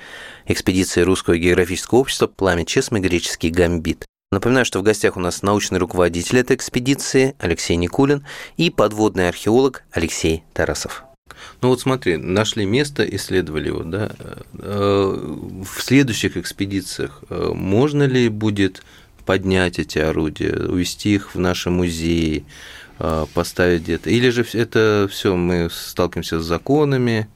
экспедиции 0.46 1.02
Русского 1.02 1.38
географического 1.38 2.00
общества 2.00 2.26
«Пламя 2.26 2.64
Чесмы. 2.64 2.98
Греческий 2.98 3.50
гамбит». 3.50 4.06
Напоминаю, 4.32 4.64
что 4.64 4.80
в 4.80 4.82
гостях 4.82 5.16
у 5.16 5.20
нас 5.20 5.42
научный 5.42 5.78
руководитель 5.78 6.40
этой 6.40 6.56
экспедиции 6.56 7.36
Алексей 7.38 7.76
Никулин 7.76 8.26
и 8.56 8.70
подводный 8.70 9.28
археолог 9.28 9.84
Алексей 9.92 10.42
Тарасов. 10.52 11.04
Ну 11.60 11.68
вот 11.68 11.80
смотри, 11.80 12.16
нашли 12.16 12.64
место, 12.64 13.04
исследовали 13.04 13.68
его, 13.68 13.82
да. 13.82 14.12
Э, 14.58 15.62
В 15.64 15.80
следующих 15.80 16.36
экспедициях 16.36 17.22
э, 17.28 17.50
можно 17.54 18.04
ли 18.04 18.28
будет 18.28 18.82
поднять 19.24 19.78
эти 19.78 19.98
орудия, 19.98 20.52
увезти 20.68 21.14
их 21.14 21.34
в 21.34 21.38
наши 21.38 21.70
музеи, 21.70 22.44
э, 22.98 23.26
поставить 23.34 23.82
где-то? 23.82 24.10
Или 24.10 24.30
же 24.30 24.46
это 24.52 25.08
все 25.10 25.36
мы 25.36 25.68
сталкиваемся 25.70 26.40
с 26.40 26.44
законами, 26.44 27.28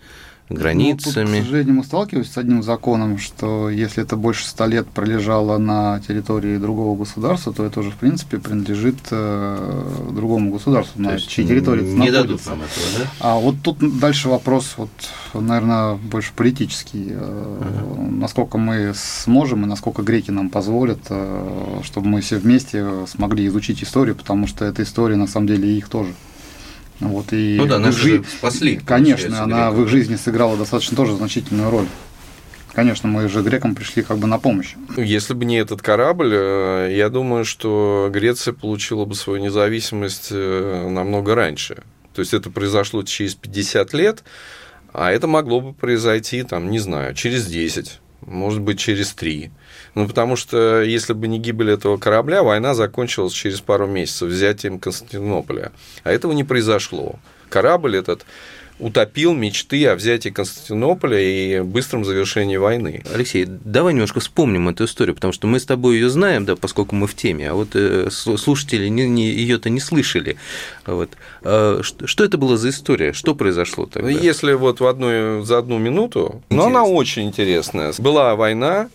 Ну, 0.49 0.55
тут, 0.55 0.63
границами? 0.63 1.41
к 1.41 1.45
сожалению, 1.45 1.75
мы 1.75 1.85
сталкиваемся 1.85 2.33
с 2.33 2.39
одним 2.39 2.63
законом, 2.63 3.19
что 3.19 3.69
если 3.69 4.03
это 4.05 4.17
больше 4.17 4.47
ста 4.47 4.67
лет 4.67 4.87
пролежало 4.87 5.59
на 5.59 6.01
территории 6.07 6.57
другого 6.59 6.97
государства, 6.97 7.53
то 7.53 7.65
это 7.65 7.81
уже, 7.81 7.91
в 7.91 7.97
принципе, 7.97 8.39
принадлежит 8.39 8.97
э, 9.11 10.13
другому 10.13 10.53
государству, 10.53 11.03
на 11.03 11.09
То 11.09 11.15
есть 11.17 11.29
чьей 11.29 11.47
территории 11.49 11.83
это 11.83 12.01
не 12.01 12.11
дадут 12.13 12.47
находится. 12.47 12.51
нам 12.51 12.61
этого, 12.61 12.87
да? 12.99 13.11
А 13.21 13.37
вот 13.39 13.57
тут 13.63 13.99
дальше 13.99 14.29
вопрос, 14.29 14.75
вот, 14.77 14.91
наверное, 15.35 15.95
больше 15.97 16.33
политический. 16.35 17.09
Э, 17.11 17.95
Насколько 18.09 18.57
мы 18.59 18.93
сможем 18.95 19.65
и 19.65 19.67
насколько 19.69 20.03
греки 20.03 20.31
нам 20.31 20.49
позволят, 20.51 21.01
э, 21.11 21.81
чтобы 21.83 22.07
мы 22.09 22.21
все 22.21 22.39
вместе 22.39 22.87
смогли 23.07 23.47
изучить 23.49 23.83
историю, 23.83 24.15
потому 24.15 24.47
что 24.47 24.65
эта 24.65 24.83
история 24.85 25.17
на 25.17 25.27
самом 25.27 25.49
деле 25.49 25.77
их 25.77 25.89
тоже. 25.89 26.13
Вот, 27.01 27.33
и 27.33 27.57
Ну 27.59 27.67
да, 27.67 27.79
нас 27.79 27.95
жи- 27.95 28.19
же 28.19 28.25
спасли. 28.25 28.77
Конечно, 28.77 29.43
она 29.43 29.67
греков. 29.71 29.75
в 29.75 29.83
их 29.83 29.89
жизни 29.89 30.17
сыграла 30.17 30.57
достаточно 30.57 30.97
тоже 30.97 31.15
значительную 31.17 31.71
роль. 31.71 31.87
Конечно, 32.73 33.09
мы 33.09 33.29
же 33.29 33.41
грекам 33.43 33.75
пришли 33.75 34.03
как 34.03 34.19
бы 34.19 34.27
на 34.27 34.39
помощь. 34.39 34.75
Если 34.99 35.33
бы 35.33 35.45
не 35.47 35.57
этот 35.57 35.81
корабль, 35.81 36.31
э, 36.35 36.95
я 36.97 37.09
думаю, 37.09 37.45
что 37.47 38.11
Греция 38.13 38.53
получила 38.53 39.07
бы 39.07 39.15
свою 39.15 39.43
независимость 39.43 40.29
э, 40.31 40.89
намного 40.91 41.35
раньше. 41.35 41.83
То 42.15 42.21
есть 42.21 42.35
это 42.35 42.51
произошло 42.51 43.03
через 43.03 43.35
50 43.35 43.93
лет, 43.95 44.25
а 44.93 45.11
это 45.11 45.27
могло 45.27 45.61
бы 45.61 45.73
произойти, 45.73 46.43
там, 46.43 46.71
не 46.71 46.79
знаю, 46.79 47.15
через 47.15 47.47
10, 47.47 48.01
может 48.23 48.61
быть, 48.61 48.79
через 48.79 49.13
3. 49.13 49.51
Ну, 49.97 50.07
потому 50.07 50.37
что 50.37 50.83
если 50.83 51.15
бы 51.15 51.27
не 51.27 51.39
гибель 51.39 51.71
этого 51.71 51.97
корабля, 51.97 52.43
война 52.43 52.75
закончилась 52.75 53.33
через 53.33 53.63
пару 53.63 53.87
месяцев 53.87 54.29
взятием 54.29 54.79
Константинополя. 54.79 55.73
А 56.05 56.13
этого 56.13 56.33
не 56.33 56.45
произошло. 56.45 57.17
Корабль 57.49 57.97
этот 57.97 58.27
утопил 58.79 59.33
мечты 59.33 59.87
о 59.87 59.95
взятии 59.95 60.29
Константинополя 60.29 61.19
и 61.19 61.61
быстром 61.61 62.05
завершении 62.05 62.59
войны. 62.59 63.03
Алексей, 63.11 63.47
давай 63.47 63.95
немножко 63.95 64.21
вспомним 64.21 64.69
эту 64.69 64.85
историю, 64.85 65.15
потому 65.15 65.33
что 65.33 65.47
мы 65.47 65.59
с 65.59 65.65
тобой 65.65 65.95
ее 65.95 66.11
знаем, 66.11 66.45
да, 66.45 66.57
поскольку 66.57 66.95
мы 66.95 67.07
в 67.07 67.15
теме, 67.15 67.49
а 67.51 67.55
вот 67.55 67.71
э, 67.73 68.11
слушатели 68.11 68.89
не, 68.89 69.09
не, 69.09 69.31
ее-то 69.31 69.71
не 69.71 69.81
слышали. 69.81 70.37
Вот. 70.85 71.09
А 71.43 71.81
что, 71.83 72.23
это 72.23 72.37
было 72.37 72.59
за 72.59 72.69
история? 72.69 73.15
Что 73.15 73.35
произошло 73.35 73.87
тогда? 73.87 74.11
Если 74.11 74.53
вот 74.53 74.81
в 74.81 74.87
одну, 74.87 75.43
за 75.43 75.57
одну 75.57 75.79
минуту, 75.79 76.43
но 76.51 76.57
ну, 76.57 76.67
она 76.67 76.85
очень 76.85 77.23
интересная. 77.23 77.95
Была 77.97 78.37
война, 78.37 78.91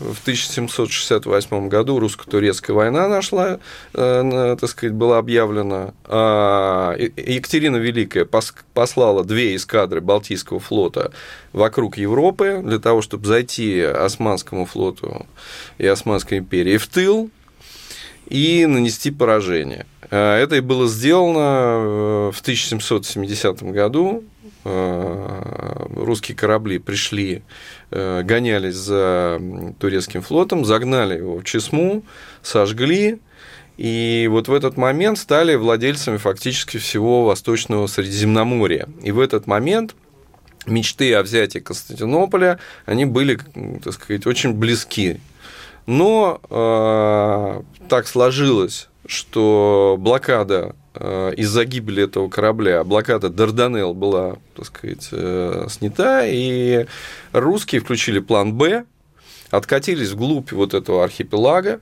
в 0.00 0.22
1768 0.22 1.68
году 1.68 1.98
русско-турецкая 1.98 2.74
война 2.74 3.06
нашла, 3.06 3.60
э, 3.94 4.56
так 4.58 4.70
сказать, 4.70 4.94
была 4.94 5.18
объявлена. 5.18 5.92
А, 6.06 6.96
Екатерина 6.96 7.76
Великая 7.76 8.26
послала 8.74 9.24
две 9.24 9.54
эскадры 9.56 10.00
Балтийского 10.00 10.58
флота 10.58 11.12
вокруг 11.52 11.98
Европы 11.98 12.60
для 12.64 12.78
того, 12.78 13.02
чтобы 13.02 13.26
зайти 13.26 13.80
Османскому 13.80 14.64
флоту 14.64 15.26
и 15.78 15.86
Османской 15.86 16.38
империи 16.38 16.78
в 16.78 16.86
тыл 16.86 17.30
и 18.26 18.64
нанести 18.64 19.10
поражение. 19.10 19.86
А, 20.10 20.38
это 20.38 20.56
и 20.56 20.60
было 20.60 20.88
сделано 20.88 22.30
э, 22.30 22.30
в 22.32 22.40
1770 22.40 23.62
году 23.64 24.24
Э, 24.62 25.69
русские 26.10 26.36
корабли 26.36 26.78
пришли, 26.78 27.42
э, 27.90 28.22
гонялись 28.22 28.74
за 28.74 29.40
турецким 29.78 30.22
флотом, 30.22 30.64
загнали 30.64 31.16
его 31.18 31.38
в 31.38 31.44
Чесму, 31.44 32.02
сожгли, 32.42 33.20
и 33.78 34.28
вот 34.30 34.48
в 34.48 34.52
этот 34.52 34.76
момент 34.76 35.16
стали 35.16 35.54
владельцами 35.54 36.18
фактически 36.18 36.76
всего 36.76 37.24
Восточного 37.24 37.86
Средиземноморья. 37.86 38.86
И 39.02 39.10
в 39.10 39.18
этот 39.18 39.46
момент 39.46 39.94
мечты 40.66 41.14
о 41.14 41.22
взятии 41.22 41.60
Константинополя, 41.60 42.58
они 42.84 43.06
были, 43.06 43.38
так 43.82 43.94
сказать, 43.94 44.26
очень 44.26 44.52
близки. 44.52 45.20
Но 45.86 46.42
э, 46.50 47.62
так 47.88 48.06
сложилось, 48.06 48.89
что 49.06 49.96
блокада 49.98 50.74
Э, 50.94 51.32
из-за 51.36 51.64
гибели 51.64 52.02
этого 52.02 52.28
корабля 52.28 52.82
блокада 52.82 53.28
Дарданелл 53.30 53.94
была, 53.94 54.38
так 54.56 54.66
сказать, 54.66 55.08
э, 55.12 55.66
снята, 55.70 56.26
и 56.26 56.86
русские 57.32 57.80
включили 57.80 58.18
план 58.18 58.54
«Б», 58.54 58.84
откатились 59.50 60.10
вглубь 60.10 60.50
вот 60.50 60.74
этого 60.74 61.04
архипелага, 61.04 61.80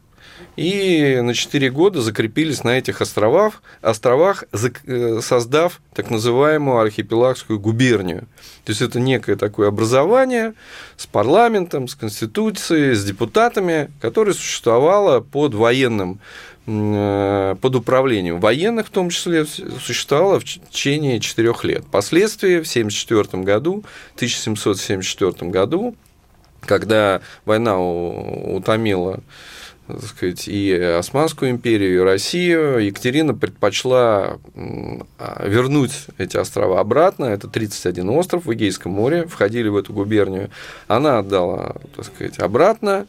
и 0.57 1.21
на 1.23 1.35
4 1.35 1.71
года 1.71 2.01
закрепились 2.03 2.65
на 2.65 2.79
этих 2.79 3.01
островах, 3.01 3.63
островах, 3.81 4.45
э, 4.53 5.21
создав 5.23 5.81
так 5.95 6.11
называемую 6.11 6.79
архипелагскую 6.79 7.59
губернию. 7.59 8.29
То 8.65 8.73
есть 8.73 8.83
это 8.83 9.01
некое 9.01 9.37
такое 9.37 9.69
образование 9.69 10.53
с 10.97 11.07
парламентом, 11.07 11.89
с 11.89 11.95
конституцией, 11.95 12.95
с 12.95 13.05
депутатами, 13.05 13.91
которое 14.01 14.35
существовало 14.35 15.21
под 15.21 15.55
военным 15.55 16.21
под 16.69 17.77
управлением 17.77 18.41
военных, 18.41 18.89
в 18.89 18.91
том 18.91 19.09
числе, 19.09 19.47
существовала 19.47 20.39
в 20.39 20.45
течение 20.45 21.19
четырех 21.19 21.65
лет. 21.65 21.85
Впоследствии, 21.87 22.61
в 22.61 22.69
1974 22.69 23.43
году, 23.43 23.85
1774 24.17 25.51
году, 25.51 25.97
когда 26.61 27.23
война 27.47 27.81
утомила 27.81 29.21
так 29.89 30.05
сказать, 30.05 30.47
и 30.49 30.71
Османскую 30.75 31.51
империю, 31.51 31.95
и 31.95 32.05
Россию, 32.05 32.79
Екатерина 32.79 33.35
предпочла 33.35 34.39
а, 35.19 35.47
вернуть 35.47 35.93
эти 36.19 36.37
острова 36.37 36.81
обратно. 36.81 37.25
Это 37.25 37.49
31 37.49 38.11
остров 38.11 38.45
в 38.45 38.53
Эгейском 38.53 38.93
море, 38.93 39.27
входили 39.27 39.69
в 39.69 39.77
эту 39.77 39.95
губернию. 39.95 40.51
Она 40.89 41.19
отдала, 41.21 41.77
так 41.97 42.05
сказать, 42.05 42.39
обратно. 42.39 43.07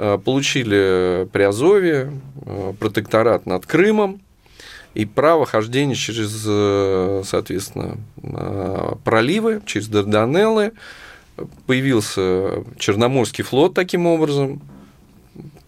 Э, 0.00 0.16
получили 0.24 1.26
при 1.32 1.42
Азове 1.42 2.12
э, 2.46 2.72
протекторат 2.78 3.46
над 3.46 3.66
Крымом 3.66 4.20
и 4.94 5.04
право 5.04 5.44
хождения 5.44 5.96
через, 5.96 6.44
э, 6.46 7.22
соответственно, 7.26 7.96
проливы, 9.02 9.60
через 9.66 9.88
Дарданеллы. 9.88 10.70
Появился 11.66 12.64
Черноморский 12.78 13.42
флот 13.42 13.74
таким 13.74 14.06
образом, 14.06 14.60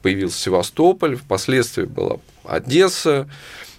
появился 0.00 0.38
Севастополь, 0.38 1.16
впоследствии 1.16 1.84
была 1.84 2.18
Одесса, 2.44 3.28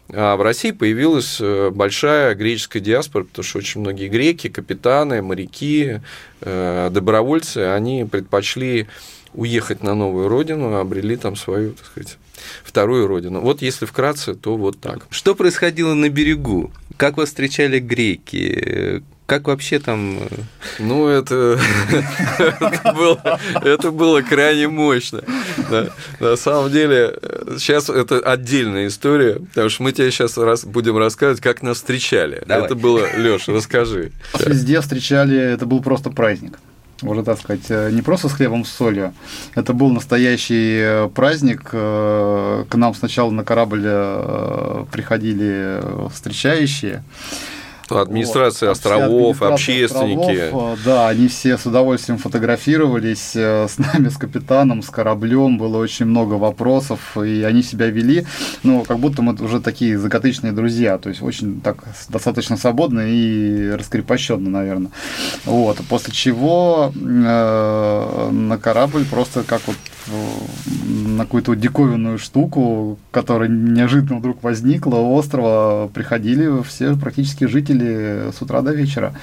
а 0.10 0.36
в 0.36 0.42
России 0.42 0.72
появилась 0.72 1.40
большая 1.72 2.36
греческая 2.36 2.82
диаспора, 2.82 3.24
потому 3.24 3.44
что 3.44 3.60
очень 3.60 3.80
многие 3.80 4.10
греки, 4.10 4.50
капитаны, 4.50 5.22
моряки, 5.22 6.02
добровольцы, 6.42 7.58
они 7.58 8.06
предпочли 8.06 8.88
уехать 9.34 9.84
на 9.84 9.96
новую 9.96 10.28
родину, 10.28 10.76
обрели 10.76 11.16
там 11.16 11.36
свою, 11.36 11.74
так 11.74 11.86
сказать, 11.86 12.18
вторую 12.64 13.08
родину. 13.08 13.42
Вот 13.42 13.62
если 13.62 13.86
вкратце, 13.86 14.34
то 14.34 14.58
вот 14.58 14.80
так. 14.80 15.08
Что 15.10 15.36
происходило 15.36 15.94
на 15.94 16.10
берегу? 16.10 16.72
Как 16.98 17.18
вас 17.18 17.30
встречали 17.30 17.80
греки? 17.80 19.04
Как 19.26 19.48
вообще 19.48 19.80
там... 19.80 20.18
Э, 20.20 20.28
ну, 20.80 21.08
это, 21.08 21.58
это, 22.38 22.94
было, 22.94 23.40
это 23.64 23.92
было 23.92 24.22
крайне 24.22 24.68
мощно. 24.68 25.24
Да. 25.70 25.92
На 26.20 26.36
самом 26.36 26.70
деле, 26.70 27.18
сейчас 27.58 27.90
это 27.90 28.20
отдельная 28.20 28.88
история, 28.88 29.36
потому 29.36 29.70
что 29.70 29.84
мы 29.84 29.94
тебе 29.94 30.12
сейчас 30.12 30.38
раз, 30.38 30.66
будем 30.66 30.98
рассказывать, 30.98 31.40
как 31.40 31.62
нас 31.62 31.78
встречали. 31.78 32.44
Давай. 32.46 32.66
Это 32.66 32.76
было, 32.76 33.08
Леша, 33.18 33.54
расскажи. 33.54 34.12
Везде 34.38 34.82
встречали, 34.82 35.38
это 35.38 35.66
был 35.66 35.82
просто 35.82 36.10
праздник 36.10 36.58
уже, 37.10 37.24
так 37.24 37.40
сказать, 37.40 37.66
э, 37.70 37.90
не 37.92 38.02
просто 38.02 38.30
с 38.30 38.34
хлебом, 38.34 38.66
с 38.66 38.72
солью. 38.72 39.14
Это 39.56 39.74
был 39.74 39.90
настоящий 39.90 40.80
э, 40.80 41.10
праздник. 41.14 41.70
Э, 41.72 42.66
к 42.70 42.76
нам 42.76 42.94
сначала 42.94 43.32
на 43.32 43.44
корабль 43.44 43.82
приходили 44.92 45.82
встречающие. 46.10 47.04
Администрация 47.92 48.70
вот. 48.70 48.78
островов, 48.78 49.42
администрация 49.42 49.54
общественники. 49.54 50.40
Островов, 50.46 50.80
да, 50.86 51.08
они 51.10 51.28
все 51.28 51.58
с 51.58 51.66
удовольствием 51.66 52.18
фотографировались 52.18 53.36
с 53.36 53.78
нами, 53.78 54.10
с 54.10 54.18
капитаном, 54.18 54.82
с 54.82 54.90
кораблем. 54.90 55.58
Было 55.58 55.78
очень 55.78 56.06
много 56.06 56.36
вопросов, 56.36 57.18
и 57.18 57.44
они 57.44 57.64
себя 57.64 57.88
вели, 57.88 58.26
ну, 58.64 58.84
как 58.84 59.00
будто 59.00 59.22
мы 59.22 59.34
уже 59.34 59.60
такие 59.60 59.98
закатычные 59.98 60.52
друзья. 60.52 60.98
То 60.98 61.10
есть 61.10 61.22
очень 61.22 61.62
так 61.62 61.78
достаточно 62.10 62.58
свободно 62.58 63.02
и 63.02 63.70
раскрепощенно, 63.72 64.50
наверное. 64.50 64.92
Вот. 65.46 65.78
После 65.90 66.14
чего 66.14 66.92
э, 66.96 68.30
на 68.32 68.58
корабль 68.58 69.06
просто 69.06 69.44
как 69.44 69.62
вот 69.68 69.76
на 71.18 71.26
какую-то 71.26 71.56
диковинную 71.56 72.18
штуку, 72.18 72.98
которая 73.12 73.50
неожиданно 73.50 74.20
вдруг 74.20 74.44
возникла 74.44 74.96
у 74.98 75.14
острова, 75.16 75.90
приходили 75.94 76.62
все 76.64 76.96
практически 76.96 77.46
жители 77.46 78.32
с 78.38 78.42
утра 78.42 78.62
до 78.62 78.74
вечера. 78.74 79.14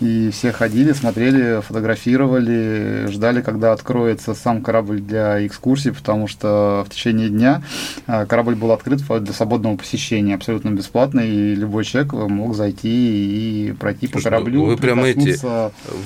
И 0.00 0.30
все 0.32 0.52
ходили, 0.52 0.92
смотрели, 0.92 1.60
фотографировали, 1.60 3.06
ждали, 3.10 3.42
когда 3.42 3.72
откроется 3.72 4.34
сам 4.34 4.62
корабль 4.62 5.00
для 5.00 5.46
экскурсии, 5.46 5.90
потому 5.90 6.28
что 6.28 6.84
в 6.86 6.90
течение 6.90 7.28
дня 7.28 7.62
а, 8.06 8.26
корабль 8.26 8.54
был 8.54 8.72
открыт 8.72 9.00
для 9.02 9.32
свободного 9.32 9.76
посещения, 9.76 10.34
абсолютно 10.34 10.70
бесплатно, 10.70 11.20
и 11.20 11.54
любой 11.54 11.84
человек 11.84 12.12
мог 12.12 12.54
зайти 12.54 13.68
и 13.68 13.72
пройти 13.72 14.06
по 14.06 14.20
кораблю. 14.20 14.64
Вы 14.64 14.76
прямо 14.76 15.06
эти, 15.06 15.38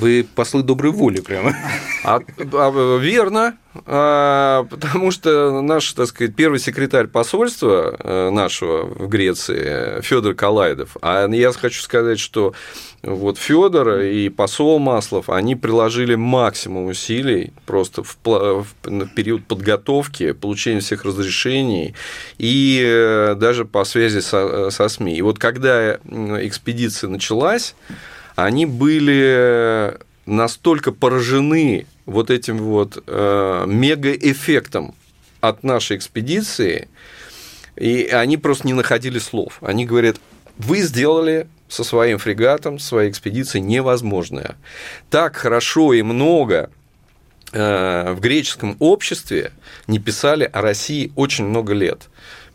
вы 0.01 0.27
послы 0.35 0.62
доброй 0.62 0.92
воли 0.92 1.20
прямо. 1.20 1.55
А, 2.05 2.20
а, 2.53 2.99
верно, 2.99 3.55
потому 3.84 5.10
что 5.10 5.60
наш, 5.60 5.92
так 5.92 6.06
сказать, 6.06 6.34
первый 6.34 6.58
секретарь 6.58 7.06
посольства 7.06 7.96
э, 7.98 8.30
нашего 8.30 8.82
в 8.86 9.08
Греции, 9.08 10.00
Федор 10.02 10.34
Калайдов, 10.34 10.96
а 11.02 11.26
я 11.28 11.52
хочу 11.52 11.82
сказать, 11.82 12.18
что 12.18 12.54
вот 13.02 13.38
Федор 13.38 14.00
и 14.00 14.28
посол 14.28 14.78
Маслов, 14.78 15.30
они 15.30 15.54
приложили 15.54 16.14
максимум 16.14 16.86
усилий 16.86 17.52
просто 17.64 18.02
в, 18.02 18.16
в, 18.24 18.66
период 19.14 19.44
подготовки, 19.44 20.32
получения 20.32 20.80
всех 20.80 21.04
разрешений 21.04 21.94
и 22.38 22.82
э, 22.84 23.34
даже 23.36 23.64
по 23.64 23.84
связи 23.84 24.20
со, 24.20 24.70
со 24.70 24.88
СМИ. 24.88 25.16
И 25.16 25.22
вот 25.22 25.38
когда 25.38 25.94
экспедиция 25.94 27.08
началась, 27.08 27.74
они 28.34 28.66
были 28.66 29.96
настолько 30.26 30.92
поражены 30.92 31.86
вот 32.04 32.30
этим 32.30 32.58
вот 32.58 33.02
э, 33.06 33.64
мегаэффектом 33.66 34.94
от 35.40 35.62
нашей 35.62 35.96
экспедиции, 35.96 36.88
и 37.76 38.08
они 38.12 38.36
просто 38.36 38.66
не 38.66 38.72
находили 38.72 39.18
слов. 39.18 39.58
Они 39.60 39.86
говорят, 39.86 40.16
вы 40.58 40.80
сделали 40.80 41.48
со 41.68 41.84
своим 41.84 42.18
фрегатом, 42.18 42.78
своей 42.78 43.10
экспедицией 43.10 43.64
невозможное. 43.64 44.56
Так 45.10 45.36
хорошо 45.36 45.92
и 45.92 46.02
много 46.02 46.70
э, 47.52 48.12
в 48.12 48.20
греческом 48.20 48.76
обществе 48.78 49.52
не 49.86 49.98
писали 49.98 50.44
о 50.44 50.60
России 50.60 51.12
очень 51.16 51.44
много 51.46 51.72
лет. 51.74 52.08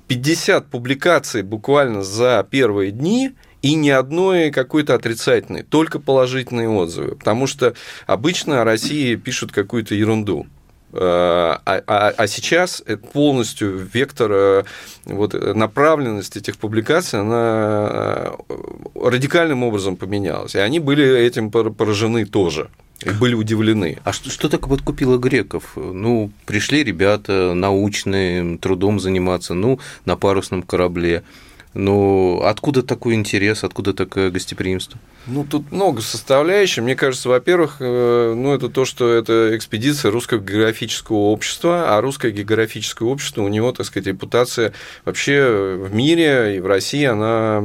50 0.07 0.67
публикаций 0.67 1.41
буквально 1.41 2.03
за 2.03 2.45
первые 2.49 2.91
дни 2.91 3.31
и 3.62 3.76
ни 3.76 3.89
одной 3.89 4.52
какой-то 4.52 4.95
отрицательной, 4.95 5.63
только 5.63 6.00
положительные 6.00 6.69
отзывы. 6.69 7.15
Потому 7.15 7.47
что 7.47 7.74
обычно 8.08 8.62
о 8.62 8.65
России 8.65 9.15
пишут 9.15 9.52
какую-то 9.52 9.95
ерунду. 9.95 10.47
Э, 10.93 11.58
а, 11.65 11.84
а, 11.88 12.13
а 12.17 12.28
сейчас 12.28 12.84
полностью 13.13 13.88
вектор 13.93 14.32
э, 14.32 14.63
вот, 15.06 15.34
направленность 15.34 16.36
этих 16.36 16.58
публикаций, 16.58 17.19
она 17.19 18.34
э, 18.50 18.56
радикальным 18.95 19.63
образом 19.63 19.95
поменялась. 19.95 20.56
И 20.56 20.60
они 20.60 20.80
были 20.80 21.19
этим 21.19 21.52
поражены 21.52 22.26
тоже. 22.26 22.69
И 23.06 23.10
были 23.10 23.34
удивлены. 23.34 23.97
А 24.04 24.13
что, 24.13 24.30
что 24.30 24.47
так 24.47 24.67
подкупило 24.67 25.17
греков? 25.17 25.71
Ну, 25.76 26.32
пришли 26.45 26.84
ребята 26.84 27.54
научные, 27.56 28.58
трудом 28.60 29.00
заниматься, 29.00 29.54
ну, 29.54 29.80
на 30.06 30.15
парусном 30.15 30.62
корабле. 30.62 31.24
Ну, 31.73 32.41
откуда 32.43 32.84
такой 32.84 33.13
интерес, 33.13 33.63
откуда 33.63 33.93
такое 33.93 34.29
гостеприимство? 34.29 34.99
Ну, 35.25 35.45
тут 35.45 35.71
много 35.71 36.01
составляющих. 36.01 36.84
Мне 36.84 36.95
кажется, 36.95 37.29
во-первых, 37.29 37.77
э, 37.79 38.34
ну, 38.36 38.53
это 38.53 38.67
то, 38.67 38.84
что 38.84 39.10
это 39.13 39.55
экспедиция 39.55 40.12
Русского 40.12 40.39
географического 40.39 41.17
общества, 41.17 41.95
а 41.95 42.01
Русское 42.01 42.31
географическое 42.31 43.07
общество, 43.07 43.43
у 43.43 43.47
него, 43.47 43.71
так 43.71 43.86
сказать, 43.86 44.07
репутация 44.07 44.73
вообще 45.05 45.77
в 45.79 45.93
мире 45.93 46.57
и 46.57 46.60
в 46.60 46.65
России, 46.65 47.05
она, 47.05 47.63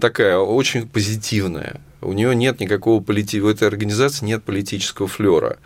такая 0.00 0.38
очень 0.38 0.88
позитивная. 0.88 1.80
У 2.00 2.12
нее 2.14 2.34
нет 2.34 2.58
никакого 2.58 3.00
полити... 3.00 3.40
у 3.40 3.48
этой 3.48 3.68
организации 3.68 4.26
нет 4.26 4.42
политического 4.42 5.06
флера. 5.06 5.58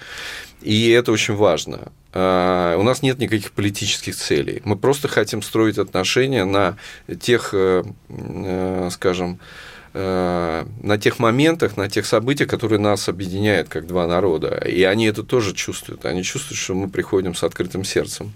И 0.62 0.90
это 0.90 1.12
очень 1.12 1.34
важно. 1.34 1.92
А, 2.12 2.76
у 2.78 2.82
нас 2.82 3.02
нет 3.02 3.18
никаких 3.18 3.52
политических 3.52 4.16
целей. 4.16 4.62
Мы 4.64 4.76
просто 4.76 5.06
хотим 5.06 5.42
строить 5.42 5.78
отношения 5.78 6.44
на 6.44 6.78
тех, 7.20 7.50
э, 7.52 7.84
э, 8.08 8.88
скажем, 8.90 9.38
э, 9.92 10.64
на 10.82 10.98
тех 10.98 11.18
моментах, 11.18 11.76
на 11.76 11.90
тех 11.90 12.06
событиях, 12.06 12.48
которые 12.48 12.78
нас 12.78 13.08
объединяют 13.08 13.68
как 13.68 13.86
два 13.86 14.06
народа. 14.06 14.62
И 14.66 14.82
они 14.84 15.06
это 15.06 15.22
тоже 15.24 15.54
чувствуют. 15.54 16.06
Они 16.06 16.22
чувствуют, 16.22 16.58
что 16.58 16.74
мы 16.74 16.88
приходим 16.88 17.34
с 17.34 17.42
открытым 17.44 17.84
сердцем. 17.84 18.32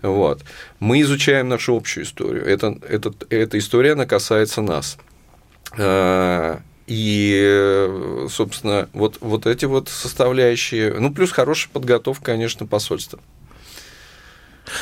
Вот. 0.00 0.42
Мы 0.80 1.02
изучаем 1.02 1.48
нашу 1.48 1.76
общую 1.76 2.04
историю. 2.04 2.46
Это, 2.46 2.78
это, 2.88 3.12
эта 3.28 3.58
история, 3.58 3.92
она 3.92 4.06
касается 4.06 4.62
нас. 4.62 4.96
И, 6.88 8.26
собственно, 8.30 8.88
вот, 8.94 9.18
вот 9.20 9.46
эти 9.46 9.66
вот 9.66 9.90
составляющие, 9.90 10.94
ну, 10.94 11.12
плюс 11.12 11.30
хорошая 11.30 11.70
подготовка, 11.70 12.24
конечно, 12.24 12.66
посольства. 12.66 13.20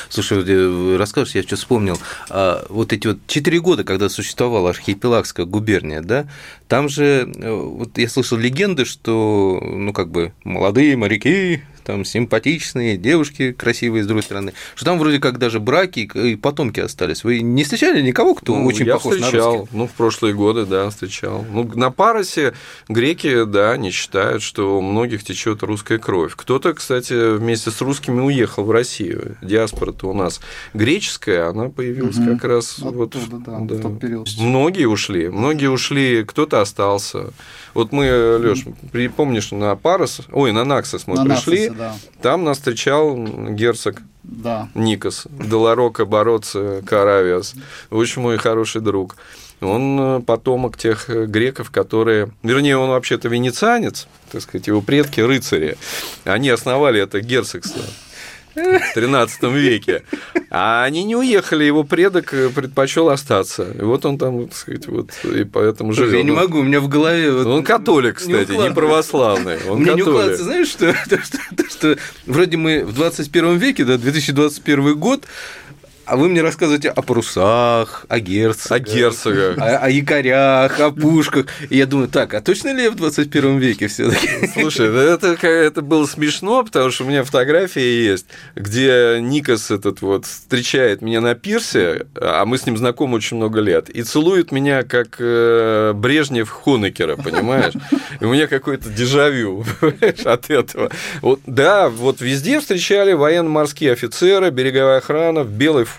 Слушай, 0.09 0.97
расскажешь, 0.97 1.35
я 1.35 1.42
что 1.42 1.57
вспомнил. 1.57 1.99
А, 2.31 2.64
вот 2.69 2.92
эти 2.92 3.09
вот 3.09 3.19
четыре 3.27 3.61
года, 3.61 3.85
когда 3.85 4.09
существовала 4.09 4.71
архипелагская 4.71 5.47
губерния, 5.47 6.01
да, 6.01 6.29
там 6.69 6.88
же, 6.88 7.33
э, 7.35 7.53
вот 7.53 7.99
я 7.99 8.09
слышал 8.09 8.38
легенды, 8.38 8.85
что, 8.85 9.61
ну, 9.62 9.92
как 9.92 10.11
бы, 10.11 10.33
молодые 10.45 10.97
моряки 10.97 11.62
там 11.87 12.05
симпатичные, 12.05 12.96
девушки 12.96 13.53
красивые 13.53 14.03
с 14.03 14.07
другой 14.07 14.25
стороны, 14.25 14.53
что 14.75 14.85
там 14.85 14.99
вроде 14.99 15.20
как 15.20 15.38
даже 15.38 15.61
браки 15.61 16.11
и 16.14 16.35
потомки 16.35 16.81
остались. 16.81 17.22
Вы 17.22 17.40
не 17.40 17.62
встречали 17.62 18.03
никого, 18.03 18.35
кто 18.35 18.57
ну, 18.57 18.66
очень 18.66 18.87
я 18.87 18.94
похож 18.94 19.16
встречал, 19.16 19.53
на 19.53 19.59
русских? 19.59 19.75
Ну, 19.77 19.87
в 19.87 19.92
прошлые 19.92 20.35
годы, 20.35 20.66
да, 20.66 20.90
встречал. 20.90 21.44
Ну, 21.49 21.70
на 21.75 21.90
Паросе 21.90 22.55
греки, 22.88 23.44
да, 23.44 23.77
не 23.77 23.92
считают, 23.92 24.42
что 24.42 24.79
у 24.79 24.81
многих 24.81 25.22
течет 25.22 25.62
русская 25.62 25.99
кровь. 25.99 26.33
Кто-то, 26.35 26.75
кстати, 26.75 27.37
вместе 27.37 27.70
с 27.70 27.81
русскими 27.81 28.20
уехал 28.20 28.64
в 28.64 28.70
Россию. 28.72 29.37
Диаспора-то 29.40 30.09
у 30.09 30.12
нас 30.12 30.40
греческая, 30.75 31.49
она 31.49 31.68
появилась 31.68 32.18
угу. 32.18 32.33
как 32.33 32.44
раз 32.44 32.79
Оттуда, 32.79 32.96
вот 32.96 33.14
да, 33.44 33.59
да. 33.61 33.75
в 33.75 33.81
тот 33.81 34.01
период. 34.01 34.29
Многие 34.38 34.87
ушли, 34.87 35.29
многие 35.29 35.70
ушли, 35.70 36.25
кто-то 36.25 36.61
остался. 36.61 37.33
Вот 37.75 37.92
мы, 37.92 38.07
Лёш, 38.40 38.64
помнишь, 39.16 39.53
на 39.53 39.77
Парос, 39.77 40.22
ой, 40.33 40.53
на 40.53 40.64
Наксос 40.64 41.07
мы 41.07 41.16
на 41.16 41.25
пришли, 41.25 41.68
Наксосе, 41.68 41.76
да. 41.77 41.95
там 42.23 42.45
нас 42.45 42.59
встречал 42.59 43.17
герцог 43.51 44.03
да. 44.23 44.69
Никос, 44.75 45.27
Долорока 45.31 46.05
Бороться 46.05 46.83
Каравиас, 46.85 47.55
очень 47.91 48.23
мой 48.23 48.39
хороший 48.39 48.81
друг. 48.81 49.17
Он 49.61 49.99
э, 49.99 50.21
потомок 50.21 50.77
тех 50.77 51.09
э, 51.09 51.25
греков, 51.25 51.71
которые... 51.71 52.31
Вернее, 52.43 52.77
он 52.77 52.91
вообще-то 52.91 53.29
венецианец, 53.29 54.07
так 54.31 54.43
сказать, 54.43 54.67
его 54.67 54.83
предки 54.83 55.21
рыцари. 55.21 55.79
Они 56.25 56.51
основали 56.51 57.01
это 57.01 57.21
герцогство 57.21 57.83
в 58.57 58.95
13 58.95 59.42
веке. 59.45 60.03
А 60.51 60.85
они 60.85 61.05
не 61.05 61.16
уехали, 61.16 61.64
его 61.64 61.85
предок 61.85 62.33
э, 62.33 62.49
предпочел 62.49 63.11
остаться. 63.11 63.66
И 63.79 63.83
вот 63.83 64.05
он 64.07 64.19
там, 64.19 64.49
так 64.49 64.57
сказать, 64.57 64.87
вот, 64.87 65.11
и 65.25 65.45
поэтому 65.45 65.92
живет. 65.92 66.14
Я 66.14 66.23
не 66.23 66.31
могу, 66.31 66.59
у 66.59 66.62
меня 66.62 66.81
в 66.81 66.88
голове... 66.88 67.33
Вот 67.33 67.47
он 67.47 67.62
католик, 67.62 68.16
кстати, 68.16 68.53
не, 68.53 68.59
не 68.59 68.71
православный. 68.71 69.59
Он 69.69 69.79
Мне 69.79 69.87
католик. 69.87 69.97
не 69.97 70.03
укладывается, 70.03 70.45
знаешь, 70.45 70.69
что, 70.69 70.95
то, 71.09 71.23
что, 71.23 71.38
то, 71.57 71.71
что 71.71 71.97
вроде 72.27 72.57
мы 72.57 72.85
в 72.85 72.95
21 72.95 73.59
веке, 73.59 73.85
да, 73.85 73.99
2021 73.99 74.99
год, 74.99 75.25
а 76.07 76.16
вы 76.16 76.29
мне 76.29 76.40
рассказываете 76.40 76.88
о 76.88 77.03
парусах, 77.03 78.07
о 78.09 78.21
герцогах, 78.21 78.88
о, 78.88 78.97
герцогах. 78.97 79.59
о, 79.59 79.79
о 79.79 79.90
якорях, 79.90 80.79
о 80.79 80.92
пушках. 80.92 81.47
И 81.69 81.77
я 81.77 81.87
думаю, 81.87 82.09
так, 82.09 82.33
а 82.35 82.40
точно 82.40 82.73
ли 82.73 82.85
я 82.85 82.90
в 82.92 82.95
21 82.95 83.59
веке 83.59 83.88
все 83.88 84.11
таки 84.11 84.29
Слушай, 84.53 84.87
это, 84.87 85.37
это 85.47 85.83
было 85.83 86.07
смешно, 86.07 86.64
потому 86.64 86.90
что 86.90 87.05
у 87.05 87.09
меня 87.09 87.25
фотография 87.25 88.05
есть, 88.05 88.27
где 88.55 89.19
Никос 89.21 89.73
этот 89.73 90.01
вот 90.01 90.27
встречает 90.27 91.03
меня 91.03 91.21
на 91.21 91.35
пирсе, 91.35 92.07
а 92.14 92.45
мы 92.45 92.59
с 92.59 92.66
ним 92.66 92.77
знакомы 92.77 93.16
очень 93.16 93.37
много 93.37 93.61
лет, 93.61 93.90
и 93.90 94.03
целует 94.03 94.53
меня 94.53 94.85
как 94.85 95.16
э, 95.19 95.92
Брежнев 95.92 96.49
Хонекера, 96.51 97.16
понимаешь? 97.16 97.75
И 98.21 98.25
у 98.25 98.33
меня 98.33 98.47
какой-то 98.47 98.88
дежавю 98.90 99.64
от 100.25 100.51
этого. 100.51 100.90
Вот, 101.21 101.40
да, 101.47 101.88
вот 101.88 102.21
везде 102.21 102.61
встречали 102.61 103.12
военно-морские 103.12 103.92
офицеры, 103.92 104.51
береговая 104.51 104.99
охрана 104.99 105.42
в 105.42 105.51
белой 105.51 105.85
форме, 105.85 105.96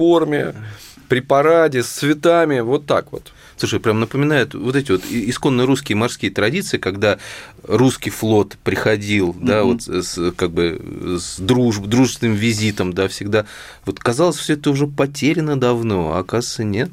при 1.08 1.22
параде, 1.22 1.84
с 1.84 1.88
цветами, 1.88 2.60
вот 2.60 2.86
так 2.86 3.12
вот. 3.12 3.32
Слушай, 3.56 3.80
прям 3.80 4.00
напоминает 4.00 4.54
вот 4.54 4.76
эти 4.76 4.92
вот 4.92 5.04
исконно 5.10 5.66
русские 5.66 5.96
морские 5.96 6.30
традиции, 6.30 6.78
когда 6.78 7.18
русский 7.64 8.12
флот 8.12 8.56
приходил, 8.64 9.32
mm-hmm. 9.32 9.46
да, 9.46 9.64
вот 9.64 9.82
с, 9.82 10.32
как 10.34 10.52
бы 10.52 11.18
с 11.20 11.40
дружб, 11.40 11.86
дружественным 11.86 12.36
визитом, 12.36 12.94
да, 12.94 13.08
всегда. 13.08 13.46
Вот 13.86 14.00
казалось, 14.00 14.38
все 14.38 14.54
это 14.54 14.70
уже 14.70 14.86
потеряно 14.86 15.60
давно, 15.60 16.14
а 16.14 16.20
оказывается, 16.20 16.64
нет. 16.64 16.92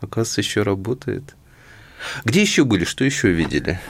Оказывается, 0.00 0.42
еще 0.42 0.62
работает. 0.62 1.22
Где 2.24 2.42
еще 2.42 2.64
были? 2.64 2.84
Что 2.84 3.04
еще 3.04 3.30
видели? 3.30 3.80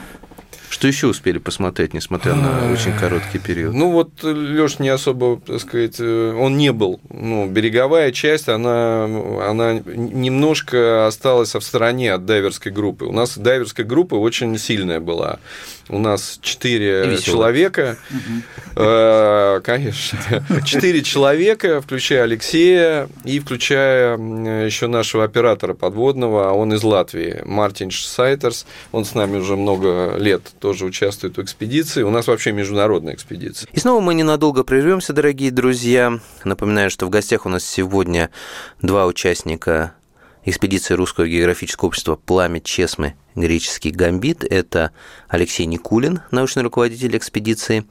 Что 0.75 0.89
еще 0.89 1.07
успели 1.07 1.37
посмотреть, 1.37 1.93
несмотря 1.93 2.35
на 2.35 2.69
очень 2.69 2.91
короткий 2.91 3.39
период? 3.39 3.73
Ну 3.73 3.91
вот 3.91 4.21
Леш 4.23 4.79
не 4.79 4.89
особо, 4.89 5.39
так 5.39 5.61
сказать, 5.61 5.95
э, 5.99 6.33
он 6.37 6.57
не 6.57 6.73
был. 6.73 6.99
Ну, 7.09 7.47
береговая 7.47 8.11
часть, 8.11 8.49
она, 8.49 9.05
она 9.05 9.79
немножко 9.85 11.07
осталась 11.07 11.55
в 11.55 11.61
стороне 11.61 12.11
от 12.11 12.25
дайверской 12.25 12.73
группы. 12.73 13.05
У 13.05 13.13
нас 13.13 13.37
дайверская 13.37 13.85
группа 13.85 14.15
очень 14.15 14.57
сильная 14.57 14.99
была. 14.99 15.39
У 15.87 15.99
нас 15.99 16.39
четыре 16.41 17.17
человека. 17.19 17.97
Э, 18.75 19.61
конечно. 19.63 20.19
Четыре 20.65 21.03
человека, 21.03 21.79
включая 21.79 22.23
Алексея 22.23 23.07
и 23.23 23.39
включая 23.39 24.17
еще 24.17 24.87
нашего 24.87 25.23
оператора 25.23 25.73
подводного, 25.73 26.49
а 26.49 26.53
он 26.53 26.73
из 26.73 26.83
Латвии, 26.83 27.41
Мартин 27.45 27.91
Сайтерс. 27.91 28.65
Он 28.91 29.05
с 29.05 29.13
нами 29.13 29.37
уже 29.37 29.55
много 29.55 30.17
лет 30.17 30.51
тоже 30.65 30.85
участвует 30.85 31.37
в 31.37 31.43
экспедиции. 31.43 32.01
У 32.01 32.09
нас 32.09 32.25
вообще 32.25 32.51
международная 32.51 33.13
экспедиция. 33.13 33.69
И 33.71 33.79
снова 33.79 34.01
мы 34.01 34.15
ненадолго 34.15 34.63
прервемся, 34.63 35.13
дорогие 35.13 35.51
друзья. 35.51 36.19
Напоминаю, 36.43 36.89
что 36.89 37.05
в 37.05 37.11
гостях 37.11 37.45
у 37.45 37.49
нас 37.49 37.63
сегодня 37.63 38.31
два 38.81 39.05
участника 39.05 39.93
экспедиции 40.43 40.95
Русского 40.95 41.27
географического 41.27 41.89
общества 41.89 42.15
«Пламя 42.15 42.61
Чесмы. 42.61 43.13
Греческий 43.35 43.91
гамбит». 43.91 44.43
Это 44.43 44.89
Алексей 45.27 45.67
Никулин, 45.67 46.21
научный 46.31 46.63
руководитель 46.63 47.15
экспедиции, 47.15 47.85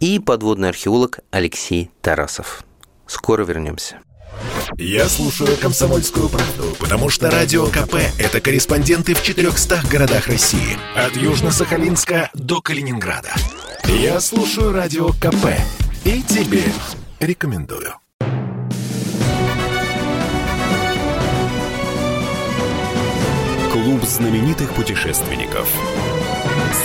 и 0.00 0.18
подводный 0.18 0.70
археолог 0.70 1.18
Алексей 1.30 1.90
Тарасов. 2.00 2.64
Скоро 3.06 3.44
вернемся. 3.44 4.00
Я 4.78 5.08
слушаю 5.08 5.56
«Комсомольскую 5.56 6.28
правду», 6.28 6.76
потому 6.78 7.08
что 7.08 7.30
«Радио 7.30 7.66
КП»— 7.66 7.94
это 8.18 8.40
корреспонденты 8.40 9.14
в 9.14 9.22
400 9.22 9.82
городах 9.90 10.26
России. 10.26 10.76
От 10.94 11.16
Южно-Сахалинска 11.16 12.28
до 12.34 12.60
Калининграда. 12.60 13.32
Я 13.84 14.20
слушаю 14.20 14.72
«Радио 14.72 15.08
КП» 15.12 15.46
и 16.04 16.22
тебе 16.22 16.62
рекомендую. 17.20 17.94
Клуб 23.72 24.04
знаменитых 24.04 24.72
путешественников. 24.74 25.68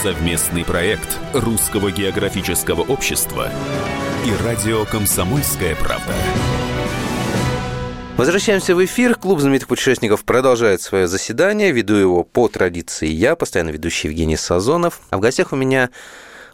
Совместный 0.02 0.64
проект 0.64 1.20
Русского 1.34 1.92
географического 1.92 2.82
общества 2.82 3.52
и 4.26 4.44
радио 4.44 4.86
«Комсомольская 4.86 5.76
правда». 5.76 6.14
Возвращаемся 8.18 8.76
в 8.76 8.86
эфир. 8.86 9.16
Клуб 9.16 9.40
знаменитых 9.40 9.68
путешественников 9.68 10.26
продолжает 10.26 10.82
свое 10.82 11.08
заседание. 11.08 11.72
Веду 11.72 11.96
его 11.96 12.24
по 12.24 12.48
традиции 12.48 13.08
я, 13.08 13.36
постоянно 13.36 13.70
ведущий 13.72 14.10
Евгений 14.10 14.38
Сазонов. 14.38 15.02
А 15.10 15.18
в 15.18 15.22
гостях 15.22 15.54
у 15.54 15.56
меня 15.56 15.90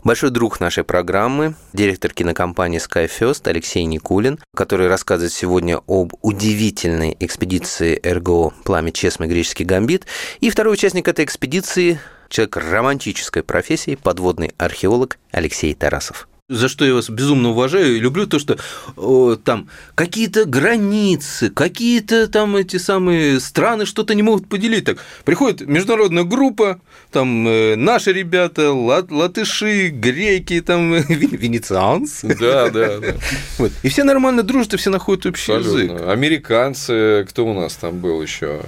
большой 0.04 0.30
друг 0.30 0.62
нашей 0.62 0.86
программы, 0.86 1.56
директор 1.74 2.14
кинокомпании 2.14 2.80
SkyFirst 2.80 3.50
Алексей 3.50 3.84
Никулин, 3.84 4.40
который 4.56 4.88
рассказывает 4.88 5.34
сегодня 5.34 5.82
об 5.88 6.14
удивительной 6.22 7.18
экспедиции 7.20 8.00
РГО 8.02 8.54
«Пламя 8.64 8.92
Чесмы. 8.92 9.28
Греческий 9.28 9.66
гамбит». 9.66 10.06
И 10.40 10.50
второй 10.50 10.74
участник 10.76 11.08
этой 11.08 11.26
экспедиции– 11.26 12.00
человек 12.30 12.58
романтической 12.58 13.44
профессии, 13.44 13.96
подводный 13.96 14.54
археолог 14.58 15.18
Алексей 15.32 15.74
Тарасов 15.74 16.30
за 16.50 16.70
что 16.70 16.86
я 16.86 16.94
вас 16.94 17.10
безумно 17.10 17.50
уважаю 17.50 17.98
и 17.98 18.00
люблю, 18.00 18.26
то, 18.26 18.40
что 18.40 18.58
о, 18.96 19.36
там 19.36 19.68
какие-то 19.96 20.46
границы, 20.46 21.50
какие-то 21.50 22.28
там 22.30 22.56
эти 22.56 22.78
самые 22.78 23.42
страны 23.42 23.86
что-то 23.86 24.16
не 24.16 24.24
могут 24.24 24.48
поделить. 24.48 24.86
Так, 24.86 24.98
приходит 25.26 25.68
международная 25.68 26.24
группа, 26.24 26.80
там 27.12 27.46
э, 27.46 27.76
наши 27.76 28.14
ребята, 28.14 28.72
лат, 28.72 29.12
латыши, 29.12 29.90
греки, 29.90 30.62
там 30.62 30.94
венецианцы. 31.10 32.34
Да, 32.40 32.70
да, 32.70 33.00
да. 33.00 33.14
Вот. 33.58 33.74
И 33.84 33.90
все 33.90 34.06
нормально 34.06 34.42
дружат, 34.44 34.74
и 34.74 34.78
все 34.78 34.90
находят 34.90 35.26
общий 35.26 35.52
Абсолютно. 35.52 35.96
язык. 35.96 36.08
Американцы, 36.08 37.26
кто 37.30 37.46
у 37.46 37.54
нас 37.54 37.76
там 37.76 38.00
был 38.00 38.22
еще? 38.22 38.62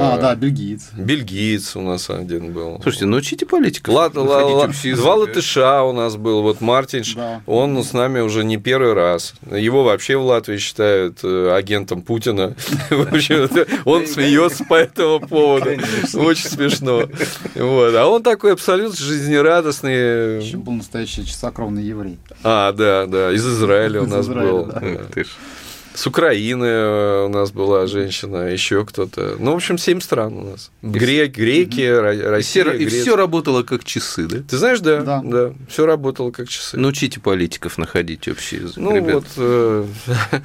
А, 0.00 0.18
да, 0.20 0.34
бельгиец. 0.34 0.90
Бельгиец 0.98 1.76
у 1.76 1.80
нас 1.80 2.10
один 2.10 2.52
был. 2.52 2.78
Слушайте, 2.82 3.06
научите 3.06 3.46
политиков. 3.46 3.94
Общий 3.94 4.90
язык. 4.90 5.02
Два 5.02 5.14
латыша 5.14 5.82
у 5.84 5.92
нас 5.94 6.16
был. 6.16 6.42
Вот 6.42 6.60
Мартин, 6.60 7.04
Ш- 7.04 7.21
Да. 7.22 7.42
он 7.46 7.82
с 7.82 7.92
нами 7.92 8.20
уже 8.20 8.44
не 8.44 8.56
первый 8.56 8.94
раз. 8.94 9.34
Его 9.50 9.84
вообще 9.84 10.16
в 10.16 10.24
Латвии 10.24 10.56
считают 10.58 11.20
э, 11.22 11.52
агентом 11.54 12.02
Путина. 12.02 12.54
Он 13.84 14.06
смеется 14.06 14.64
по 14.64 14.74
этому 14.74 15.20
поводу. 15.28 15.70
Очень 16.14 16.48
смешно. 16.48 17.02
Вот. 17.54 17.94
А 17.94 18.06
он 18.06 18.22
такой 18.22 18.52
абсолютно 18.52 18.96
жизнерадостный. 18.96 20.42
Еще 20.42 20.56
был 20.56 20.72
настоящий 20.72 21.24
чистокровный 21.26 21.82
еврей. 21.82 22.18
А, 22.42 22.72
да, 22.72 23.06
да, 23.06 23.32
из 23.32 23.46
Израиля 23.46 24.02
у 24.02 24.06
нас 24.06 24.26
был. 24.26 24.72
Ты. 25.14 25.26
С 25.94 26.06
Украины 26.06 26.64
э, 26.64 27.24
у 27.26 27.28
нас 27.28 27.50
была 27.52 27.86
женщина, 27.86 28.48
еще 28.48 28.84
кто-то. 28.86 29.36
Ну, 29.38 29.52
в 29.52 29.56
общем, 29.56 29.76
семь 29.76 30.00
стран 30.00 30.32
у 30.38 30.50
нас. 30.52 30.70
Грек, 30.80 31.36
греки, 31.36 31.80
И 31.80 31.88
Россия, 31.88 32.64
все, 32.64 32.72
и 32.72 32.86
все 32.86 33.14
работало 33.16 33.62
как 33.62 33.84
часы, 33.84 34.26
да? 34.26 34.38
Ты 34.48 34.56
знаешь, 34.56 34.80
да, 34.80 35.02
да, 35.02 35.20
Да. 35.22 35.52
все 35.68 35.84
работало 35.84 36.30
как 36.30 36.48
часы. 36.48 36.78
Научите 36.78 37.20
политиков 37.20 37.76
находить 37.78 38.26
общий 38.26 38.56
язык, 38.56 38.76
Ну 38.78 38.96
ребят. 38.96 39.14
вот, 39.14 39.26
э, 39.36 39.84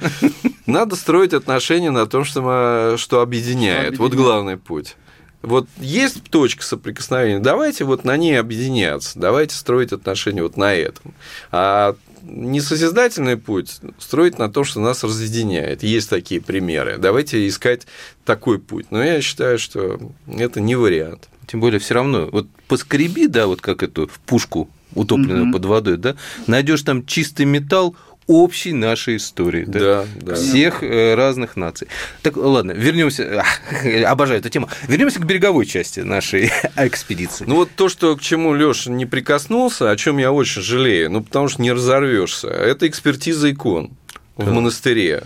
надо 0.66 0.96
строить 0.96 1.32
отношения 1.32 1.90
на 1.90 2.06
том, 2.06 2.24
что, 2.24 2.42
мы- 2.42 2.98
что 2.98 3.20
объединяет. 3.22 3.94
Что 3.94 4.02
Вот 4.02 4.14
главный 4.14 4.58
путь. 4.58 4.96
Вот 5.40 5.68
есть 5.78 6.24
точка 6.30 6.64
соприкосновения, 6.64 7.38
давайте 7.38 7.84
вот 7.84 8.04
на 8.04 8.16
ней 8.16 8.38
объединяться, 8.40 9.16
давайте 9.18 9.54
строить 9.54 9.92
отношения 9.92 10.42
вот 10.42 10.56
на 10.56 10.74
этом. 10.74 11.14
А 11.52 11.94
несозидательный 12.22 13.36
путь 13.36 13.80
строить 13.98 14.38
на 14.38 14.50
том, 14.50 14.64
что 14.64 14.80
нас 14.80 15.04
разъединяет. 15.04 15.82
Есть 15.82 16.10
такие 16.10 16.40
примеры. 16.40 16.96
Давайте 16.98 17.46
искать 17.46 17.86
такой 18.24 18.58
путь. 18.58 18.86
Но 18.90 19.02
я 19.02 19.20
считаю, 19.20 19.58
что 19.58 19.98
это 20.26 20.60
не 20.60 20.76
вариант. 20.76 21.28
Тем 21.46 21.60
более, 21.60 21.78
все 21.80 21.94
равно, 21.94 22.28
вот 22.30 22.46
поскреби, 22.66 23.26
да, 23.26 23.46
вот 23.46 23.60
как 23.60 23.82
эту 23.82 24.10
пушку, 24.26 24.68
утопленную 24.94 25.44
Мгм. 25.44 25.52
под 25.52 25.64
водой, 25.64 25.96
да, 25.96 26.16
найдешь 26.46 26.82
там 26.82 27.06
чистый 27.06 27.46
металл 27.46 27.96
общей 28.28 28.72
нашей 28.72 29.16
истории, 29.16 29.64
да, 29.66 29.80
Да, 29.80 30.06
да. 30.20 30.34
всех 30.36 30.82
э, 30.84 31.14
разных 31.16 31.56
наций. 31.56 31.88
Так, 32.22 32.36
ладно, 32.36 32.70
вернемся, 32.72 33.42
обожаю 34.06 34.38
эту 34.40 34.50
тему, 34.50 34.68
вернемся 34.86 35.18
к 35.18 35.24
береговой 35.26 35.66
части 35.66 36.00
нашей 36.00 36.52
экспедиции. 36.76 37.44
Ну 37.48 37.56
вот 37.56 37.70
то, 37.74 37.88
что 37.88 38.16
к 38.16 38.20
чему 38.20 38.54
Леша 38.54 38.90
не 38.90 39.06
прикоснулся, 39.06 39.90
о 39.90 39.96
чем 39.96 40.18
я 40.18 40.30
очень 40.30 40.62
жалею, 40.62 41.10
ну 41.10 41.24
потому 41.24 41.48
что 41.48 41.62
не 41.62 41.72
разорвешься, 41.72 42.48
это 42.48 42.86
экспертиза 42.86 43.50
икон 43.50 43.90
в 44.36 44.44
Так. 44.44 44.54
монастыре. 44.54 45.24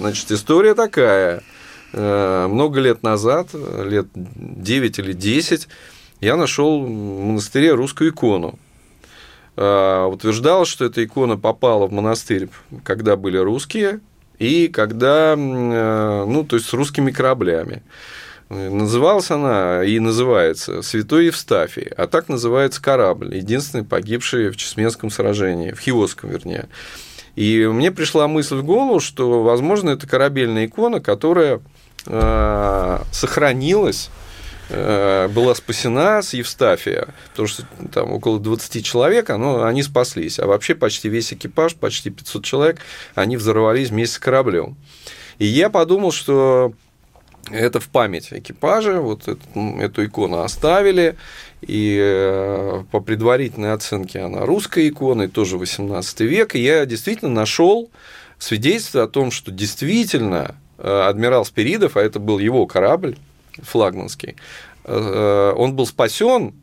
Значит, 0.00 0.30
история 0.32 0.74
такая. 0.74 1.42
Э, 1.92 2.46
Много 2.48 2.80
лет 2.80 3.02
назад, 3.02 3.48
лет 3.54 4.06
9 4.14 4.98
или 4.98 5.12
10, 5.12 5.68
я 6.20 6.36
нашел 6.36 6.84
в 6.84 6.88
монастыре 6.88 7.72
русскую 7.72 8.10
икону. 8.10 8.58
Э, 9.56 10.04
Утверждал, 10.04 10.64
что 10.64 10.84
эта 10.84 11.04
икона 11.04 11.36
попала 11.36 11.86
в 11.86 11.92
монастырь, 11.92 12.48
когда 12.84 13.16
были 13.16 13.36
русские, 13.36 14.00
и 14.38 14.68
когда, 14.68 15.34
э, 15.34 16.24
ну, 16.26 16.44
то 16.44 16.56
есть 16.56 16.68
с 16.68 16.72
русскими 16.72 17.10
кораблями. 17.10 17.82
Называлась 18.48 19.30
она 19.30 19.84
и 19.84 20.00
называется 20.00 20.82
Святой 20.82 21.26
Евстафий, 21.26 21.86
а 21.96 22.08
так 22.08 22.28
называется 22.28 22.82
корабль, 22.82 23.36
единственный 23.36 23.84
погибший 23.84 24.50
в 24.50 24.56
Чесменском 24.56 25.10
сражении, 25.10 25.70
в 25.70 25.78
Хиосском, 25.78 26.30
вернее. 26.30 26.68
И 27.36 27.64
мне 27.66 27.92
пришла 27.92 28.26
мысль 28.26 28.56
в 28.56 28.64
голову, 28.64 28.98
что, 28.98 29.44
возможно, 29.44 29.90
это 29.90 30.08
корабельная 30.08 30.66
икона, 30.66 31.00
которая 31.00 31.60
э, 32.06 32.98
сохранилась, 33.12 34.10
была 34.70 35.54
спасена 35.54 36.22
с 36.22 36.32
Евстафия, 36.32 37.08
потому 37.30 37.48
что 37.48 37.64
там 37.92 38.12
около 38.12 38.38
20 38.38 38.84
человек, 38.84 39.30
оно, 39.30 39.64
они 39.64 39.82
спаслись, 39.82 40.38
а 40.38 40.46
вообще 40.46 40.74
почти 40.74 41.08
весь 41.08 41.32
экипаж, 41.32 41.74
почти 41.74 42.10
500 42.10 42.44
человек, 42.44 42.80
они 43.14 43.36
взорвались 43.36 43.90
вместе 43.90 44.16
с 44.16 44.18
кораблем. 44.18 44.76
И 45.38 45.46
я 45.46 45.70
подумал, 45.70 46.12
что 46.12 46.74
это 47.50 47.80
в 47.80 47.88
память 47.88 48.28
экипажа, 48.30 49.00
вот 49.00 49.26
эту, 49.28 49.42
эту 49.78 50.04
икону 50.04 50.40
оставили, 50.40 51.16
и 51.62 51.98
э, 52.00 52.84
по 52.90 53.00
предварительной 53.00 53.72
оценке 53.72 54.20
она 54.20 54.44
русская 54.44 54.88
икона, 54.88 55.22
и 55.22 55.28
тоже 55.28 55.56
18 55.58 56.20
век, 56.20 56.54
и 56.54 56.60
я 56.60 56.86
действительно 56.86 57.30
нашел 57.30 57.90
свидетельство 58.38 59.04
о 59.04 59.08
том, 59.08 59.30
что 59.30 59.50
действительно 59.50 60.54
э, 60.78 60.88
адмирал 60.88 61.44
Спиридов, 61.44 61.96
а 61.96 62.02
это 62.02 62.18
был 62.18 62.38
его 62.38 62.66
корабль 62.66 63.16
флагманский, 63.62 64.36
э, 64.84 65.52
он 65.56 65.74
был 65.74 65.86
спасен 65.86 66.54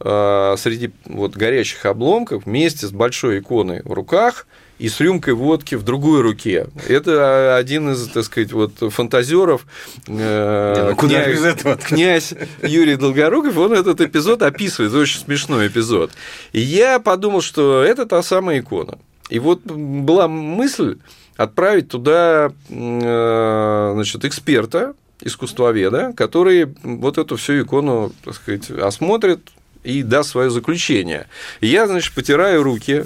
э, 0.00 0.54
среди 0.58 0.90
вот 1.04 1.36
горящих 1.36 1.84
обломков 1.86 2.46
вместе 2.46 2.86
с 2.86 2.90
большой 2.90 3.38
иконой 3.40 3.82
в 3.84 3.92
руках 3.92 4.46
и 4.78 4.88
с 4.88 4.98
рюмкой 5.00 5.34
водки 5.34 5.76
в 5.76 5.84
другой 5.84 6.22
руке. 6.22 6.66
Это 6.88 7.56
один 7.56 7.92
из, 7.92 8.08
так 8.08 8.24
сказать, 8.24 8.52
вот 8.52 8.72
фантазеров. 8.92 9.64
э, 10.08 10.88
ну 10.90 10.96
куда 10.96 11.22
князь- 11.22 11.32
без 11.32 11.44
этого? 11.44 11.76
Князь 11.76 12.34
Юрий 12.62 12.96
Долгоруков, 12.96 13.56
он 13.56 13.74
этот 13.74 14.00
эпизод 14.00 14.42
описывает, 14.42 14.92
очень 14.92 15.20
смешной 15.20 15.68
эпизод. 15.68 16.10
И 16.52 16.60
я 16.60 16.98
подумал, 16.98 17.42
что 17.42 17.82
это 17.82 18.06
та 18.06 18.22
самая 18.22 18.58
икона. 18.58 18.98
И 19.30 19.38
вот 19.38 19.60
была 19.62 20.26
мысль 20.26 20.98
отправить 21.36 21.88
туда 21.88 22.52
э, 22.68 23.90
значит, 23.94 24.24
эксперта, 24.24 24.94
искусствоведа, 25.22 26.12
который 26.16 26.74
вот 26.82 27.18
эту 27.18 27.36
всю 27.36 27.62
икону, 27.62 28.12
так 28.24 28.34
сказать, 28.34 28.70
осмотрит 28.70 29.40
и 29.84 30.02
даст 30.02 30.30
свое 30.30 30.50
заключение. 30.50 31.26
И 31.60 31.68
я, 31.68 31.86
значит, 31.86 32.14
потираю 32.14 32.62
руки, 32.62 33.04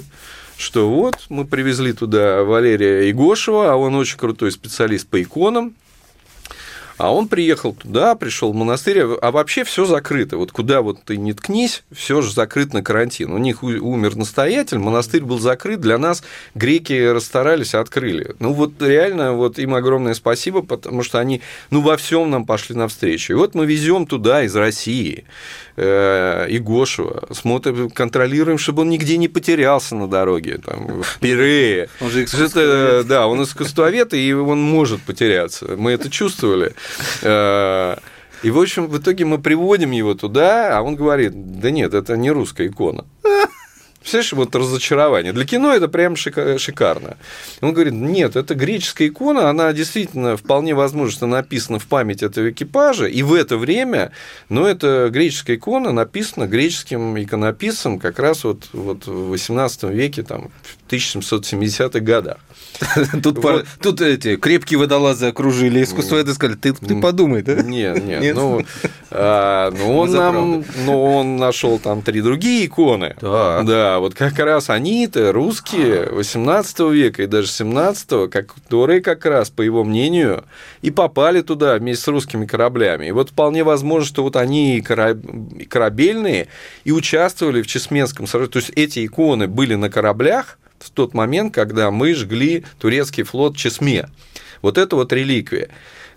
что 0.57 0.91
вот 0.91 1.27
мы 1.29 1.45
привезли 1.45 1.93
туда 1.93 2.43
Валерия 2.45 3.11
Игошева, 3.11 3.73
а 3.73 3.77
он 3.77 3.95
очень 3.95 4.19
крутой 4.19 4.53
специалист 4.53 5.07
по 5.07 5.23
иконам. 5.23 5.75
А 6.99 7.12
он 7.12 7.28
приехал 7.28 7.74
туда, 7.74 8.14
пришел 8.14 8.53
в 8.53 8.57
монастырь, 8.57 9.01
а 9.01 9.30
вообще 9.30 9.64
все 9.64 9.84
закрыто. 9.84 10.38
Вот 10.38 10.53
куда 10.53 10.80
вот 10.80 11.03
ты 11.05 11.16
не 11.16 11.32
ткнись, 11.34 11.82
все 11.92 12.22
же 12.22 12.32
закрыт 12.32 12.72
на 12.72 12.82
карантин. 12.82 13.32
У 13.32 13.38
них 13.38 13.62
умер 13.62 14.16
настоятель, 14.16 14.78
монастырь 14.78 15.22
был 15.22 15.38
закрыт, 15.38 15.80
для 15.80 15.99
нас 15.99 16.22
греки 16.55 16.92
расстарались, 17.09 17.74
открыли. 17.74 18.34
Ну 18.38 18.53
вот 18.53 18.80
реально 18.80 19.34
вот 19.34 19.59
им 19.59 19.74
огромное 19.74 20.14
спасибо, 20.14 20.62
потому 20.62 21.03
что 21.03 21.18
они 21.18 21.42
ну 21.70 21.82
во 21.82 21.97
всем 21.97 22.30
нам 22.30 22.47
пошли 22.47 22.74
навстречу. 22.74 23.32
И 23.32 23.36
вот 23.36 23.55
мы 23.55 23.66
везем 23.66 24.07
туда 24.07 24.42
из 24.44 24.57
России 24.57 25.24
э, 25.76 26.47
и 26.49 26.59
Гошева, 26.59 27.28
смотрим, 27.32 27.90
контролируем, 27.90 28.59
чтобы 28.59 28.82
он 28.82 28.88
нигде 28.88 29.16
не 29.18 29.28
потерялся 29.28 29.94
на 29.94 30.09
дороге, 30.09 30.59
там, 30.64 31.03
в 31.03 31.18
Пирее. 31.20 31.88
Он 32.01 32.11
же 32.11 32.22
это, 32.22 33.05
да, 33.05 33.26
он 33.26 33.42
искусствовед, 33.42 34.14
и 34.14 34.32
он 34.32 34.61
может 34.61 35.03
потеряться. 35.03 35.76
Мы 35.76 35.92
это 35.92 36.11
чувствовали. 36.11 36.74
Э, 37.22 37.97
и, 38.43 38.51
в 38.51 38.61
общем, 38.61 38.87
в 38.87 38.99
итоге 38.99 39.24
мы 39.24 39.39
приводим 39.39 39.91
его 39.91 40.14
туда, 40.14 40.76
а 40.76 40.82
он 40.82 40.95
говорит, 40.95 41.32
да 41.61 41.70
нет, 41.70 41.95
это 41.95 42.16
не 42.16 42.30
русская 42.30 42.68
икона. 42.68 43.05
Представляешь, 44.07 44.32
вот 44.34 44.55
разочарование. 44.55 45.32
Для 45.32 45.45
кино 45.45 45.74
это 45.74 45.89
прям 45.89 46.14
шикарно. 46.14 47.16
Он 47.61 47.72
говорит, 47.72 47.93
нет, 47.93 48.37
это 48.37 48.55
греческая 48.55 49.09
икона, 49.09 49.51
она 49.51 49.72
действительно 49.72 50.37
вполне 50.37 50.76
возможно, 50.76 51.12
что 51.12 51.26
написана 51.26 51.80
в 51.80 51.87
память 51.87 52.22
этого 52.22 52.51
экипажа, 52.51 53.07
и 53.07 53.24
в 53.24 53.34
это 53.34 53.57
время, 53.57 54.12
но 54.49 54.64
это 54.64 55.09
греческая 55.11 55.57
икона 55.57 55.91
написана 55.91 56.47
греческим 56.47 57.20
иконописцем 57.20 57.99
как 57.99 58.20
раз 58.20 58.45
вот, 58.45 58.68
вот 58.72 59.09
в 59.09 59.30
18 59.30 59.82
веке, 59.84 60.22
там, 60.22 60.53
в 60.62 60.93
1770-х 60.93 61.99
годах. 61.99 62.39
Тут, 63.23 63.39
вот. 63.39 63.43
пар... 63.43 63.64
Тут 63.81 64.01
эти 64.01 64.37
крепкие 64.37 64.79
водолазы 64.79 65.27
окружили 65.27 65.83
искусство 65.83 66.17
это 66.17 66.35
сказали, 66.35 66.57
ты, 66.57 66.73
ты 66.73 67.01
подумай, 67.01 67.43
да? 67.43 67.62
Нет, 67.62 68.05
нет, 68.05 68.21
нет? 68.21 68.37
ну, 68.37 68.62
а, 69.11 69.71
ну 69.71 69.99
он 69.99 70.12
нам, 70.12 70.64
ну 70.85 71.03
он 71.03 71.37
нашел 71.37 71.79
там 71.79 72.03
три 72.03 72.21
другие 72.21 72.67
иконы, 72.67 73.17
так. 73.21 73.64
да, 73.64 73.99
вот 73.99 74.14
как 74.14 74.39
раз 74.39 74.71
они-то 74.71 75.33
русские 75.33 76.11
18 76.11 76.81
века 76.93 77.23
и 77.23 77.27
даже 77.27 77.49
17 77.49 78.31
которые 78.31 79.01
как 79.01 79.25
раз 79.27 79.51
по 79.51 79.62
его 79.62 79.85
мнению 79.85 80.45
и 80.83 80.91
попали 80.91 81.41
туда 81.43 81.77
вместе 81.77 82.05
с 82.05 82.09
русскими 82.09 82.47
кораблями, 82.47 83.07
и 83.07 83.12
вот 83.12 83.31
вполне 83.31 83.64
возможно, 83.64 84.07
что 84.07 84.23
вот 84.23 84.37
они 84.37 84.79
и 84.79 84.81
корабельные 84.81 86.49
и 86.85 86.93
участвовали 86.93 87.62
в 87.62 87.67
Чесменском 87.67 88.27
сражении, 88.27 88.53
то 88.53 88.59
есть 88.59 88.71
эти 88.77 89.07
иконы 89.07 89.49
были 89.49 89.75
на 89.75 89.91
кораблях 89.91 90.59
в 90.79 90.91
тот 90.91 91.14
момент, 91.14 91.55
когда 91.55 91.91
мы 91.91 92.14
жгли 92.14 92.64
турецкий 92.79 93.22
флот 93.22 93.57
Чесме. 93.57 94.09
Вот 94.62 94.79
это 94.79 94.97
вот 94.97 95.12
реликвия. 95.12 95.68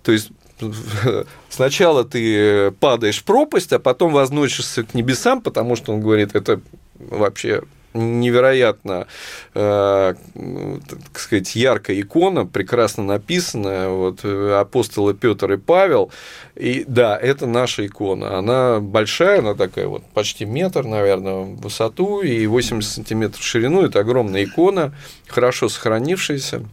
То 0.04 0.12
есть 0.12 0.32
сначала 1.50 2.04
ты 2.04 2.72
падаешь 2.72 3.20
в 3.20 3.24
пропасть, 3.24 3.74
а 3.74 3.80
потом 3.80 4.12
возносишься 4.12 4.84
к 4.84 4.94
небесам, 4.94 5.42
потому 5.42 5.76
что 5.76 5.94
он 5.94 6.02
говорит, 6.02 6.36
это 6.36 6.62
вообще 6.96 7.64
невероятно, 7.94 9.08
э, 9.54 10.14
так 10.34 11.20
сказать, 11.20 11.56
яркая 11.56 12.00
икона, 12.00 12.46
прекрасно 12.46 13.04
написанная, 13.04 13.90
вот, 13.90 14.24
апостолы 14.24 15.14
Петр 15.14 15.54
и 15.54 15.58
Павел, 15.58 16.12
и 16.56 16.84
да, 16.88 17.18
это 17.18 17.48
наша 17.48 17.86
икона, 17.86 18.38
она 18.38 18.80
большая, 18.80 19.40
она 19.40 19.56
такая 19.56 19.88
вот 19.88 20.04
почти 20.14 20.46
метр, 20.46 20.84
наверное, 20.84 21.42
в 21.42 21.62
высоту 21.62 22.22
и 22.22 22.46
80 22.46 22.92
сантиметров 22.92 23.42
в 23.42 23.46
ширину, 23.46 23.84
это 23.84 24.00
огромная 24.00 24.44
икона, 24.44 24.94
хорошо 25.28 25.70
сохранившаяся, 25.70 26.64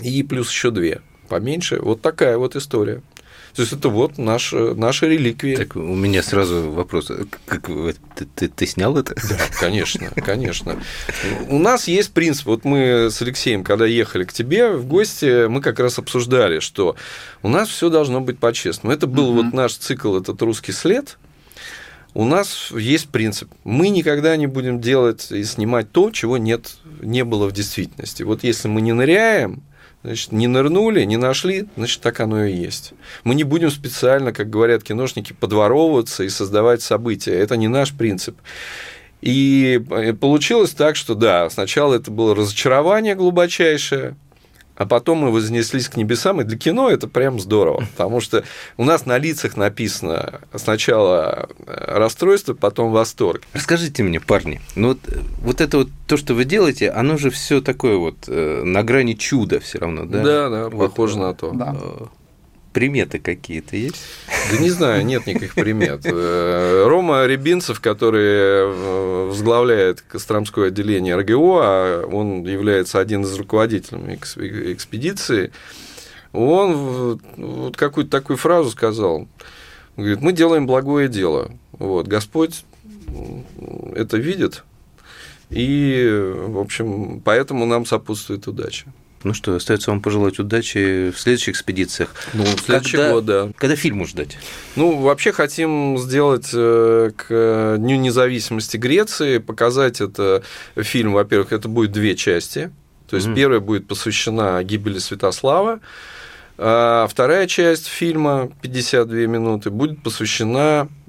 и 0.00 0.22
плюс 0.22 0.50
еще 0.50 0.70
две 0.70 1.00
поменьше, 1.28 1.78
вот 1.80 2.00
такая 2.00 2.38
вот 2.38 2.56
история. 2.56 3.02
То 3.58 3.62
есть 3.62 3.72
это 3.72 3.88
вот 3.88 4.18
наш, 4.18 4.52
наша 4.52 5.08
реликвия. 5.08 5.56
Так 5.56 5.74
у 5.74 5.80
меня 5.80 6.22
сразу 6.22 6.70
вопрос. 6.70 7.10
Как, 7.44 7.68
ты, 8.14 8.24
ты, 8.36 8.46
ты 8.46 8.66
снял 8.68 8.96
это? 8.96 9.16
Да, 9.16 9.36
конечно, 9.58 10.10
конечно. 10.10 10.76
У 11.48 11.58
нас 11.58 11.88
есть 11.88 12.12
принцип. 12.12 12.46
Вот 12.46 12.64
мы 12.64 13.10
с 13.10 13.20
Алексеем, 13.20 13.64
когда 13.64 13.84
ехали 13.84 14.22
к 14.22 14.32
тебе 14.32 14.70
в 14.70 14.86
гости, 14.86 15.48
мы 15.48 15.60
как 15.60 15.80
раз 15.80 15.98
обсуждали, 15.98 16.60
что 16.60 16.94
у 17.42 17.48
нас 17.48 17.68
все 17.68 17.90
должно 17.90 18.20
быть 18.20 18.38
по-честному. 18.38 18.94
Это 18.94 19.08
был 19.08 19.32
вот 19.32 19.52
наш 19.52 19.74
цикл, 19.74 20.16
этот 20.16 20.40
русский 20.40 20.70
след. 20.70 21.18
У 22.18 22.24
нас 22.24 22.72
есть 22.72 23.10
принцип. 23.10 23.48
Мы 23.62 23.90
никогда 23.90 24.36
не 24.36 24.48
будем 24.48 24.80
делать 24.80 25.30
и 25.30 25.44
снимать 25.44 25.92
то, 25.92 26.10
чего 26.10 26.36
нет, 26.36 26.74
не 27.00 27.22
было 27.22 27.46
в 27.46 27.52
действительности. 27.52 28.24
Вот 28.24 28.42
если 28.42 28.66
мы 28.66 28.80
не 28.80 28.92
ныряем, 28.92 29.62
Значит, 30.02 30.30
не 30.30 30.46
нырнули, 30.46 31.02
не 31.04 31.16
нашли, 31.16 31.66
значит, 31.76 32.00
так 32.00 32.20
оно 32.20 32.44
и 32.44 32.54
есть. 32.54 32.92
Мы 33.24 33.34
не 33.34 33.42
будем 33.42 33.70
специально, 33.70 34.32
как 34.32 34.48
говорят 34.48 34.84
киношники, 34.84 35.32
подворовываться 35.32 36.22
и 36.22 36.28
создавать 36.28 36.82
события. 36.82 37.34
Это 37.34 37.56
не 37.56 37.66
наш 37.66 37.92
принцип. 37.92 38.36
И 39.20 39.80
э, 39.90 40.12
получилось 40.12 40.70
так, 40.70 40.94
что 40.94 41.14
да, 41.14 41.50
сначала 41.50 41.94
это 41.94 42.12
было 42.12 42.36
разочарование 42.36 43.16
глубочайшее, 43.16 44.14
а 44.78 44.86
потом 44.86 45.18
мы 45.18 45.32
вознеслись 45.32 45.88
к 45.88 45.96
небесам, 45.96 46.40
и 46.40 46.44
для 46.44 46.56
кино 46.56 46.88
это 46.88 47.08
прям 47.08 47.40
здорово, 47.40 47.80
потому 47.96 48.20
что 48.20 48.44
у 48.76 48.84
нас 48.84 49.06
на 49.06 49.18
лицах 49.18 49.56
написано 49.56 50.40
сначала 50.54 51.48
э, 51.66 51.98
расстройство, 51.98 52.54
потом 52.54 52.92
восторг. 52.92 53.42
Расскажите 53.52 54.04
мне, 54.04 54.20
парни, 54.20 54.60
ну 54.76 54.88
вот, 54.88 54.98
вот 55.42 55.60
это 55.60 55.78
вот 55.78 55.88
то, 56.06 56.16
что 56.16 56.34
вы 56.34 56.44
делаете, 56.44 56.90
оно 56.90 57.16
же 57.16 57.30
все 57.30 57.60
такое 57.60 57.96
вот 57.96 58.28
э, 58.28 58.62
на 58.64 58.84
грани 58.84 59.14
чуда 59.14 59.58
все 59.58 59.78
равно, 59.78 60.04
да? 60.04 60.22
Да, 60.22 60.48
да, 60.48 60.68
вот, 60.68 60.90
похоже 60.90 61.18
на 61.18 61.34
то. 61.34 61.50
Да 61.50 61.76
приметы 62.78 63.18
какие-то 63.18 63.76
есть? 63.76 63.96
Да 64.52 64.58
не 64.58 64.70
знаю, 64.70 65.04
нет 65.04 65.26
никаких 65.26 65.54
примет. 65.56 66.02
Э, 66.04 66.84
Рома 66.86 67.26
Рябинцев, 67.26 67.80
который 67.80 68.22
э, 68.22 69.26
возглавляет 69.26 70.00
Костромское 70.02 70.68
отделение 70.68 71.16
РГО, 71.16 71.60
а 71.60 72.06
он 72.06 72.44
является 72.44 73.00
один 73.00 73.22
из 73.22 73.34
руководителей 73.36 74.14
экспедиции, 74.72 75.50
он 76.32 77.18
вот 77.36 77.76
какую-то 77.76 78.12
такую 78.12 78.36
фразу 78.36 78.70
сказал. 78.70 79.26
говорит, 79.96 80.20
мы 80.20 80.32
делаем 80.32 80.68
благое 80.68 81.08
дело. 81.08 81.50
Вот, 81.72 82.06
Господь 82.06 82.64
это 83.96 84.18
видит, 84.18 84.62
и, 85.50 86.08
в 86.46 86.60
общем, 86.60 87.20
поэтому 87.24 87.66
нам 87.66 87.86
сопутствует 87.86 88.46
удача. 88.46 88.86
Ну 89.24 89.34
что, 89.34 89.56
остается 89.56 89.90
вам 89.90 90.00
пожелать 90.00 90.38
удачи 90.38 91.10
в 91.10 91.18
следующих 91.18 91.50
экспедициях. 91.50 92.14
Ну, 92.34 92.44
в 92.44 92.60
следующий 92.60 92.96
когда, 92.96 93.12
год, 93.12 93.24
да. 93.24 93.50
Когда 93.56 93.76
фильм 93.76 94.06
ждать? 94.06 94.38
Ну, 94.76 94.98
вообще 95.00 95.32
хотим 95.32 95.98
сделать 95.98 96.50
э, 96.52 97.10
к 97.16 97.76
Дню 97.78 97.96
независимости 97.96 98.76
Греции, 98.76 99.38
показать 99.38 100.00
это 100.00 100.42
фильм, 100.76 101.14
во-первых, 101.14 101.52
это 101.52 101.68
будет 101.68 101.92
две 101.92 102.14
части. 102.14 102.70
То 103.08 103.16
есть 103.16 103.28
mm. 103.28 103.34
первая 103.34 103.60
будет 103.60 103.88
посвящена 103.88 104.62
гибели 104.62 104.98
Святослава, 104.98 105.80
а 106.60 107.06
вторая 107.08 107.46
часть 107.46 107.86
фильма, 107.86 108.50
52 108.62 109.16
минуты, 109.26 109.70
будет 109.70 110.02
посвящена 110.02 110.88
э, 111.06 111.07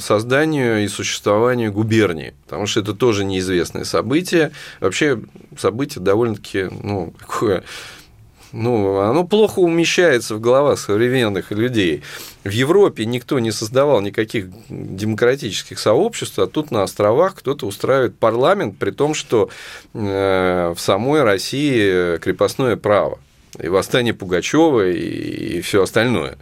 созданию 0.00 0.84
и 0.84 0.88
существованию 0.88 1.72
губернии, 1.72 2.34
потому 2.44 2.66
что 2.66 2.80
это 2.80 2.94
тоже 2.94 3.24
неизвестное 3.24 3.84
событие. 3.84 4.52
Вообще 4.80 5.20
событие 5.56 6.02
довольно-таки, 6.02 6.68
ну, 6.82 7.12
такое 7.18 7.64
ну, 8.52 8.98
оно 9.00 9.24
плохо 9.24 9.58
умещается 9.58 10.34
в 10.34 10.40
головах 10.40 10.78
современных 10.78 11.50
людей. 11.50 12.02
В 12.44 12.50
Европе 12.50 13.04
никто 13.04 13.38
не 13.38 13.50
создавал 13.50 14.00
никаких 14.00 14.46
демократических 14.70 15.78
сообществ, 15.78 16.38
а 16.38 16.46
тут 16.46 16.70
на 16.70 16.82
островах 16.82 17.34
кто-то 17.34 17.66
устраивает 17.66 18.18
парламент, 18.18 18.78
при 18.78 18.90
том, 18.90 19.14
что 19.14 19.50
э, 19.92 20.72
в 20.74 20.80
самой 20.80 21.22
России 21.22 22.16
крепостное 22.18 22.76
право 22.76 23.18
и 23.58 23.68
восстание 23.68 24.14
Пугачева, 24.14 24.88
и, 24.88 25.58
и 25.58 25.60
все 25.60 25.82
остальное. 25.82 26.38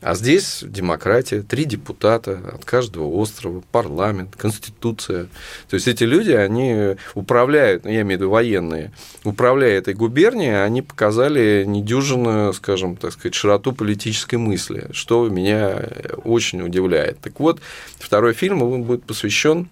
А 0.00 0.14
здесь 0.14 0.62
демократия, 0.62 1.42
три 1.42 1.64
депутата 1.64 2.40
от 2.54 2.64
каждого 2.64 3.08
острова, 3.08 3.62
парламент, 3.72 4.36
конституция. 4.36 5.28
То 5.68 5.74
есть 5.74 5.88
эти 5.88 6.04
люди, 6.04 6.30
они 6.30 6.96
управляют, 7.14 7.84
ну, 7.84 7.90
я 7.90 8.02
имею 8.02 8.18
в 8.18 8.22
виду 8.22 8.30
военные, 8.30 8.92
управляя 9.24 9.76
этой 9.76 9.94
губернией, 9.94 10.64
они 10.64 10.82
показали 10.82 11.64
недюжинную, 11.66 12.52
скажем, 12.52 12.96
так 12.96 13.12
сказать, 13.12 13.34
широту 13.34 13.72
политической 13.72 14.36
мысли, 14.36 14.86
что 14.92 15.28
меня 15.28 15.82
очень 16.24 16.62
удивляет. 16.62 17.18
Так 17.20 17.40
вот, 17.40 17.60
второй 17.98 18.34
фильм 18.34 18.62
он 18.62 18.84
будет 18.84 19.02
посвящен 19.02 19.68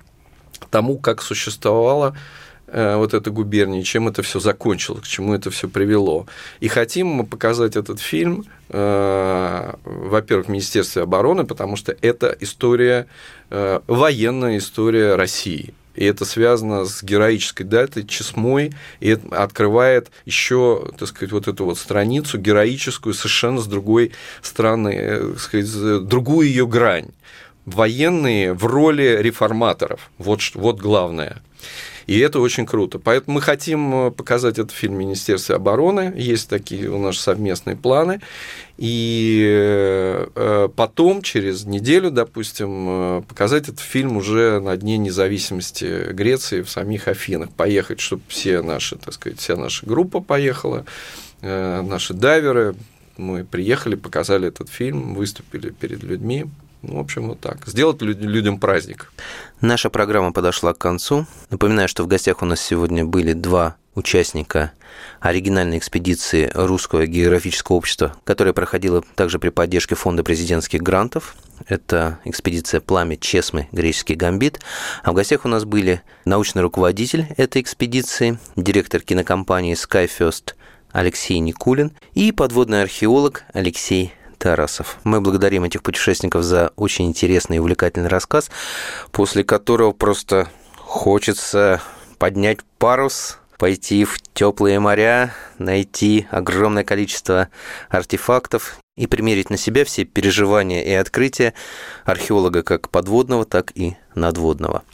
тому, 0.70 0.98
как 0.98 1.22
существовала 1.22 2.14
Э, 2.14 2.16
вот 2.66 3.14
этой 3.14 3.32
губернии, 3.32 3.82
чем 3.82 4.08
это 4.08 4.22
все 4.22 4.40
закончилось, 4.40 5.02
к 5.02 5.06
чему 5.06 5.34
это 5.34 5.50
все 5.50 5.68
привело. 5.68 6.26
И 6.60 6.68
хотим 6.68 7.06
мы 7.06 7.24
показать 7.24 7.76
этот 7.76 8.00
фильм, 8.00 8.44
э, 8.68 9.74
во-первых, 9.84 10.46
в 10.46 10.50
Министерстве 10.50 11.02
обороны, 11.02 11.44
потому 11.44 11.76
что 11.76 11.96
это 12.00 12.36
история, 12.40 13.06
э, 13.50 13.80
военная 13.86 14.58
история 14.58 15.14
России. 15.14 15.74
И 15.94 16.04
это 16.04 16.26
связано 16.26 16.84
с 16.84 17.02
героической 17.02 17.64
датой, 17.64 18.06
Чесмой, 18.06 18.74
и 19.00 19.08
это 19.08 19.42
открывает 19.42 20.10
еще, 20.26 20.90
так 20.98 21.08
сказать, 21.08 21.32
вот 21.32 21.48
эту 21.48 21.64
вот 21.64 21.78
страницу 21.78 22.38
героическую 22.38 23.14
совершенно 23.14 23.60
с 23.60 23.66
другой 23.66 24.12
стороны, 24.42 24.90
э, 24.90 25.32
так 25.32 25.40
сказать, 25.40 26.06
другую 26.06 26.48
ее 26.48 26.66
грань. 26.66 27.08
Военные 27.64 28.52
в 28.52 28.64
роли 28.66 29.18
реформаторов. 29.20 30.10
Вот, 30.18 30.40
вот 30.54 30.78
главное. 30.78 31.42
И 32.06 32.18
это 32.20 32.38
очень 32.40 32.66
круто. 32.66 32.98
Поэтому 32.98 33.36
мы 33.36 33.40
хотим 33.40 33.94
э, 33.94 34.10
показать 34.12 34.58
этот 34.58 34.70
фильм 34.70 34.94
Министерстве 34.94 35.56
обороны. 35.56 36.12
Есть 36.16 36.48
такие 36.48 36.88
у 36.88 36.98
нас 36.98 37.18
совместные 37.18 37.76
планы. 37.76 38.20
И 38.78 39.44
э, 40.34 40.68
потом, 40.74 41.22
через 41.22 41.64
неделю, 41.64 42.10
допустим, 42.10 42.86
э, 42.88 43.22
показать 43.26 43.64
этот 43.64 43.80
фильм 43.80 44.16
уже 44.16 44.60
на 44.60 44.76
Дне 44.76 44.98
независимости 44.98 46.12
Греции 46.12 46.62
в 46.62 46.70
самих 46.70 47.08
Афинах. 47.08 47.50
Поехать, 47.50 48.00
чтобы 48.00 48.22
все 48.28 48.62
наши, 48.62 48.96
так 48.96 49.14
сказать, 49.14 49.40
вся 49.40 49.56
наша 49.56 49.84
группа 49.84 50.20
поехала, 50.20 50.84
наши 51.42 52.14
дайверы, 52.14 52.74
мы 53.16 53.44
приехали, 53.44 53.94
показали 53.94 54.48
этот 54.48 54.68
фильм, 54.68 55.14
выступили 55.14 55.70
перед 55.70 56.02
людьми, 56.02 56.46
ну, 56.86 56.98
в 56.98 57.00
общем, 57.00 57.28
вот 57.28 57.40
так. 57.40 57.66
Сделать 57.66 58.00
людям 58.00 58.60
праздник. 58.60 59.12
Наша 59.60 59.90
программа 59.90 60.32
подошла 60.32 60.72
к 60.72 60.78
концу. 60.78 61.26
Напоминаю, 61.50 61.88
что 61.88 62.04
в 62.04 62.06
гостях 62.06 62.42
у 62.42 62.46
нас 62.46 62.60
сегодня 62.60 63.04
были 63.04 63.32
два 63.32 63.76
участника 63.96 64.72
оригинальной 65.20 65.78
экспедиции 65.78 66.50
Русского 66.54 67.06
географического 67.06 67.76
общества, 67.76 68.14
которая 68.24 68.52
проходила 68.52 69.02
также 69.16 69.38
при 69.38 69.48
поддержке 69.48 69.96
Фонда 69.96 70.22
президентских 70.22 70.82
грантов. 70.82 71.34
Это 71.66 72.20
экспедиция 72.24 72.80
«Пламя 72.80 73.16
Чесмы. 73.16 73.68
Греческий 73.72 74.14
гамбит». 74.14 74.60
А 75.02 75.10
в 75.10 75.14
гостях 75.14 75.44
у 75.44 75.48
нас 75.48 75.64
были 75.64 76.02
научный 76.24 76.62
руководитель 76.62 77.26
этой 77.36 77.62
экспедиции, 77.62 78.38
директор 78.54 79.00
кинокомпании 79.00 79.74
SkyFirst 79.74 80.54
Алексей 80.92 81.38
Никулин 81.40 81.92
и 82.14 82.30
подводный 82.30 82.82
археолог 82.82 83.42
Алексей 83.52 84.12
Тарасов. 84.46 84.98
Мы 85.02 85.20
благодарим 85.20 85.64
этих 85.64 85.82
путешественников 85.82 86.44
за 86.44 86.70
очень 86.76 87.06
интересный 87.06 87.56
и 87.56 87.58
увлекательный 87.58 88.08
рассказ, 88.08 88.48
после 89.10 89.42
которого 89.42 89.90
просто 89.90 90.48
хочется 90.76 91.82
поднять 92.18 92.58
парус, 92.78 93.38
пойти 93.58 94.04
в 94.04 94.20
теплые 94.34 94.78
моря, 94.78 95.34
найти 95.58 96.28
огромное 96.30 96.84
количество 96.84 97.48
артефактов 97.88 98.78
и 98.96 99.08
примерить 99.08 99.50
на 99.50 99.56
себя 99.56 99.84
все 99.84 100.04
переживания 100.04 100.84
и 100.84 100.92
открытия 100.92 101.52
археолога 102.04 102.62
как 102.62 102.88
подводного, 102.90 103.46
так 103.46 103.72
и 103.74 103.96
надводного. 104.14 104.84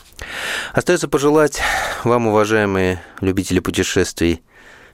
Остается 0.72 1.08
пожелать 1.08 1.60
вам, 2.04 2.28
уважаемые 2.28 3.02
любители 3.20 3.58
путешествий, 3.58 4.42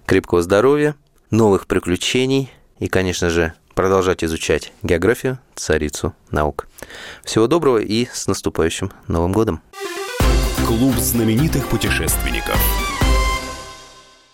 крепкого 0.05 0.43
здоровья, 0.43 0.97
новых 1.31 1.69
приключений 1.69 2.51
и, 2.81 2.89
конечно 2.89 3.31
же, 3.31 3.55
продолжать 3.79 4.25
изучать 4.25 4.73
географию, 4.83 5.39
царицу 5.55 6.13
наук. 6.33 6.67
Всего 7.23 7.47
доброго 7.47 7.79
и 7.79 8.09
с 8.13 8.27
наступающим 8.27 8.91
Новым 9.07 9.31
годом! 9.31 9.61
Клуб 10.67 10.97
знаменитых 10.97 11.69
путешественников. 11.69 12.78